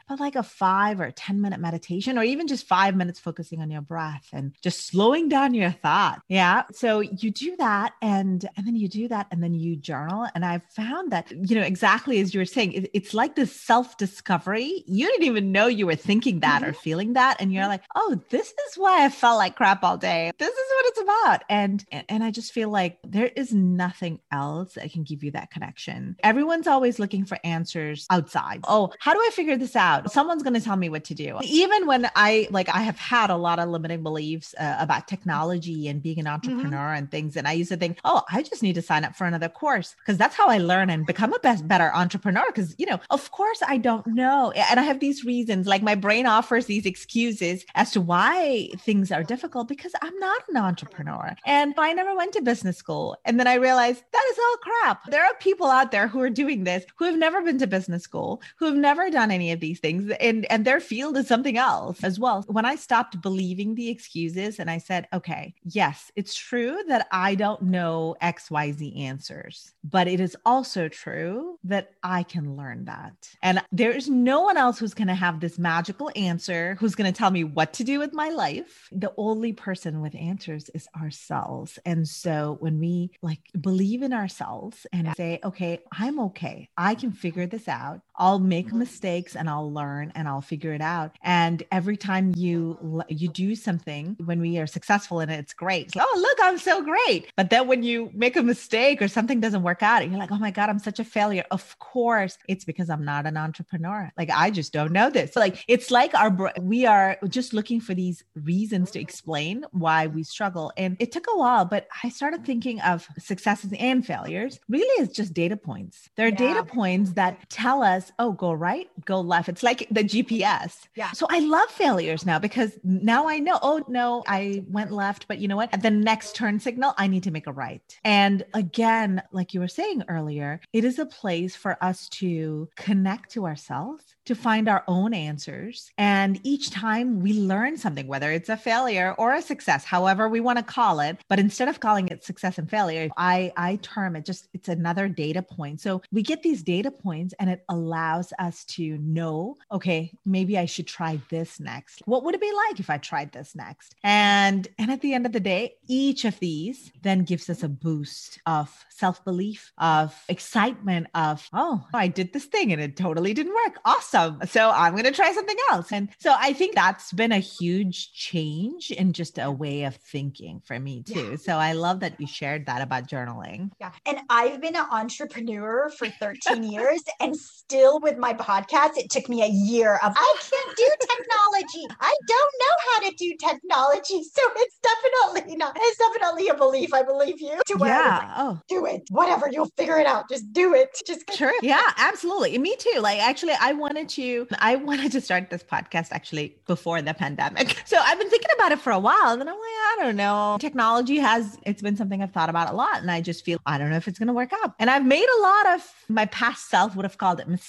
but 0.09 0.21
like 0.21 0.37
a 0.37 0.43
five 0.43 1.01
or 1.01 1.11
10 1.11 1.41
minute 1.41 1.61
meditation, 1.61 2.19
or 2.19 2.23
even 2.23 2.47
just 2.47 2.67
five 2.67 2.97
minutes 2.97 3.21
focusing 3.21 3.61
on 3.61 3.71
your 3.71 3.83
breath 3.83 4.29
and 4.33 4.55
just 4.63 4.87
slowing 4.87 5.29
down 5.29 5.55
your 5.55 5.71
thought. 5.71 6.23
Yeah. 6.29 6.63
So 6.73 7.01
you 7.01 7.31
do 7.31 7.57
that 7.57 7.93
and 8.01 8.49
and 8.57 8.67
then 8.67 8.77
you 8.77 8.89
do 8.89 9.09
that 9.09 9.27
and 9.31 9.43
then 9.43 9.55
you 9.55 9.77
journal. 9.77 10.27
And 10.35 10.45
I've 10.45 10.65
found 10.71 11.13
that, 11.13 11.31
you 11.31 11.57
know, 11.57 11.59
know, 11.61 11.67
exactly 11.67 12.21
as 12.21 12.33
you 12.33 12.41
were 12.41 12.45
saying, 12.45 12.73
it, 12.73 12.91
it's 12.95 13.15
like 13.15 13.37
this 13.37 13.53
self 13.53 13.97
discovery. 13.97 14.85
You 14.87 15.07
didn't 15.07 15.27
even 15.27 15.53
know 15.53 15.67
you 15.67 15.87
were 15.87 15.95
thinking 15.95 16.41
that 16.41 16.63
mm-hmm. 16.63 16.71
or 16.71 16.75
feeling 16.75 17.15
that. 17.15 17.41
And 17.41 17.53
you're 17.53 17.63
mm-hmm. 17.63 17.71
like, 17.71 17.83
oh, 17.95 18.21
this 18.31 18.49
is 18.49 18.77
why 18.77 19.05
I 19.05 19.09
felt 19.09 19.39
like 19.39 19.57
crap 19.57 19.83
all 19.85 19.97
day. 19.97 20.31
This 20.39 20.49
is 20.49 20.67
what 20.71 20.87
it's 20.87 21.01
about. 21.01 21.45
And, 21.49 21.85
and 22.09 22.25
I 22.25 22.31
just 22.31 22.53
feel 22.53 22.71
like 22.71 22.99
there 23.05 23.31
is 23.35 23.53
nothing 23.53 24.21
else 24.33 24.75
that 24.75 24.93
can 24.93 25.05
give 25.05 25.23
you 25.23 25.33
that 25.33 25.51
connection. 25.51 26.17
Everyone's 26.23 26.67
always 26.67 26.99
looking 26.99 27.25
for 27.25 27.39
answers 27.45 27.68
outside. 28.11 28.61
Oh, 28.69 28.93
how 29.01 29.13
do 29.13 29.21
I 29.21 29.31
figure 29.33 29.57
this 29.57 29.77
out? 29.77 30.11
Someone's 30.11 30.43
going 30.43 30.55
to 30.55 30.61
tell 30.61 30.77
me 30.77 30.89
what 30.89 31.05
to 31.05 31.15
do. 31.15 31.39
Even 31.43 31.87
when 31.87 32.11
I, 32.17 32.49
like, 32.51 32.69
I 32.69 32.81
have 32.81 32.99
had 32.99 33.31
a 33.31 33.37
lot 33.37 33.59
of 33.59 33.69
limiting 33.69 34.03
beliefs 34.03 34.55
uh, 34.59 34.77
about 34.79 35.09
technology 35.09 35.89
and 35.89 36.03
being 36.03 36.19
an 36.19 36.27
mm-hmm. 36.27 36.35
entrepreneur 36.35 36.79
mm-hmm. 36.79 36.99
and 36.99 37.11
things. 37.11 37.37
And 37.37 37.47
I 37.47 37.53
used 37.53 37.71
to 37.71 37.77
think, 37.77 37.99
oh, 38.05 38.23
I 38.31 38.43
just 38.43 38.63
need 38.63 38.75
to 38.75 38.83
sign 38.83 39.05
up 39.05 39.17
for 39.17 39.27
another 39.27 39.49
course 39.49 39.95
because 39.99 40.19
that's 40.19 40.37
how 40.37 40.49
I 40.49 40.59
learn 40.59 40.91
and 40.91 41.07
become 41.07 41.33
a 41.33 41.39
best 41.39 41.69
better 41.69 41.91
entrepreneur 41.95 42.45
because 42.47 42.75
you 42.79 42.87
know 42.87 42.99
of 43.11 43.31
course 43.31 43.61
i 43.67 43.77
don't 43.77 44.07
know 44.07 44.51
and 44.53 44.81
i 44.81 44.83
have 44.83 45.01
these 45.01 45.25
reasons 45.25 45.67
like 45.67 45.83
my 45.83 45.95
brain 45.95 46.27
offers 46.27 46.67
these 46.67 46.87
excuses 46.87 47.65
as 47.75 47.91
to 47.91 48.01
why 48.01 48.69
things 48.79 49.13
are 49.13 49.23
difficult 49.23 49.69
because 49.69 49.93
i'm 50.03 50.19
not 50.19 50.43
an 50.49 50.57
entrepreneur 50.57 51.35
and 51.45 51.75
i 51.79 51.93
never 51.93 52.15
went 52.17 52.33
to 52.33 52.41
business 52.41 52.77
school 52.77 53.17
and 53.25 53.39
then 53.39 53.47
i 53.47 53.55
realized 53.55 54.03
that 54.13 54.25
is 54.31 54.39
all 54.39 54.57
crap 54.57 55.05
there 55.11 55.25
are 55.25 55.35
people 55.41 55.67
out 55.67 55.91
there 55.91 56.09
who 56.09 56.21
are 56.21 56.31
doing 56.31 56.65
this 56.65 56.85
who 56.97 57.05
have 57.05 57.19
never 57.19 57.43
been 57.43 57.58
to 57.59 57.67
business 57.67 58.03
school 58.03 58.41
who 58.59 58.67
have 58.67 58.77
never 58.77 59.11
done 59.11 59.31
any 59.31 59.53
of 59.53 59.61
these 59.61 59.81
things 59.81 60.11
and 60.21 60.51
and 60.51 60.65
their 60.65 60.81
field 60.81 61.17
is 61.17 61.27
something 61.27 61.57
else 61.57 62.03
as 62.03 62.19
well 62.19 62.45
when 62.49 62.65
i 62.65 62.75
stopped 62.75 63.21
believing 63.21 63.75
the 63.75 63.89
excuses 63.89 64.59
and 64.59 64.71
i 64.71 64.79
said 64.79 65.07
okay 65.13 65.55
yes 65.65 66.11
it's 66.17 66.35
true 66.35 66.79
that 66.89 67.07
i 67.13 67.35
don't 67.35 67.63
know 67.63 68.17
xyz 68.23 68.99
answers 68.99 69.73
but 69.85 70.09
it 70.09 70.21
is 70.21 70.37
also 70.45 70.89
true 70.89 71.59
that 71.65 71.91
I 72.03 72.23
can 72.23 72.57
learn 72.57 72.85
that. 72.87 73.31
And 73.43 73.63
there 73.73 73.93
is 73.93 74.09
no 74.09 74.43
one 74.43 74.57
else 74.57 74.79
who's 74.79 74.95
going 74.95 75.09
to 75.09 75.15
have 75.15 75.41
this 75.41 75.59
magical 75.59 76.11
answer, 76.17 76.77
who's 76.79 76.95
going 76.95 77.11
to 77.11 77.17
tell 77.17 77.31
me 77.31 77.45
what 77.45 77.73
to 77.75 77.85
do 77.85 77.99
with 77.99 78.13
my 78.13 78.29
life. 78.29 78.89
The 78.93 79.13
only 79.17 79.53
person 79.53 80.01
with 80.01 80.15
answers 80.15 80.69
is 80.75 80.89
ourselves. 81.01 81.79
And 81.85 82.07
so 82.07 82.57
when 82.61 82.79
we 82.79 83.11
like 83.23 83.41
believe 83.61 84.03
in 84.03 84.13
ourselves 84.13 84.87
and 84.93 85.13
say, 85.17 85.41
okay, 85.45 85.81
I'm 85.93 86.21
okay, 86.21 86.69
I 86.77 86.95
can 86.95 87.13
figure 87.13 87.47
this 87.51 87.69
out. 87.69 88.03
I'll 88.19 88.39
make 88.39 88.73
mistakes 88.73 89.37
and 89.37 89.49
I'll 89.49 89.73
learn 89.73 90.13
and 90.15 90.29
I'll 90.29 90.41
figure 90.41 90.75
it 90.75 90.81
out. 90.81 91.17
And 91.23 91.63
every 91.73 91.97
time 91.97 92.35
you 92.37 93.03
you 93.09 93.29
do 93.29 93.55
something 93.55 94.17
when 94.25 94.41
we 94.41 94.59
are 94.59 94.67
successful 94.67 95.21
in 95.21 95.31
it, 95.31 95.39
it's 95.39 95.55
great. 95.55 95.87
It's 95.87 95.97
like, 95.97 96.07
oh, 96.09 96.19
look, 96.21 96.39
I'm 96.43 96.59
so 96.59 96.83
great. 96.83 97.33
But 97.37 97.51
then 97.51 97.69
when 97.69 97.83
you 97.83 98.11
make 98.15 98.37
a 98.37 98.43
mistake 98.43 99.01
or 99.01 99.09
something 99.09 99.41
doesn't 99.41 99.63
work 99.63 99.83
out, 99.83 100.09
you're 100.09 100.19
like, 100.19 100.33
oh 100.33 100.39
my 100.39 100.51
God, 100.51 100.69
I'm 100.69 100.79
such 100.79 100.99
a 100.99 101.05
failure. 101.05 101.45
Of 101.51 101.79
course, 101.79 102.39
it's 102.49 102.65
because 102.65 102.91
I'm 102.91 103.05
not 103.05 103.27
an 103.27 103.37
entrepreneur. 103.37 104.13
Like 104.19 104.31
I 104.35 104.51
just 104.51 104.73
don't 104.73 104.93
know 104.93 105.11
this. 105.11 105.33
So 105.33 105.41
like 105.41 105.65
it's 105.69 105.91
like 105.91 106.15
our 106.15 106.53
we 106.61 106.87
are 106.87 107.17
just 107.29 107.55
looking 107.55 107.81
for 107.81 107.95
these 107.95 108.25
reasons 108.35 108.91
to 108.93 109.01
explain 109.01 109.65
why 109.73 110.07
we 110.09 110.23
struggle. 110.23 110.73
And 110.77 110.97
it 110.99 111.13
took 111.13 111.27
a 111.33 111.39
while, 111.39 111.65
but 111.65 111.87
I 112.03 112.09
started 112.09 112.45
thinking 112.45 112.81
of 112.81 113.07
successes 113.19 113.73
and 113.79 114.05
failures 114.05 114.61
really 114.69 115.03
as 115.03 115.11
just 115.11 115.35
data 115.35 115.57
points. 115.57 116.11
There 116.17 116.27
are 116.27 116.31
yeah. 116.31 116.37
data 116.37 116.65
points 116.65 117.13
that 117.13 117.49
tell 117.51 117.83
us, 117.83 118.08
oh, 118.19 118.33
go 118.33 118.53
right, 118.53 118.89
go 119.05 119.21
left. 119.21 119.49
It's 119.49 119.63
like 119.63 119.87
the 119.91 120.05
GPS. 120.05 120.87
Yeah. 120.95 121.13
So 121.13 121.27
I 121.31 121.41
love 121.41 121.71
failures 121.71 122.25
now 122.25 122.39
because 122.39 122.79
now 122.83 123.29
I 123.29 123.39
know, 123.39 123.59
oh 123.63 123.85
no, 123.89 124.25
I 124.27 124.65
went 124.69 124.93
left, 124.93 125.29
but 125.29 125.39
you 125.39 125.49
know 125.49 125.57
what? 125.57 125.73
At 125.73 125.83
the 125.83 125.91
next 125.91 126.35
turn 126.35 126.61
signal, 126.61 126.95
I 126.97 127.07
need 127.07 127.23
to 127.25 127.31
make 127.31 127.47
a 127.47 127.53
right. 127.53 127.83
And 128.05 128.45
again, 128.55 129.23
like 129.33 129.55
you 129.55 129.61
were 129.61 129.69
saying 129.69 130.05
earlier, 130.09 130.61
it 130.73 130.85
is 130.85 130.99
a 130.99 131.07
place 131.07 131.55
for 131.55 131.83
us 131.83 132.09
to 132.11 132.69
connect 132.77 133.33
to 133.33 133.47
ourselves, 133.47 134.05
to 134.27 134.35
find 134.35 134.69
our 134.69 134.85
own 134.89 135.15
answers. 135.15 135.91
And 135.99 136.41
each 136.45 136.71
time 136.71 137.21
we 137.21 137.33
learn 137.33 137.77
something, 137.77 138.07
whether 138.07 138.33
it's 138.33 138.49
a 138.49 138.57
failure 138.57 139.15
or 139.19 139.35
a 139.35 139.43
success, 139.43 139.85
however 139.85 140.29
we 140.29 140.41
want 140.41 140.59
to 140.59 140.65
call 140.65 141.01
it, 141.01 141.19
but 141.29 141.39
instead 141.39 141.69
of 141.69 141.81
calling 141.81 142.09
it 142.09 142.25
success 142.25 142.59
and 142.59 142.69
failure, 142.69 143.09
I, 143.17 143.53
I 143.57 143.77
term 143.77 144.17
it 144.17 144.25
just, 144.25 144.49
it's 144.53 144.69
another 144.69 145.09
data 145.09 145.43
point. 145.43 145.81
So 145.81 146.03
we 146.13 146.23
get 146.23 146.43
these 146.43 146.63
data 146.63 146.91
points 146.91 147.35
and 147.39 147.51
it 147.51 147.65
allows 147.69 147.98
allows 147.99 148.33
us 148.39 148.65
to 148.65 148.97
know, 148.99 149.57
okay, 149.73 150.13
maybe 150.25 150.57
I 150.57 150.67
should 150.67 150.87
try 150.87 151.21
this 151.31 151.59
next. 151.59 152.03
What 152.07 152.25
would 152.25 152.35
it 152.35 152.41
be 152.41 152.53
like 152.69 152.81
if 152.81 152.91
I 152.91 152.99
tried 152.99 153.33
this 153.33 153.55
next? 153.55 153.95
And 154.05 154.69
and 154.79 154.91
at 154.91 155.01
the 155.01 155.15
end 155.15 155.27
of 155.27 155.33
the 155.33 155.41
day, 155.41 155.75
each 155.89 156.25
of 156.25 156.39
these 156.39 156.93
then 157.03 157.25
gives 157.25 157.51
us 157.51 157.63
a 157.63 157.69
boost 157.69 158.39
of 158.47 158.73
self-belief, 158.91 159.73
of 159.79 160.15
excitement 160.29 161.07
of, 161.15 161.49
oh, 161.53 161.85
I 161.95 162.09
did 162.09 162.33
this 162.33 162.45
thing 162.47 162.73
and 162.73 162.81
it 162.81 162.97
totally 162.97 163.35
didn't 163.35 163.55
work. 163.55 163.79
Awesome. 163.85 164.41
So 164.47 164.71
I'm 164.71 164.93
going 164.93 165.05
to 165.05 165.13
try 165.13 165.33
something 165.33 165.57
else. 165.71 165.93
And 165.93 166.09
so 166.19 166.35
I 166.37 166.53
think 166.53 166.75
that's 166.75 167.13
been 167.13 167.33
a 167.33 167.39
huge 167.39 168.13
change 168.13 168.91
in 168.91 169.13
just 169.13 169.39
a 169.39 169.51
way 169.51 169.85
of 169.85 169.97
thinking 169.97 170.61
for 170.65 170.79
me 170.79 171.03
too. 171.03 171.31
Yeah. 171.31 171.37
So 171.37 171.57
I 171.57 171.73
love 171.73 172.01
that 172.01 172.21
you 172.21 172.27
shared 172.27 172.67
that 172.67 172.83
about 172.83 173.09
journaling. 173.09 173.71
Yeah. 173.81 173.93
And 174.07 174.19
I've 174.31 174.61
been 174.61 174.77
an 174.77 174.87
entrepreneur 174.91 175.91
for 175.91 176.09
13 176.09 176.65
years 176.65 177.03
and 177.21 177.37
still 177.37 177.88
with 177.97 178.19
my 178.19 178.35
podcast, 178.35 178.97
it 178.97 179.11
took 179.11 179.29
me 179.29 179.43
a 179.43 179.49
year 179.49 179.95
of 180.03 180.13
I 180.17 180.35
can't 180.41 180.77
do 180.77 180.91
technology. 181.01 181.87
I 182.01 182.15
don't 182.27 182.53
know 182.61 182.75
how 182.87 183.09
to 183.09 183.17
do 183.17 183.35
technology. 183.39 184.25
So 184.39 184.43
it's 184.57 184.79
definitely 184.83 185.57
not, 185.57 185.77
it's 185.81 185.99
definitely 185.99 186.49
a 186.49 186.55
belief. 186.55 186.95
I 186.95 187.03
believe 187.03 187.41
you. 187.41 187.59
To 187.67 187.77
yeah. 187.81 188.19
Like, 188.19 188.29
oh. 188.37 188.61
Do 188.69 188.87
it. 188.87 189.03
Whatever. 189.11 189.49
You'll 189.51 189.71
figure 189.77 189.99
it 189.99 190.07
out. 190.07 190.29
Just 190.29 190.53
do 190.53 190.75
it. 190.75 190.97
Just 191.07 191.25
sure. 191.35 191.53
Yeah, 191.61 191.91
absolutely. 191.97 192.57
Me 192.59 192.77
too. 192.77 193.01
Like 193.01 193.19
actually, 193.21 193.55
I 193.61 193.73
wanted 193.73 194.09
to, 194.11 194.47
I 194.61 194.77
wanted 194.77 195.11
to 195.13 195.21
start 195.21 195.51
this 195.51 195.65
podcast 195.65 196.09
actually 196.13 196.57
before 196.67 197.03
the 197.03 197.15
pandemic. 197.15 197.77
So 197.89 197.97
I've 197.97 198.19
been 198.19 198.29
thinking 198.29 198.51
about 198.55 198.73
it 198.73 198.81
for 198.81 198.93
a 198.93 198.99
while. 198.99 199.29
And 199.29 199.41
then 199.41 199.49
I'm 199.49 199.55
like, 199.55 199.63
I 199.63 199.97
don't 200.01 200.17
know. 200.17 200.59
Technology 200.61 201.17
has, 201.17 201.57
it's 201.65 201.81
been 201.81 201.97
something 201.97 202.23
I've 202.23 202.33
thought 202.33 202.51
about 202.51 202.71
a 202.71 202.77
lot. 202.77 203.01
And 203.01 203.11
I 203.11 203.23
just 203.23 203.45
feel, 203.45 203.59
I 203.65 203.79
don't 203.79 203.89
know 203.89 203.97
if 203.97 204.07
it's 204.09 204.19
going 204.19 204.27
to 204.27 204.35
work 204.35 204.53
out. 204.63 204.75
And 204.79 204.91
I've 204.91 205.07
made 205.07 205.27
a 205.39 205.43
lot 205.43 205.75
of 205.75 205.95
my 206.09 206.27
past 206.27 206.69
self 206.69 206.95
would 206.97 207.05
have 207.05 207.17
called 207.17 207.41
it 207.41 207.49
mistakes. 207.49 207.68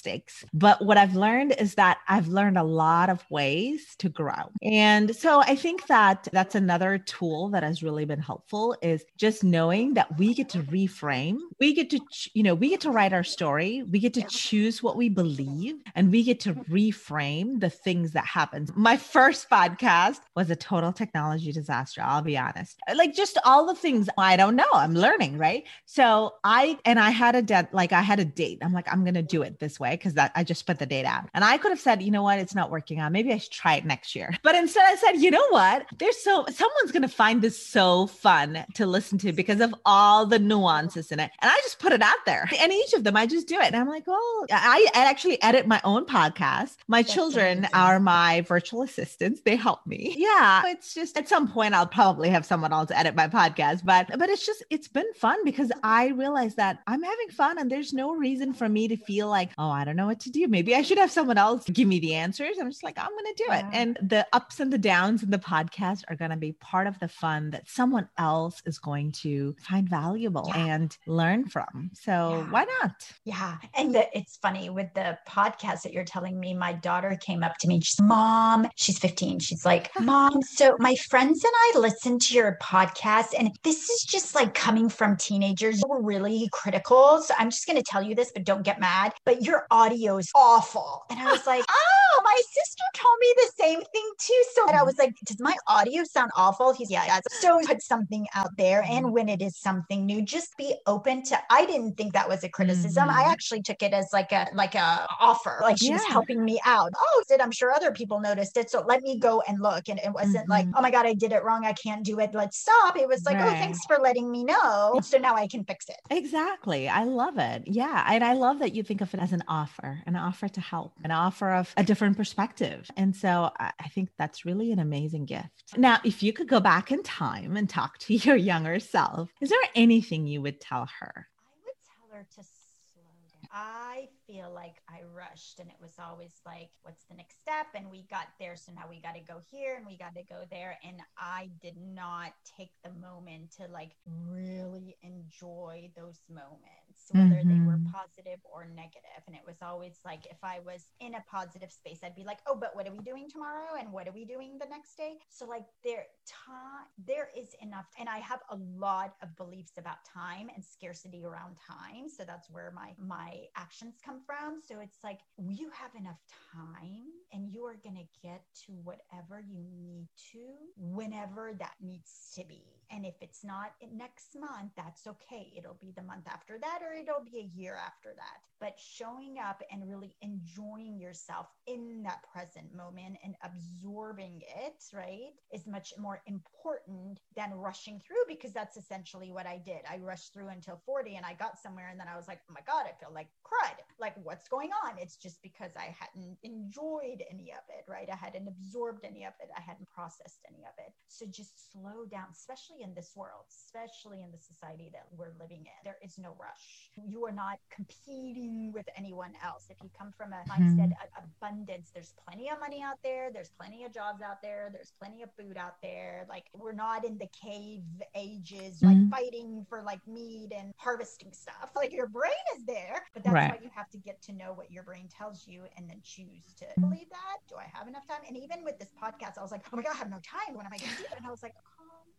But 0.54 0.84
what 0.84 0.98
I've 0.98 1.16
learned 1.16 1.56
is 1.60 1.76
that 1.76 2.00
I've 2.08 2.28
learned 2.28 2.58
a 2.58 2.64
lot 2.64 3.10
of 3.10 3.24
ways 3.30 3.96
to 3.98 4.10
grow. 4.10 4.52
And 4.64 5.16
so 5.16 5.42
I 5.42 5.56
think 5.56 5.88
that 5.88 6.28
that's 6.32 6.56
another 6.56 6.98
tool 6.98 7.50
that 7.50 7.64
has 7.64 7.84
really 7.84 8.06
been 8.06 8.20
helpful 8.20 8.76
is 8.82 9.06
just 9.18 9.44
knowing 9.44 9.94
that 9.96 10.18
we 10.18 10.34
get 10.34 10.50
to 10.50 10.60
reframe. 10.64 11.38
We 11.60 11.74
get 11.74 11.90
to, 11.92 12.00
you 12.34 12.44
know, 12.44 12.56
we 12.56 12.70
get 12.70 12.82
to 12.82 12.92
write 12.92 13.14
our 13.14 13.24
story. 13.24 13.84
We 13.84 14.00
get 14.00 14.14
to 14.16 14.24
choose 14.24 14.82
what 14.82 14.96
we 14.96 15.10
believe 15.10 15.76
and 15.96 16.12
we 16.12 16.24
get 16.24 16.40
to 16.42 16.54
reframe 16.54 17.60
the 17.60 17.70
things 17.70 18.12
that 18.12 18.26
happen. 18.26 18.68
My 18.76 18.98
first 18.98 19.50
podcast 19.50 20.20
was 20.36 20.50
a 20.50 20.56
total 20.56 20.94
technology 20.94 21.52
disaster. 21.52 22.02
I'll 22.04 22.22
be 22.22 22.38
honest. 22.38 22.78
Like 22.96 23.14
just 23.14 23.38
all 23.46 23.66
the 23.66 23.76
things 23.76 24.10
I 24.18 24.38
don't 24.38 24.56
know. 24.56 24.70
I'm 24.74 24.94
learning, 24.94 25.38
right? 25.38 25.64
So 25.86 26.36
I, 26.44 26.78
and 26.86 27.00
I 27.00 27.10
had 27.10 27.36
a 27.36 27.68
like 27.72 27.92
I 27.92 28.02
had 28.02 28.20
a 28.20 28.26
date. 28.26 28.60
I'm 28.62 28.74
like, 28.74 28.92
I'm 28.92 29.04
going 29.04 29.16
to 29.16 29.22
do 29.24 29.42
it 29.42 29.60
this 29.60 29.80
way 29.80 29.89
because 29.92 30.14
that 30.16 30.32
I 30.36 30.44
just 30.44 30.66
put 30.66 30.80
the 30.80 30.86
date 30.86 31.06
out. 31.06 31.30
And 31.34 31.44
I 31.44 31.58
could 31.58 31.72
have 31.72 31.80
said, 31.80 32.02
you 32.02 32.12
know 32.12 32.24
what? 32.24 32.40
It's 32.40 32.56
not 32.56 32.72
working 32.72 33.00
out. 33.00 33.12
Maybe 33.12 33.34
I 33.34 33.38
should 33.38 33.52
try 33.52 33.76
it 33.76 33.86
next 33.86 34.16
year. 34.16 34.34
But 34.44 34.56
instead 34.56 34.86
I 34.88 34.96
said, 34.96 35.14
you 35.14 35.32
know 35.32 35.48
what? 35.50 35.86
There's 35.98 36.18
so, 36.18 36.46
someone's 36.50 36.92
going 36.92 37.02
to 37.04 37.08
find 37.08 37.42
this 37.42 37.62
so 37.64 38.08
fun 38.08 38.66
to 38.76 38.86
listen 38.86 39.18
to 39.20 39.32
because 39.32 39.62
of 39.62 39.74
all 39.86 40.26
the 40.26 40.40
nuances 40.40 41.12
in 41.12 41.20
it. 41.20 41.32
And 41.42 41.52
I 41.52 41.56
just 41.58 41.80
put 41.80 41.92
it 41.92 42.02
out 42.02 42.26
there. 42.26 42.50
And 42.60 42.72
each 42.72 42.94
of 42.94 43.04
them, 43.04 43.16
I 43.16 43.26
just 43.26 43.48
do 43.48 43.56
it. 43.56 43.68
And 43.68 43.76
I'm 43.76 43.88
like, 43.88 44.08
well, 44.08 44.46
I, 44.52 44.88
I 44.94 45.06
actually 45.06 45.42
edit 45.42 45.68
my 45.68 45.82
own 45.84 46.06
podcast. 46.06 46.78
My 46.88 47.02
That's 47.02 47.14
children 47.14 47.60
amazing. 47.60 47.76
are 47.76 48.00
my 48.00 48.42
virtual 48.42 48.82
assistants. 48.82 49.42
They 49.42 49.56
help 49.56 49.86
me. 49.86 50.16
Yeah. 50.18 50.64
It's 50.66 50.94
just 50.94 51.18
at 51.18 51.28
some 51.28 51.48
point 51.48 51.74
I'll 51.74 51.88
probably 51.88 52.30
have 52.30 52.46
someone 52.46 52.74
else 52.74 52.92
edit 52.92 53.16
my 53.16 53.28
podcast, 53.28 53.84
but 53.84 54.08
but 54.18 54.30
it's 54.30 54.46
just 54.46 54.64
it's 54.70 54.88
been 54.88 55.12
fun 55.16 55.44
because 55.46 55.72
I 55.84 56.08
realize 56.08 56.56
that 56.56 56.80
I'm 56.88 57.02
having 57.02 57.30
fun 57.30 57.58
and 57.60 57.72
there's 57.72 57.94
no 57.94 58.14
reason 58.16 58.54
for 58.54 58.68
me 58.70 58.88
to 58.88 58.98
feel 58.98 59.28
like, 59.28 59.52
oh, 59.58 59.70
I 59.80 59.86
don't 59.86 59.96
know 59.96 60.08
what 60.08 60.20
to 60.22 60.30
do. 60.30 60.48
Maybe 60.48 60.76
I 60.76 60.82
should 60.82 60.98
have 60.98 61.12
someone 61.12 61.38
else 61.38 61.64
give 61.70 61.88
me 61.88 62.00
the 62.00 62.14
answers. 62.14 62.58
I'm 62.60 62.70
just 62.70 62.84
like, 62.84 63.00
I'm 63.00 63.10
going 63.10 63.34
to 63.34 63.44
do 63.46 63.52
it. 63.52 63.66
And 63.72 63.98
the 64.02 64.28
ups 64.34 64.60
and 64.60 64.74
the 64.74 64.78
downs 64.78 65.24
in 65.24 65.32
the 65.32 65.40
podcast 65.40 66.04
are 66.10 66.16
going 66.16 66.32
to 66.32 66.38
be 66.38 66.52
part 66.54 66.88
of 66.88 67.00
the 67.00 67.08
fun 67.08 67.52
that 67.52 67.70
someone 67.70 68.10
else 68.18 68.62
is 68.66 68.78
going 68.78 69.14
to 69.24 69.56
find 69.62 69.88
valuable 69.90 70.46
yeah. 70.50 70.66
and 70.66 70.98
learn 71.08 71.48
from. 71.48 71.92
So 71.94 72.12
yeah. 72.12 72.52
why 72.52 72.66
not? 72.82 72.92
Yeah. 73.24 73.58
And 73.76 73.96
the, 73.96 74.06
it's 74.18 74.38
funny 74.38 74.70
with 74.70 74.94
the 74.94 75.18
podcast 75.28 75.84
that 75.84 75.94
you're 75.94 76.04
telling 76.04 76.40
me, 76.40 76.54
my 76.54 76.74
daughter 76.74 77.18
came 77.22 77.44
up 77.44 77.58
to 77.62 77.68
me. 77.68 77.80
She's, 77.82 78.02
Mom, 78.02 78.68
she's 78.76 79.00
15. 79.00 79.40
She's 79.40 79.66
like, 79.66 79.90
Mom, 80.00 80.42
so 80.42 80.76
my 80.80 80.96
friends 80.96 81.44
and 81.44 81.54
I 81.56 81.80
listen 81.80 82.20
to 82.20 82.34
your 82.34 82.58
podcast, 82.62 83.34
and 83.38 83.52
this 83.64 83.90
is 83.90 84.04
just 84.04 84.36
like 84.36 84.54
coming 84.54 84.90
from 84.90 85.16
teenagers. 85.16 85.82
We're 85.88 86.02
really 86.02 86.50
critical. 86.52 87.22
So 87.22 87.34
I'm 87.38 87.50
just 87.50 87.66
going 87.66 87.78
to 87.78 87.84
tell 87.84 88.04
you 88.04 88.16
this, 88.16 88.32
but 88.34 88.44
don't 88.44 88.64
get 88.64 88.80
mad. 88.80 89.14
But 89.26 89.44
your 89.44 89.66
audio 89.72 90.18
is 90.18 90.30
awful. 90.36 91.06
And 91.10 91.20
I 91.20 91.32
was 91.32 91.46
like, 91.46 91.64
Oh, 91.70 92.22
my 92.24 92.42
sister 92.52 92.84
told 92.96 93.18
me 93.20 93.34
the 93.36 93.52
same 93.64 93.82
thing 93.94 94.12
too. 94.20 94.44
So 94.56 94.70
I 94.70 94.84
was 94.84 94.98
like, 94.98 95.16
Does 95.26 95.40
my 95.40 95.56
audio 95.68 96.04
sound 96.04 96.32
awful? 96.36 96.74
He's, 96.74 96.90
Yeah, 96.90 97.06
yeah. 97.06 97.20
So 97.40 97.60
put 97.66 97.82
something 97.82 98.28
out 98.36 98.56
there. 98.58 98.84
And 98.84 99.06
mm-hmm. 99.06 99.14
when 99.14 99.30
it 99.30 99.42
is 99.42 99.58
something 99.58 100.06
new, 100.06 100.22
just 100.22 100.56
be 100.58 100.76
open 100.88 101.24
to, 101.24 101.40
I 101.50 101.66
didn't 101.66 101.98
think 101.98 102.14
that 102.14 102.28
was 102.28 102.44
a 102.44 102.50
criticism. 102.50 103.08
Mm-hmm. 103.08 103.20
I 103.20 103.32
actually 103.32 103.62
took 103.62 103.82
it 103.82 103.94
as 103.94 104.10
like 104.14 104.32
a, 104.32 104.48
like 104.54 104.76
a 104.76 105.08
offer. 105.20 105.60
Like 105.62 105.78
she 105.78 105.88
yeah. 105.88 105.94
was 105.94 106.06
helping 106.06 106.44
me 106.44 106.60
out. 106.66 106.92
Oh, 106.98 107.24
did 107.28 107.42
I'm 107.42 107.52
sure 107.52 107.72
other 107.72 107.92
people 107.92 108.20
noticed 108.20 108.58
it. 108.58 108.70
So 108.70 108.84
let 108.88 109.02
me 109.02 109.20
go 109.20 109.42
and 109.48 109.62
look. 109.62 109.90
And 109.90 110.00
it 110.00 110.12
wasn't 110.12 110.50
mm-hmm. 110.50 110.52
like, 110.52 110.68
oh 110.76 110.82
my 110.82 110.92
God, 110.92 111.06
I 111.06 111.14
did 111.14 111.32
it 111.32 111.44
wrong. 111.44 111.66
I 111.66 111.74
can't 111.74 112.04
do 112.04 112.20
it. 112.20 112.32
Let's 112.34 112.58
stop. 112.60 112.98
It 112.98 113.08
was 113.08 113.26
like, 113.26 113.38
oh, 113.38 113.40
right. 113.40 113.56
oh, 113.56 113.60
thanks 113.60 113.80
for 113.86 113.98
letting 113.98 114.32
me 114.32 114.44
know. 114.44 115.00
So 115.04 115.18
now 115.18 115.36
I 115.36 115.48
can 115.48 115.64
fix 115.64 115.90
it. 115.90 115.98
Exactly. 116.10 116.88
I 116.88 117.04
love 117.04 117.38
it. 117.38 117.64
Yeah. 117.66 118.06
And 118.08 118.24
I 118.24 118.34
love 118.34 118.60
that 118.60 118.76
you 118.76 118.84
think 118.84 119.02
of 119.02 119.14
it 119.14 119.20
as 119.20 119.34
an 119.34 119.44
offer, 119.48 119.59
an 120.06 120.16
offer 120.16 120.48
to 120.48 120.62
help, 120.62 120.94
an 121.04 121.12
offer 121.12 121.52
of 121.52 121.74
a 121.78 121.84
different 121.84 122.18
perspective. 122.18 122.90
And 122.96 123.16
so 123.16 123.52
I 123.60 123.90
think 123.90 124.10
that's 124.18 124.46
really 124.46 124.72
an 124.72 124.80
amazing 124.80 125.26
gift. 125.26 125.64
Now, 125.78 126.00
if 126.04 126.22
you 126.24 126.34
could 126.34 126.48
go 126.48 126.60
back 126.60 126.92
in 126.92 127.04
time 127.04 127.58
and 127.58 127.70
talk 127.70 127.98
to 128.00 128.14
your 128.26 128.36
younger 128.36 128.80
self, 128.80 129.30
is 129.42 129.50
there 129.50 129.60
anything 129.76 130.28
you 130.28 130.42
would 130.42 130.60
tell 130.60 130.88
her? 131.00 131.28
I 131.38 131.56
would 131.66 131.76
tell 131.88 132.18
her 132.18 132.26
to 132.36 132.44
slow 132.44 133.04
down. 133.34 133.50
I 133.52 134.10
feel 134.30 134.52
like 134.54 134.76
I 134.88 135.02
rushed 135.14 135.60
and 135.60 135.70
it 135.70 135.78
was 135.82 135.94
always 135.98 136.34
like, 136.46 136.70
what's 136.84 137.06
the 137.06 137.16
next 137.16 137.42
step? 137.42 137.68
And 137.74 137.90
we 137.90 138.06
got 138.12 138.28
there. 138.40 138.56
So 138.56 138.72
now 138.72 138.84
we 138.90 139.02
got 139.02 139.16
to 139.16 139.22
go 139.22 139.42
here 139.50 139.76
and 139.76 139.86
we 139.86 139.98
got 139.98 140.14
to 140.16 140.24
go 140.24 140.44
there. 140.52 140.78
And 140.84 140.98
I 141.18 141.50
did 141.62 141.76
not 141.78 142.34
take 142.58 142.72
the 142.84 142.92
moment 142.92 143.52
to 143.58 143.68
like 143.72 143.96
really 144.06 144.98
enjoy 145.02 145.90
those 145.96 146.22
moments, 146.30 147.10
whether 147.10 147.42
mm-hmm. 147.42 147.50
they 147.50 147.66
were 147.66 147.78
mm-hmm. 147.78 147.92
positive 147.92 148.40
or 148.44 148.68
negative. 148.76 149.24
And 149.26 149.36
it 149.36 149.42
was 149.48 149.58
always 149.64 149.98
like, 150.06 150.28
if 150.30 150.44
I 150.44 150.60
was 150.64 150.86
in 151.00 151.16
a 151.16 151.24
positive 151.30 151.72
space, 151.72 152.00
I'd 152.04 152.16
be 152.16 152.24
like, 152.24 152.40
oh, 152.46 152.56
but 152.56 152.76
what 152.76 152.88
are 152.88 152.92
we 152.92 153.00
doing 153.00 153.30
tomorrow? 153.30 153.80
And 153.80 153.92
what 153.92 154.08
are 154.08 154.14
we 154.14 154.26
doing 154.26 154.60
the 154.60 154.70
next 154.70 154.96
day? 154.96 155.18
So 155.30 155.48
like 155.48 155.66
there 155.84 156.06
time, 156.28 156.86
there 157.04 157.30
is 157.36 157.56
enough. 157.62 157.86
And 158.00 158.08
I 158.08 158.20
have 158.20 158.42
a 158.52 158.58
lot 158.78 159.16
of 159.24 159.36
beliefs 159.38 159.74
about 159.78 160.06
time 160.06 160.50
and 160.54 160.64
scarcity 160.64 161.26
around 161.26 161.56
time. 161.68 162.10
So 162.10 162.24
that's 162.24 162.50
where 162.50 162.72
my, 162.76 162.94
my 163.00 163.46
actions 163.56 163.96
come 164.06 164.19
from. 164.26 164.62
So 164.68 164.80
it's 164.80 165.04
like 165.04 165.20
you 165.38 165.70
have 165.72 165.96
enough 165.96 166.20
time 166.54 167.08
and 167.34 167.54
you 167.54 167.66
are 167.66 167.78
going 167.84 167.96
to 167.96 168.28
get 168.28 168.44
to 168.66 168.74
whatever 168.84 169.40
you 169.40 169.64
need 169.78 170.08
to 170.32 170.40
whenever 170.78 171.54
that 171.60 171.76
needs 171.82 172.32
to 172.36 172.46
be. 172.46 172.79
And 172.92 173.06
if 173.06 173.16
it's 173.22 173.44
not 173.44 173.72
next 173.94 174.36
month, 174.40 174.72
that's 174.76 175.06
okay. 175.06 175.54
It'll 175.56 175.78
be 175.80 175.94
the 175.96 176.04
month 176.04 176.28
after 176.28 176.58
that, 176.60 176.80
or 176.82 176.94
it'll 176.94 177.24
be 177.24 177.40
a 177.40 177.60
year 177.60 177.76
after 177.76 178.10
that. 178.16 178.42
But 178.60 178.78
showing 178.78 179.38
up 179.40 179.62
and 179.72 179.88
really 179.88 180.16
enjoying 180.22 181.00
yourself 181.00 181.48
in 181.66 182.04
that 182.04 182.24
present 182.34 182.76
moment 182.76 183.18
and 183.24 183.36
absorbing 183.44 184.42
it, 184.66 184.84
right, 184.94 185.32
is 185.54 185.66
much 185.66 185.94
more 185.98 186.22
important 186.26 187.20
than 187.36 187.54
rushing 187.54 188.02
through 188.06 188.26
because 188.28 188.52
that's 188.52 188.76
essentially 188.76 189.32
what 189.32 189.46
I 189.46 189.62
did. 189.64 189.82
I 189.90 189.98
rushed 189.98 190.34
through 190.34 190.50
until 190.50 190.82
40 190.86 191.16
and 191.16 191.26
I 191.26 191.34
got 191.36 191.58
somewhere 191.58 191.88
and 191.90 192.00
then 192.00 192.08
I 192.12 192.18
was 192.18 192.28
like, 192.28 192.42
oh 192.50 192.54
my 192.54 192.62
God, 192.68 192.86
I 192.86 193.00
feel 193.00 193.14
like 193.14 193.30
crud. 193.46 193.78
Like, 194.00 194.16
what's 194.24 194.50
going 194.50 194.72
on? 194.84 194.98
It's 195.00 195.16
just 195.16 195.42
because 195.42 195.72
I 195.78 195.96
hadn't 195.98 196.38
enjoyed 196.44 197.24
any 197.32 197.52
of 197.52 197.64
it, 197.70 197.86
right? 197.88 198.10
I 198.12 198.16
hadn't 198.16 198.48
absorbed 198.48 199.06
any 199.06 199.24
of 199.24 199.34
it. 199.40 199.50
I 199.56 199.62
hadn't 199.62 199.90
processed 199.90 200.42
any 200.50 200.64
of 200.66 200.74
it. 200.80 200.92
So 201.08 201.26
just 201.26 201.72
slow 201.72 202.06
down, 202.12 202.28
especially 202.32 202.79
in 202.80 202.94
this 202.94 203.12
world, 203.16 203.46
especially 203.50 204.22
in 204.22 204.32
the 204.32 204.38
society 204.38 204.90
that 204.94 205.06
we're 205.16 205.34
living 205.40 205.60
in. 205.60 205.80
There 205.84 205.98
is 206.04 206.18
no 206.18 206.36
rush. 206.40 206.90
You 206.96 207.26
are 207.26 207.32
not 207.32 207.60
competing 207.70 208.72
with 208.74 208.88
anyone 208.98 209.34
else. 209.44 209.66
If 209.70 209.78
you 209.84 209.90
come 209.98 210.12
from 210.18 210.34
a 210.34 210.38
mm-hmm. 210.38 210.80
mindset 210.80 210.92
of 211.18 211.24
abundance, 211.42 211.92
there's 211.94 212.14
plenty 212.26 212.50
of 212.50 212.60
money 212.60 212.82
out 212.84 212.98
there, 213.04 213.30
there's 213.34 213.50
plenty 213.50 213.84
of 213.84 213.94
jobs 213.94 214.22
out 214.22 214.42
there, 214.42 214.70
there's 214.72 214.94
plenty 215.00 215.24
of 215.24 215.30
food 215.38 215.58
out 215.58 215.76
there. 215.82 216.26
Like 216.30 216.46
we're 216.54 216.74
not 216.74 217.06
in 217.06 217.18
the 217.18 217.28
cave 217.28 217.84
ages, 218.16 218.82
like 218.82 218.98
mm-hmm. 218.98 219.10
fighting 219.10 219.66
for 219.70 219.82
like 219.82 220.06
meat 220.08 220.52
and 220.56 220.74
harvesting 220.78 221.32
stuff. 221.32 221.72
Like 221.76 221.94
your 221.94 222.08
brain 222.08 222.32
is 222.58 222.66
there, 222.66 223.04
but 223.14 223.24
that's 223.24 223.34
right. 223.34 223.52
why 223.52 223.60
you 223.62 223.70
have 223.74 223.90
to 223.92 223.98
get 223.98 224.22
to 224.24 224.34
know 224.34 224.54
what 224.54 224.72
your 224.72 224.84
brain 224.84 225.08
tells 225.16 225.48
you 225.48 225.64
and 225.78 225.90
then 225.90 226.00
choose 226.04 226.54
to 226.58 226.66
believe 226.80 227.10
that. 227.10 227.38
Do 227.48 227.56
I 227.56 227.66
have 227.74 227.88
enough 227.88 228.08
time? 228.08 228.20
And 228.28 228.38
even 228.38 228.64
with 228.64 228.80
this 228.80 228.90
podcast, 229.02 229.38
I 229.38 229.42
was 229.42 229.52
like, 229.52 229.66
oh 229.72 229.78
my 229.78 229.84
God, 229.84 229.94
I 229.96 229.98
have 229.98 230.10
no 230.10 230.20
time. 230.24 230.56
When 230.56 230.66
am 230.66 230.74
I 230.74 230.78
going 230.78 230.92
to 230.92 230.98
do? 230.98 231.04
It? 231.04 231.18
And 231.18 231.26
I 231.26 231.32
was 231.32 231.44
like, 231.44 231.56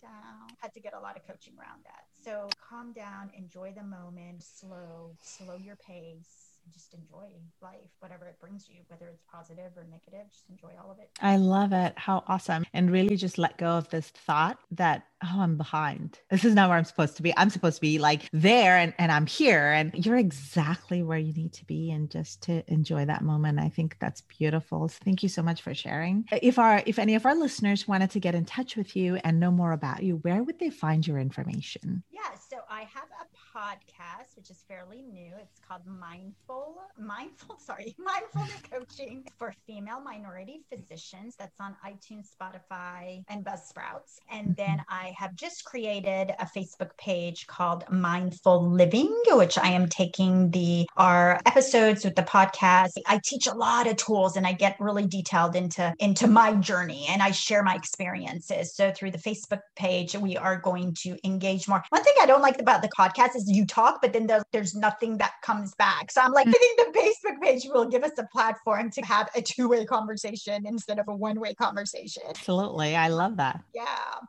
down. 0.00 0.48
Had 0.58 0.72
to 0.74 0.80
get 0.80 0.94
a 0.94 1.00
lot 1.00 1.16
of 1.16 1.26
coaching 1.26 1.54
around 1.58 1.84
that. 1.84 2.04
So 2.24 2.48
calm 2.68 2.92
down, 2.92 3.30
enjoy 3.36 3.72
the 3.72 3.84
moment, 3.84 4.42
slow, 4.42 5.16
slow 5.22 5.56
your 5.56 5.76
pace 5.76 6.49
just 6.72 6.94
enjoy 6.94 7.26
life, 7.62 7.90
whatever 7.98 8.26
it 8.26 8.38
brings 8.40 8.68
you, 8.68 8.76
whether 8.88 9.06
it's 9.06 9.22
positive 9.30 9.72
or 9.76 9.84
negative, 9.90 10.30
just 10.30 10.48
enjoy 10.48 10.72
all 10.82 10.90
of 10.90 10.98
it. 10.98 11.10
I 11.20 11.36
love 11.36 11.72
it. 11.72 11.92
How 11.96 12.24
awesome. 12.26 12.64
And 12.72 12.90
really 12.90 13.16
just 13.16 13.38
let 13.38 13.58
go 13.58 13.70
of 13.72 13.88
this 13.90 14.08
thought 14.08 14.58
that, 14.72 15.04
oh, 15.24 15.40
I'm 15.40 15.56
behind. 15.56 16.18
This 16.30 16.44
is 16.44 16.54
not 16.54 16.68
where 16.68 16.78
I'm 16.78 16.84
supposed 16.84 17.16
to 17.16 17.22
be. 17.22 17.34
I'm 17.36 17.50
supposed 17.50 17.76
to 17.76 17.80
be 17.80 17.98
like 17.98 18.28
there 18.32 18.76
and, 18.78 18.94
and 18.98 19.12
I'm 19.12 19.26
here. 19.26 19.72
And 19.72 20.06
you're 20.06 20.16
exactly 20.16 21.02
where 21.02 21.18
you 21.18 21.32
need 21.32 21.52
to 21.54 21.64
be 21.66 21.90
and 21.90 22.10
just 22.10 22.42
to 22.44 22.62
enjoy 22.72 23.04
that 23.04 23.22
moment. 23.22 23.58
I 23.58 23.68
think 23.68 23.96
that's 24.00 24.22
beautiful. 24.22 24.88
So 24.88 24.98
thank 25.04 25.22
you 25.22 25.28
so 25.28 25.42
much 25.42 25.62
for 25.62 25.74
sharing. 25.74 26.26
If 26.32 26.58
our 26.58 26.82
if 26.86 26.98
any 26.98 27.14
of 27.14 27.26
our 27.26 27.34
listeners 27.34 27.86
wanted 27.86 28.10
to 28.12 28.20
get 28.20 28.34
in 28.34 28.44
touch 28.44 28.76
with 28.76 28.96
you 28.96 29.16
and 29.16 29.38
know 29.38 29.50
more 29.50 29.72
about 29.72 30.02
you, 30.02 30.16
where 30.16 30.42
would 30.42 30.58
they 30.58 30.70
find 30.70 31.06
your 31.06 31.18
information? 31.18 32.02
Yeah, 32.10 32.20
so 32.48 32.58
I 32.68 32.80
have 32.80 33.08
a 33.20 33.26
podcast, 33.54 34.36
which 34.36 34.50
is 34.50 34.64
fairly 34.68 35.02
new. 35.02 35.32
It's 35.40 35.60
called 35.66 35.82
Mindful, 35.86 36.76
Mindful, 36.98 37.58
sorry, 37.64 37.94
Mindfulness 37.98 38.62
Coaching 38.70 39.24
for 39.38 39.54
Female 39.66 40.00
Minority 40.00 40.62
Physicians. 40.72 41.36
That's 41.38 41.60
on 41.60 41.76
iTunes, 41.86 42.28
Spotify, 42.34 43.22
and 43.28 43.44
Buzzsprouts. 43.44 44.18
And 44.30 44.56
then. 44.56 44.80
I 44.88 45.14
have 45.16 45.34
just 45.36 45.64
created 45.64 46.32
a 46.38 46.46
Facebook 46.46 46.90
page 46.98 47.46
called 47.46 47.84
Mindful 47.90 48.70
Living, 48.70 49.14
which 49.28 49.56
I 49.56 49.68
am 49.68 49.88
taking 49.88 50.50
the 50.50 50.86
our 50.96 51.40
episodes 51.46 52.04
with 52.04 52.16
the 52.16 52.22
podcast. 52.22 52.90
I 53.06 53.20
teach 53.24 53.46
a 53.46 53.54
lot 53.54 53.86
of 53.86 53.96
tools 53.96 54.36
and 54.36 54.46
I 54.46 54.52
get 54.52 54.76
really 54.80 55.06
detailed 55.06 55.54
into 55.54 55.94
into 55.98 56.26
my 56.26 56.54
journey 56.54 57.06
and 57.08 57.22
I 57.22 57.30
share 57.30 57.62
my 57.62 57.74
experiences. 57.74 58.74
So 58.74 58.92
through 58.92 59.12
the 59.12 59.18
Facebook 59.18 59.60
page, 59.76 60.16
we 60.16 60.36
are 60.36 60.58
going 60.58 60.94
to 61.02 61.16
engage 61.24 61.68
more. 61.68 61.82
One 61.90 62.02
thing 62.02 62.14
I 62.20 62.26
don't 62.26 62.42
like 62.42 62.60
about 62.60 62.82
the 62.82 62.90
podcast 62.96 63.36
is 63.36 63.39
you 63.48 63.66
talk, 63.66 64.00
but 64.02 64.12
then 64.12 64.26
there's, 64.26 64.42
there's 64.52 64.74
nothing 64.74 65.18
that 65.18 65.32
comes 65.42 65.74
back. 65.74 66.10
So 66.10 66.20
I'm 66.20 66.32
like, 66.32 66.46
hmm. 66.46 66.54
I 66.54 66.58
think 66.58 66.78
the 66.78 67.00
Facebook 67.00 67.40
page 67.42 67.62
will 67.72 67.86
give 67.86 68.02
us 68.02 68.12
a 68.18 68.26
platform 68.32 68.90
to 68.90 69.00
have 69.02 69.28
a 69.34 69.42
two 69.42 69.68
way 69.68 69.84
conversation 69.84 70.66
instead 70.66 70.98
of 70.98 71.08
a 71.08 71.14
one 71.14 71.40
way 71.40 71.54
conversation. 71.54 72.22
Absolutely. 72.28 72.96
I 72.96 73.08
love 73.08 73.36
that. 73.36 73.62
Yeah. 73.74 73.84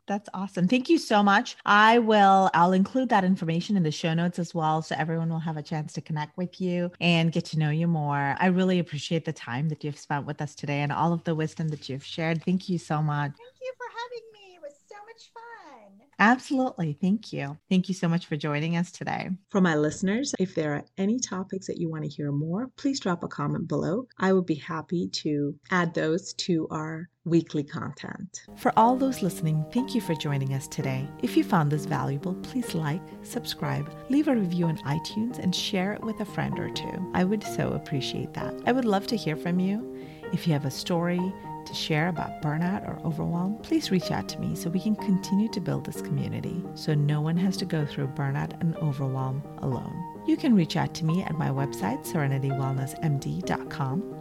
That's 0.08 0.30
awesome. 0.34 0.68
Thank 0.68 0.90
you 0.90 0.98
so 0.98 1.24
much. 1.24 1.56
I 1.66 2.00
will, 2.00 2.50
I'll 2.54 2.74
include 2.74 3.10
that 3.10 3.24
information 3.24 3.78
in 3.78 3.84
the 3.84 3.92
show 3.92 4.14
notes 4.14 4.40
as 4.40 4.54
well. 4.54 4.82
So 4.82 4.96
everyone 4.98 5.30
will 5.30 5.40
have 5.40 5.58
a 5.58 5.64
chance 5.64 5.94
to 5.94 6.02
connect 6.02 6.38
with 6.38 6.60
you 6.62 6.92
and 7.00 7.32
get 7.32 7.46
to 7.46 7.60
know 7.60 7.70
you 7.70 7.88
more. 7.88 8.36
I 8.40 8.48
really 8.48 8.80
appreciate 8.80 9.26
the 9.26 9.34
time 9.34 9.70
that 9.70 9.84
you've 9.84 10.00
spent 10.00 10.26
with 10.26 10.42
us 10.42 10.56
today 10.56 10.82
and 10.82 10.92
all 10.92 11.14
of 11.14 11.24
the 11.24 11.36
wisdom 11.36 11.70
that 11.70 11.90
you've 11.90 12.06
shared. 12.06 12.44
Thank 12.44 12.70
you 12.70 12.78
so 12.78 13.02
much. 13.02 13.32
Thank 13.32 13.62
you 13.62 13.74
for 13.78 13.88
having 13.90 14.26
me. 14.34 14.56
It 14.56 14.62
was 14.62 14.74
so 14.88 14.96
much 15.06 15.32
fun. 15.34 16.08
Absolutely. 16.22 16.96
Thank 17.02 17.34
you. 17.34 17.58
Thank 17.68 17.90
you 17.90 17.96
so 17.96 18.08
much 18.08 18.28
for 18.28 18.38
joining 18.38 18.78
us 18.78 18.92
today. 18.92 19.32
For 19.50 19.60
my 19.60 19.76
listeners, 19.76 20.36
if 20.40 20.54
there 20.54 20.76
are 20.76 20.84
any 21.00 21.20
topics 21.20 21.66
that 21.66 21.80
you 21.80 21.90
want 21.90 22.04
to 22.04 22.10
hear 22.10 22.32
more, 22.32 22.68
please 22.78 23.00
drop 23.00 23.24
a 23.24 23.28
comment 23.28 23.68
below. 23.68 24.08
I 24.20 24.32
would 24.32 24.46
be 24.46 24.56
happy 24.56 25.10
to 25.14 25.56
add 25.72 25.96
those 25.96 26.34
to 26.34 26.68
our 26.70 27.10
weekly 27.26 27.64
content. 27.64 28.42
For 28.56 28.72
all 28.78 28.96
those 28.96 29.24
listening, 29.24 29.66
thank 29.74 29.96
you 29.96 30.02
for 30.02 30.14
joining 30.14 30.54
us 30.54 30.68
today. 30.68 31.08
If 31.24 31.36
you 31.36 31.44
found 31.44 31.72
this 31.72 31.86
valuable, 31.86 32.36
please 32.36 32.76
like, 32.76 33.02
subscribe, 33.24 33.92
leave 34.10 34.28
a 34.28 34.36
review 34.36 34.68
on 34.68 34.78
iTunes, 34.80 35.40
and 35.40 35.56
share 35.56 35.94
it 35.94 36.04
with 36.04 36.20
a 36.20 36.26
friend 36.26 36.60
or 36.60 36.70
two. 36.70 37.12
I 37.16 37.24
would 37.24 37.44
so 37.44 37.70
appreciate 37.70 38.34
that. 38.36 38.54
I 38.68 38.72
would 38.72 38.86
love 38.86 39.08
to 39.08 39.16
hear 39.16 39.36
from 39.36 39.60
you. 39.60 39.98
If 40.34 40.46
you 40.46 40.54
have 40.54 40.66
a 40.66 40.72
story, 40.72 41.20
to 41.66 41.74
share 41.74 42.08
about 42.08 42.42
burnout 42.42 42.88
or 42.88 43.00
overwhelm, 43.06 43.58
please 43.64 43.92
reach 43.92 44.12
out 44.12 44.30
to 44.30 44.40
me 44.40 44.56
so 44.56 44.70
we 44.70 44.80
can 44.80 44.96
continue 44.96 45.50
to 45.50 45.60
build 45.60 45.86
this 45.86 46.02
community 46.02 46.64
so 46.76 46.94
no 46.94 47.22
one 47.22 47.38
has 47.38 47.58
to 47.58 47.66
go 47.66 47.86
through 47.86 48.08
burnout 48.08 48.60
and 48.62 48.76
overwhelm 48.78 49.44
alone. 49.60 49.94
You 50.28 50.38
can 50.38 50.56
reach 50.56 50.76
out 50.76 50.94
to 50.96 51.06
me 51.06 51.24
at 51.24 51.36
my 51.36 51.50
website, 51.50 52.06
serenitywellnessmd.com, 52.06 54.16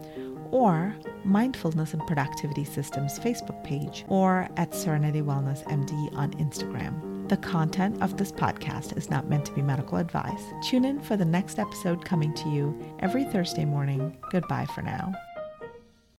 or 0.50 0.96
Mindfulness 1.24 1.94
and 1.94 2.06
Productivity 2.06 2.64
Systems 2.64 3.18
Facebook 3.18 3.62
page, 3.62 4.04
or 4.08 4.48
at 4.56 4.74
Serenity 4.74 5.22
Wellness 5.22 5.62
MD 5.64 6.16
on 6.16 6.32
Instagram. 6.34 7.28
The 7.28 7.36
content 7.36 8.02
of 8.02 8.16
this 8.16 8.32
podcast 8.32 8.96
is 8.96 9.08
not 9.08 9.28
meant 9.28 9.44
to 9.44 9.52
be 9.52 9.62
medical 9.62 9.98
advice. 9.98 10.42
Tune 10.64 10.84
in 10.84 11.00
for 11.00 11.16
the 11.16 11.24
next 11.24 11.60
episode 11.60 12.04
coming 12.04 12.34
to 12.34 12.48
you 12.48 12.76
every 12.98 13.24
Thursday 13.24 13.64
morning. 13.64 14.16
Goodbye 14.32 14.66
for 14.74 14.82
now. 14.82 15.12